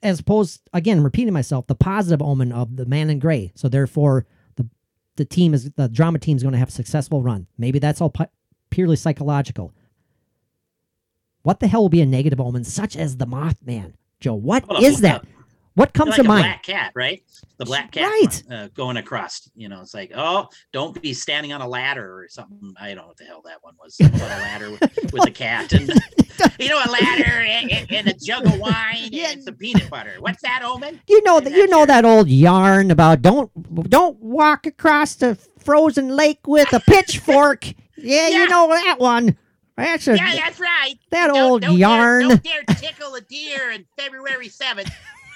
[0.02, 3.52] As opposed again repeating myself the positive omen of the man in gray.
[3.56, 4.70] So therefore the
[5.18, 7.48] the team is the drama team is going to have a successful run.
[7.58, 8.26] Maybe that's all pu-
[8.70, 9.74] purely psychological.
[11.42, 13.94] What the hell will be a negative omen such as the mothman?
[14.20, 15.26] Joe what is that
[15.80, 17.24] what comes like to mind black cat, right?
[17.58, 18.44] The black cat Right.
[18.52, 19.50] uh, going across.
[19.56, 22.74] You know, it's like, oh, don't be standing on a ladder or something.
[22.80, 23.98] I don't know what the hell that one was.
[24.02, 24.82] About a ladder with,
[25.14, 25.90] with a cat and
[26.60, 29.32] you know a ladder and, and- a jug of wine Yeah.
[29.32, 30.16] and some peanut butter.
[30.20, 31.02] What's that omen?
[31.08, 33.52] You know that you know that old yarn about don't
[33.90, 37.66] don't walk across the frozen lake with a pitchfork.
[37.98, 39.38] yeah, you know that one.
[39.76, 40.96] That's a, Yeah, that's right.
[41.12, 42.28] that Don't- old don't yarn.
[42.28, 44.90] Dare, don't dare tickle a deer on February seventh.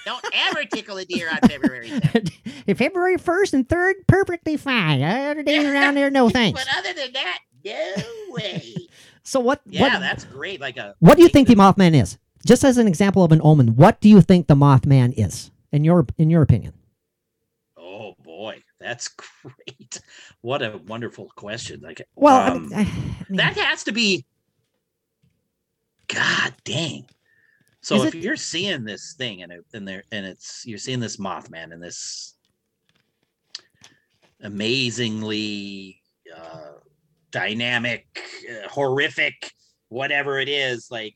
[0.04, 2.30] Don't ever tickle a deer on February seventh.
[2.76, 5.02] February first and third, perfectly fine.
[5.02, 6.62] Other days around there, no thanks.
[6.62, 8.02] But other than that, no
[8.34, 8.74] way.
[9.22, 9.60] So what?
[9.66, 10.60] Yeah, what, that's great.
[10.60, 12.18] Like a what do you think the Mothman is?
[12.46, 15.84] Just as an example of an omen, what do you think the Mothman is in
[15.84, 16.74] your in your opinion?
[17.78, 19.08] Oh boy, that's
[19.42, 20.00] great.
[20.42, 21.80] What a wonderful question.
[21.82, 22.84] Like Well, I um, mean, I- I
[23.30, 24.26] mean, that has to be
[26.08, 27.06] God dang.
[27.84, 30.78] So Is if it- you're seeing this thing and it, and there and it's you're
[30.78, 32.34] seeing this Mothman and this
[34.40, 36.00] amazingly
[36.34, 36.72] uh,
[37.30, 38.06] dynamic,
[38.50, 39.52] uh, horrific,
[39.88, 41.14] whatever it is, like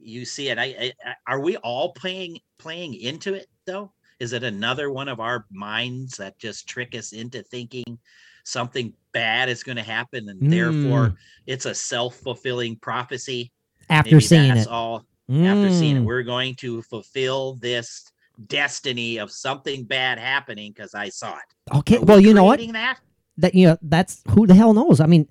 [0.00, 0.58] you see it.
[0.58, 3.92] I, I, I are we all playing playing into it though?
[4.20, 7.98] Is it another one of our minds that just trick us into thinking
[8.44, 11.16] something bad is going to happen and therefore Mm.
[11.46, 13.52] it's a self-fulfilling prophecy?
[13.90, 16.00] after Maybe seeing that's it, all after seeing it.
[16.00, 16.04] Mm.
[16.04, 18.10] We're going to fulfill this
[18.46, 21.76] destiny of something bad happening because I saw it.
[21.76, 22.60] Okay, we well, you know what?
[22.72, 22.98] That?
[23.38, 25.28] that you know that's who the hell knows i mean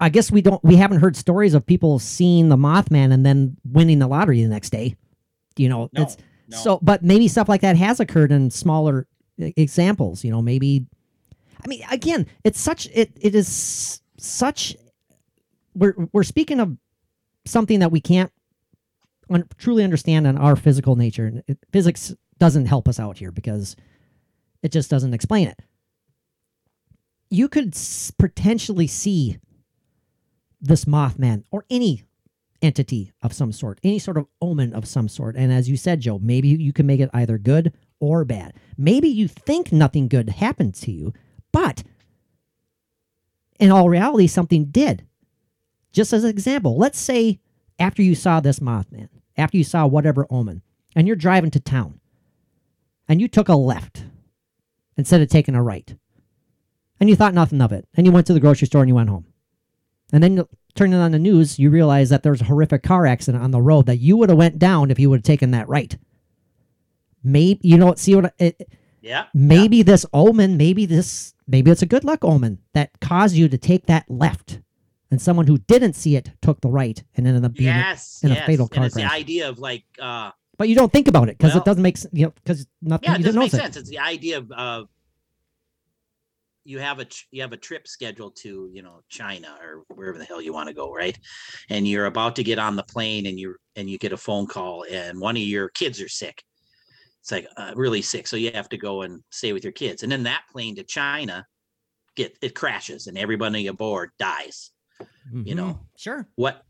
[0.00, 3.56] i guess we don't we haven't heard stories of people seeing the mothman and then
[3.64, 4.94] winning the lottery the next day
[5.56, 6.16] you know No, it's
[6.48, 6.56] no.
[6.58, 9.06] so but maybe stuff like that has occurred in smaller
[9.38, 10.86] examples you know maybe
[11.64, 14.76] i mean again it's such it it is such
[15.74, 16.76] we're we're speaking of
[17.46, 18.30] something that we can't
[19.32, 23.30] un- truly understand on our physical nature and it, physics doesn't help us out here
[23.32, 23.76] because
[24.62, 25.58] it just doesn't explain it
[27.32, 29.38] you could s- potentially see
[30.60, 32.04] this Mothman or any
[32.60, 35.34] entity of some sort, any sort of omen of some sort.
[35.34, 38.52] And as you said, Joe, maybe you can make it either good or bad.
[38.76, 41.14] Maybe you think nothing good happened to you,
[41.52, 41.82] but
[43.58, 45.06] in all reality, something did.
[45.90, 47.40] Just as an example, let's say
[47.78, 50.62] after you saw this Mothman, after you saw whatever omen,
[50.94, 52.00] and you're driving to town,
[53.08, 54.04] and you took a left
[54.96, 55.96] instead of taking a right
[57.00, 57.88] and you thought nothing of it.
[57.96, 59.26] And you went to the grocery store and you went home.
[60.12, 63.42] And then you- turning on the news, you realize that there's a horrific car accident
[63.42, 65.68] on the road that you would have went down if you would have taken that
[65.68, 65.98] right.
[67.24, 68.68] Maybe you know, see what it,
[69.00, 69.24] Yeah.
[69.34, 73.58] maybe this omen, maybe this, maybe it's a good luck omen that caused you to
[73.58, 74.60] take that left,
[75.12, 77.68] and someone who didn't see it took the right and ended up being.
[77.68, 77.74] it.
[77.74, 78.20] Yes.
[78.24, 78.46] in a yes.
[78.46, 79.08] fatal and car it's crash.
[79.10, 81.82] the idea of like uh But you don't think about it because Well- it doesn't
[81.82, 82.14] make sense.
[82.14, 83.58] You know, because nothing yeah, it doesn't make know.
[83.58, 83.76] sense.
[83.76, 84.84] It's the idea of uh
[86.64, 90.24] you have a you have a trip scheduled to you know China or wherever the
[90.24, 91.18] hell you want to go, right?
[91.70, 94.46] And you're about to get on the plane, and you and you get a phone
[94.46, 96.42] call, and one of your kids are sick.
[97.20, 100.02] It's like uh, really sick, so you have to go and stay with your kids.
[100.04, 101.44] And then that plane to China
[102.16, 104.70] get it crashes, and everybody aboard dies.
[105.32, 105.80] You know.
[105.96, 106.26] Sure.
[106.36, 106.64] What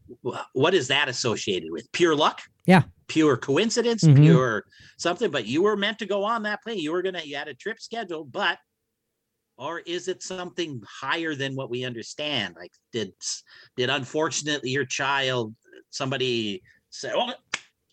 [0.52, 1.90] what is that associated with?
[1.92, 2.40] Pure luck?
[2.66, 2.82] Yeah.
[3.08, 4.04] Pure coincidence?
[4.04, 4.16] Mhm.
[4.22, 4.64] Pure
[4.98, 5.30] something?
[5.30, 6.78] But you were meant to go on that plane.
[6.78, 8.58] You were gonna you had a trip scheduled, but
[9.58, 12.54] or is it something higher than what we understand?
[12.58, 13.12] Like did
[13.76, 15.54] did unfortunately your child
[15.90, 17.32] somebody say, "Oh,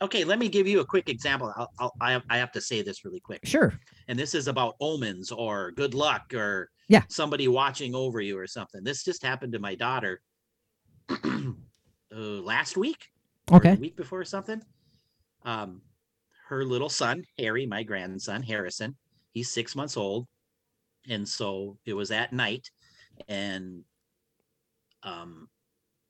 [0.01, 1.53] okay, let me give you a quick example.
[1.57, 3.73] I'll, I'll, I have I have to say this really quick." Sure.
[4.07, 7.03] and this is about omens or good luck or Yeah.
[7.09, 8.83] somebody watching over you or something.
[8.83, 10.21] This just happened to my daughter
[11.23, 13.09] uh, last week.
[13.51, 13.75] Okay.
[13.75, 14.61] week before or something.
[15.43, 15.81] Um,
[16.47, 18.95] her little son Harry, my grandson Harrison,
[19.31, 20.27] he's six months old,
[21.07, 22.69] and so it was at night,
[23.27, 23.83] and
[25.03, 25.47] um,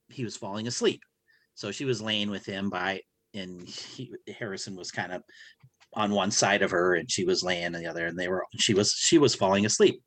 [0.09, 1.01] he was falling asleep.
[1.55, 3.01] So she was laying with him by,
[3.34, 5.23] and he, Harrison was kind of
[5.93, 8.45] on one side of her and she was laying on the other and they were
[8.59, 10.01] she was she was falling asleep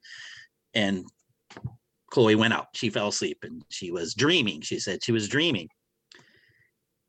[0.75, 1.05] and
[2.13, 5.67] chloe went out she fell asleep and she was dreaming she said she was dreaming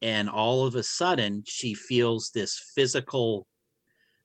[0.02, 3.46] and all of a sudden she feels this physical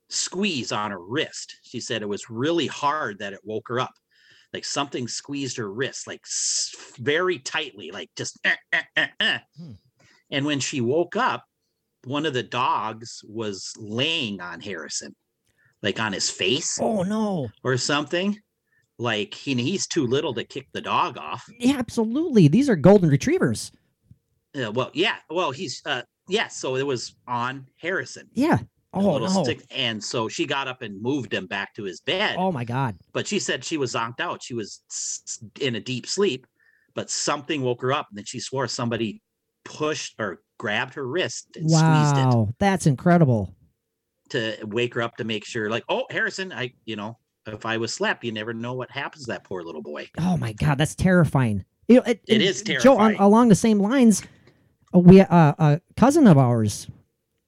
[0.08, 3.92] squeeze on her wrist she said it was really hard that it woke her up
[4.52, 6.22] like something squeezed her wrist like
[6.98, 9.38] very tightly like just eh, eh, eh, eh.
[9.58, 9.72] Hmm.
[10.30, 11.44] and when she woke up
[12.04, 15.12] one of the dogs was laying on harrison
[15.82, 17.48] like on his face Oh no.
[17.64, 18.38] or something
[18.98, 22.48] like he, he's too little to kick the dog off Yeah, absolutely.
[22.48, 23.70] These are golden retrievers.
[24.60, 28.58] uh, well yeah well he's uh yeah so it was on harrison Yeah.
[28.94, 29.44] Oh little no.
[29.44, 32.64] stick and so she got up and moved him back to his bed Oh my
[32.64, 32.96] god.
[33.12, 34.42] but she said she was zonked out.
[34.42, 34.80] She was
[35.60, 36.46] in a deep sleep,
[36.94, 38.06] but something woke her up.
[38.10, 39.20] And then she swore somebody
[39.64, 42.24] pushed or grabbed her wrist and squeezed it.
[42.34, 43.54] Wow, that's incredible.
[44.30, 47.18] to wake her up to make sure, like, oh, Harrison, I, you know,
[47.54, 50.08] if I was slept, you never know what happens to that poor little boy.
[50.18, 51.64] Oh my god, that's terrifying.
[51.88, 54.22] You know, it, It is Joe, on, along the same lines,
[54.94, 56.86] uh, we uh, a cousin of ours,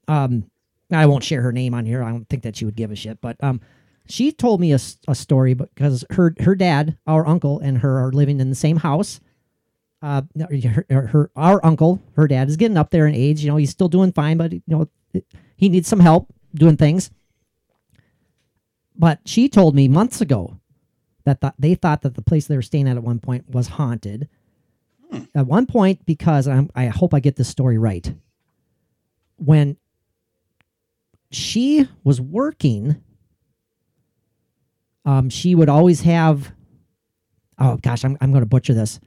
[0.09, 0.51] um,
[0.91, 2.03] I won't share her name on here.
[2.03, 3.61] I don't think that she would give a shit, but um,
[4.09, 8.41] she told me a story because her her dad, our uncle, and her are living
[8.41, 9.21] in the same house.
[10.03, 10.23] Uh,
[10.89, 13.43] her, her our uncle, her dad is getting up there in age.
[13.43, 14.89] You know, he's still doing fine, but you know,
[15.57, 17.11] he needs some help doing things.
[19.01, 20.61] But she told me months ago
[21.25, 23.67] that th- they thought that the place they were staying at at one point was
[23.69, 24.29] haunted.
[25.35, 28.13] At one point, because I'm, I hope I get this story right.
[29.37, 29.79] When
[31.31, 33.03] she was working,
[35.07, 36.53] um, she would always have.
[37.59, 39.01] Oh gosh, I'm I'm going to butcher this.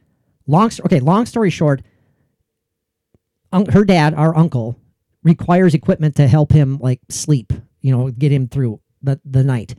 [0.48, 1.02] Long okay.
[1.02, 1.84] Long story short,
[3.52, 4.76] un- her dad, our uncle,
[5.22, 7.54] requires equipment to help him like sleep.
[7.82, 9.76] You know, get him through the the night,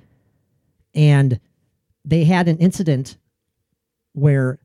[0.95, 1.41] and
[2.05, 3.19] they had an incident
[4.13, 4.59] where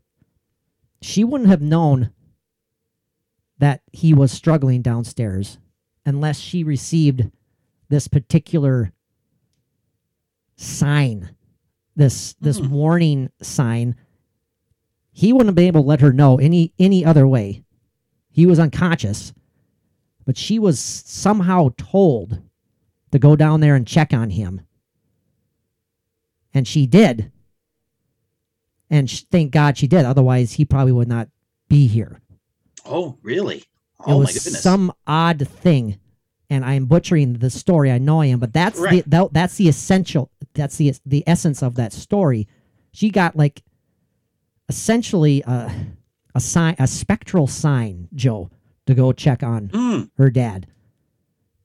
[1.01, 2.11] she wouldn't have known
[3.57, 5.57] that he was struggling downstairs
[6.05, 7.29] unless she received
[7.89, 8.91] this particular
[10.55, 11.35] sign
[11.95, 12.69] this this Hmm.
[12.69, 13.95] warning sign.
[15.11, 17.63] He wouldn't have been able to let her know any any other way.
[18.29, 19.33] He was unconscious
[20.25, 22.39] but she was somehow told
[23.11, 24.61] to go down there and check on him
[26.53, 27.31] and she did.
[28.89, 30.05] And sh- thank god she did.
[30.05, 31.29] Otherwise he probably would not
[31.67, 32.21] be here.
[32.85, 33.57] Oh, really?
[33.57, 33.65] it
[34.07, 34.61] Oh, my goodness.
[34.63, 35.99] some odd thing.
[36.51, 37.91] And i'm butchering the story.
[37.91, 39.03] I know i am but that's Right.
[39.03, 42.47] the that, that's the essential that's the the essence of that story.
[42.91, 43.61] She got like
[44.67, 45.71] essentially a
[46.35, 48.49] a sign a spectral sign joe
[48.87, 50.67] to go check on Mm, her dad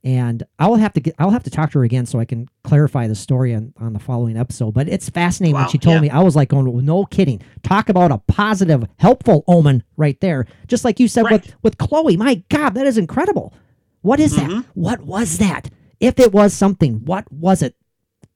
[0.05, 2.47] and i'll have to get i'll have to talk to her again so i can
[2.63, 5.95] clarify the story on, on the following episode but it's fascinating when Wow, she told
[5.97, 6.01] yeah.
[6.03, 10.47] me i was like going no kidding talk about a positive helpful omen right there
[10.67, 11.55] just like you said with Right.
[11.63, 13.55] with chloe my god that is incredible
[14.03, 14.65] what is that Mhm.
[14.75, 15.71] what was that
[16.01, 17.75] if it was something what was it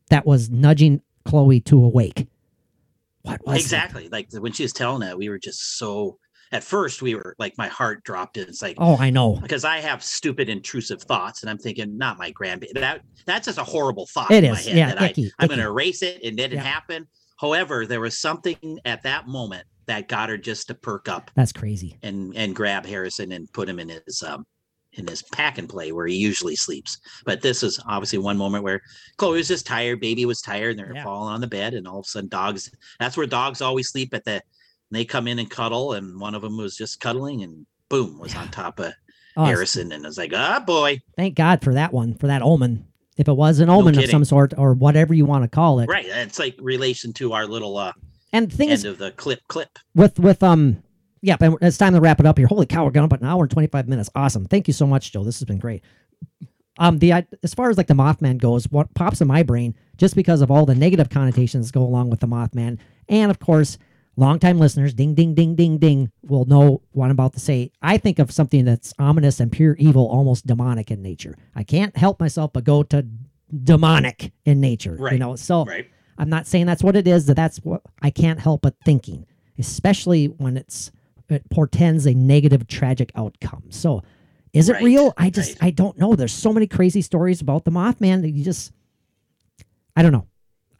[0.09, 2.27] that was nudging chloe to awake
[3.23, 3.61] what was it?
[3.61, 4.09] exactly.
[4.09, 6.19] Like when she was telling that, we were just so.
[6.53, 8.37] At first, we were like, my heart dropped.
[8.37, 12.19] It's like, oh i know because I have stupid, intrusive thoughts, and I'm thinking, not
[12.19, 12.73] my grandbaby.
[12.75, 14.31] That that's just a horrible thought.
[14.31, 16.19] It in my head yeah, that icky, I, I'm going to erase it.
[16.23, 16.63] It didn't Yeah.
[16.65, 17.07] happen.
[17.39, 21.53] However, there was something at that moment that got her just to perk up that's
[21.53, 24.45] crazy and and grab Harrison and put him in his um
[24.95, 26.99] in his pack and play where he usually sleeps.
[27.25, 28.81] But this is obviously one moment where
[29.19, 31.05] Chloe was just tired, baby was tired, and they're Yeah.
[31.05, 32.71] falling on the bed, and all of a sudden dogs.
[32.99, 34.43] That's where dogs always sleep at the.
[34.91, 38.35] They come in and cuddle, and one of them was just cuddling, and boom, was
[38.35, 38.93] on top of
[39.37, 42.43] oh, Harrison, and I was like, ah, boy, thank god for that one for that
[42.43, 42.87] omen.
[43.17, 45.89] If it was an omen of some sort or whatever you want to call it.
[45.89, 46.07] Right?
[46.07, 47.93] It's like relation to our little uh,
[48.33, 49.79] and the thing end is of the clip clip.
[49.95, 50.83] with with um
[51.21, 52.47] yeah and it's time to wrap it up here.
[52.47, 54.09] Holy cow we're going up an hour and 25 minutes.
[54.15, 54.45] Awesome.
[54.45, 55.83] Thank you so much joe this has been great.
[56.79, 59.75] Um the I- as far as like the mothman goes what pops in my brain
[59.97, 62.79] just because of all the negative connotations go along with the mothman
[63.09, 63.79] and of course
[64.19, 67.97] longtime listeners ding ding ding ding ding will know what i'm about to say i
[67.97, 72.19] think of something that's ominous and pure evil almost demonic in nature i can't help
[72.19, 73.07] myself but go to
[73.65, 75.13] demonic in nature Right.
[75.15, 75.89] you know so Right.
[76.21, 79.25] I'm not saying that's what it is, that that's what I can't help but thinking,
[79.57, 80.91] especially when it's
[81.29, 83.63] it portends a negative tragic outcome.
[83.71, 84.03] So
[84.53, 85.15] is it Right, real?
[85.17, 85.57] I just.
[85.63, 86.17] I don't know.
[86.17, 88.73] There's so many crazy stories about the Mothman that you just
[89.95, 90.27] I don't know.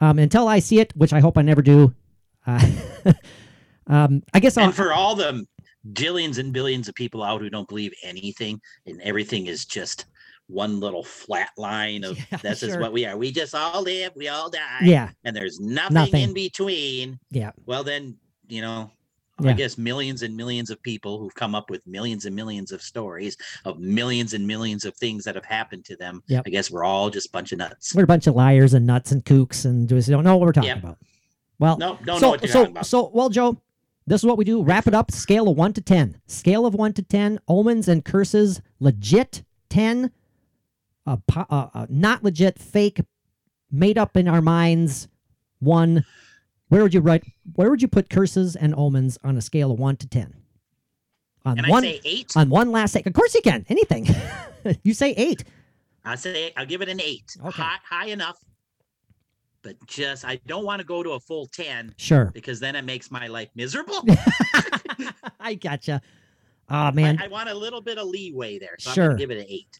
[0.01, 1.93] Um until I see it, which I hope I never do.
[3.05, 3.13] Uh,
[3.87, 5.45] um I guess I'll and for all the
[5.93, 10.05] jillions and billions of people out who don't believe anything and everything is just
[10.47, 13.15] one little flat line of Yeah, this is what we are.
[13.17, 16.21] We just all live, we all die, Yeah, and there's nothing, Nothing.
[16.23, 17.19] in between.
[17.31, 18.17] yeah, Well, then
[18.47, 18.91] you know.
[19.41, 19.51] Yeah.
[19.51, 22.81] I guess millions and millions of people who've come up with millions and millions of
[22.81, 26.21] stories of millions and millions of things that have happened to them.
[26.27, 26.43] Yep.
[26.45, 27.95] I guess we're all just a bunch of nuts.
[27.95, 30.51] we're a bunch of liars and nuts and kooks and just don't know what we're
[30.51, 30.79] talking Yep.
[30.79, 30.97] about.
[31.59, 32.85] Well, No, don't so know what you're so talking about.
[32.85, 33.61] so well, Joe.
[34.07, 34.63] This is what we do.
[34.63, 35.11] Wrap it up.
[35.11, 36.19] Scale of one to ten.
[36.25, 37.39] Scale of one to ten.
[37.47, 38.61] Omens and curses.
[38.79, 40.11] Legit ten.
[41.05, 42.57] Uh, po- uh, uh, not legit.
[42.59, 43.01] Fake.
[43.71, 45.07] Made up in our minds.
[45.59, 46.05] One.
[46.69, 47.23] Where would you write?
[47.53, 50.33] Where would you put curses and omens on a scale of one to ten?
[51.45, 51.83] On Can one.
[51.83, 52.33] I say eight?
[52.35, 53.11] on one last second.
[53.11, 53.65] Of course you can.
[53.69, 54.07] Anything.
[54.83, 55.43] you say eight.
[56.05, 57.37] I say I'll give it an eight.
[57.43, 57.61] Okay.
[57.61, 58.39] High, high enough.
[59.61, 62.31] But just I don't want to go to a full ten Sure.
[62.33, 64.03] because then it makes my life miserable.
[65.39, 66.01] I gotcha.
[66.69, 68.75] Oh man, I, I want a little bit of leeway there.
[68.79, 69.13] So I'm Sure.
[69.15, 69.79] give it an eight.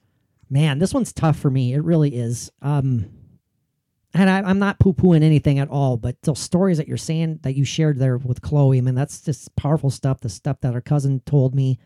[0.50, 1.74] man, this one's tough for me.
[1.74, 2.52] It really is.
[2.62, 3.10] Um,
[4.14, 7.40] and I, I'm not poo pooing anything at all, but those stories that you're saying
[7.44, 10.20] that you shared there with Chloe, man, that's just powerful stuff.
[10.20, 11.78] The stuff that her cousin told me.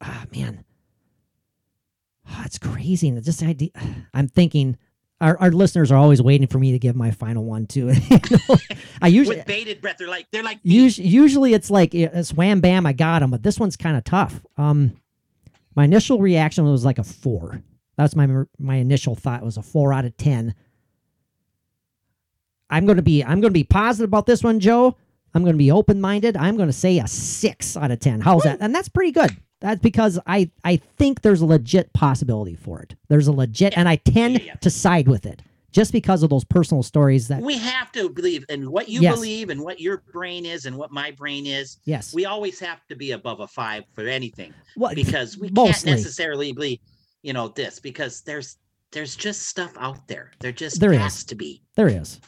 [0.00, 0.64] Ah, man,
[2.26, 3.08] Ah, it's crazy.
[3.08, 3.70] And just idea.
[4.14, 4.76] I'm thinking.
[5.22, 7.92] Our, our listeners are always waiting for me to give my final one too.
[9.00, 10.58] I usually With bated breath, they're like they're like.
[10.64, 13.30] Usually, usually it's like it's wham bam, I got him.
[13.30, 14.44] But this one's kind of tough.
[14.58, 14.96] Um,
[15.76, 17.62] my initial reaction was like a four.
[17.96, 18.26] That's my
[18.58, 20.56] my initial thought was a four out of ten.
[22.68, 24.96] I'm gonna be I'm gonna be positive about this one, Joe.
[25.34, 26.36] I'm gonna be open minded.
[26.36, 28.20] I'm gonna say a six out of ten.
[28.20, 28.58] How's that?
[28.60, 29.36] And that's pretty good.
[29.62, 32.94] That's because I I think there's a legit possibility for it.
[33.08, 34.54] There's a legit, and I tend Yeah, yeah.
[34.56, 35.40] to side with it
[35.70, 39.14] just because of those personal stories that we have to believe in what you Yes.
[39.14, 41.78] believe and what your brain is and what my brain is.
[41.86, 45.72] yes, We always have to be above a five for anything Well, because we mostly.
[45.72, 46.78] can't necessarily believe,
[47.22, 48.58] you know, this because there's
[48.90, 50.32] there's just stuff out there.
[50.40, 51.24] There just There has is.
[51.24, 51.62] to be.
[51.76, 52.20] there is.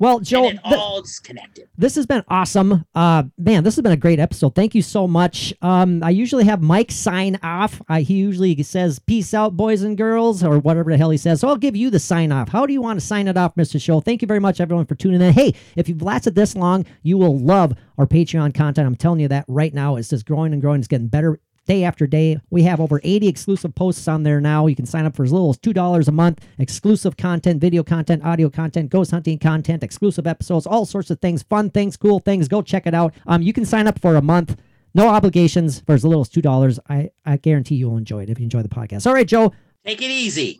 [0.00, 1.68] Well, Joe, and it th- connected.
[1.76, 2.84] this has been awesome.
[2.94, 4.54] Uh, man, this has been a great episode.
[4.54, 5.52] Thank you so much.
[5.60, 7.82] Um, I usually have Mike sign off.
[7.88, 11.40] Uh, he usually says "Peace out, boys and girls," or whatever the hell he says.
[11.40, 12.48] So I'll give you the sign off.
[12.48, 14.00] How do you want to sign it off, Mister Show?
[14.00, 15.32] Thank you very much, everyone, for tuning in.
[15.32, 18.86] Hey, if you've lasted this long, you will love our Patreon content.
[18.86, 19.96] I'm telling you that right now.
[19.96, 20.78] It's just growing and growing.
[20.78, 22.40] It's getting better day after day.
[22.50, 24.66] We have over 80 exclusive posts on there now.
[24.66, 26.44] You can sign up for as little as $2 a month.
[26.58, 31.44] Exclusive content, video content, audio content, ghost hunting content, exclusive episodes, all sorts of things,
[31.44, 32.48] fun things, cool things.
[32.48, 33.14] Go check it out.
[33.26, 34.56] Um, you can sign up for a month.
[34.94, 36.78] No obligations for as little as $2.
[36.88, 39.06] I, I guarantee you'll enjoy it if you enjoy the podcast.
[39.06, 39.52] All right, Joe.
[39.84, 40.58] Take it easy.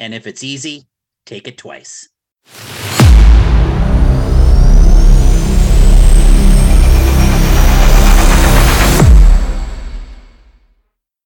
[0.00, 0.86] And if it's easy,
[1.26, 2.08] take it twice.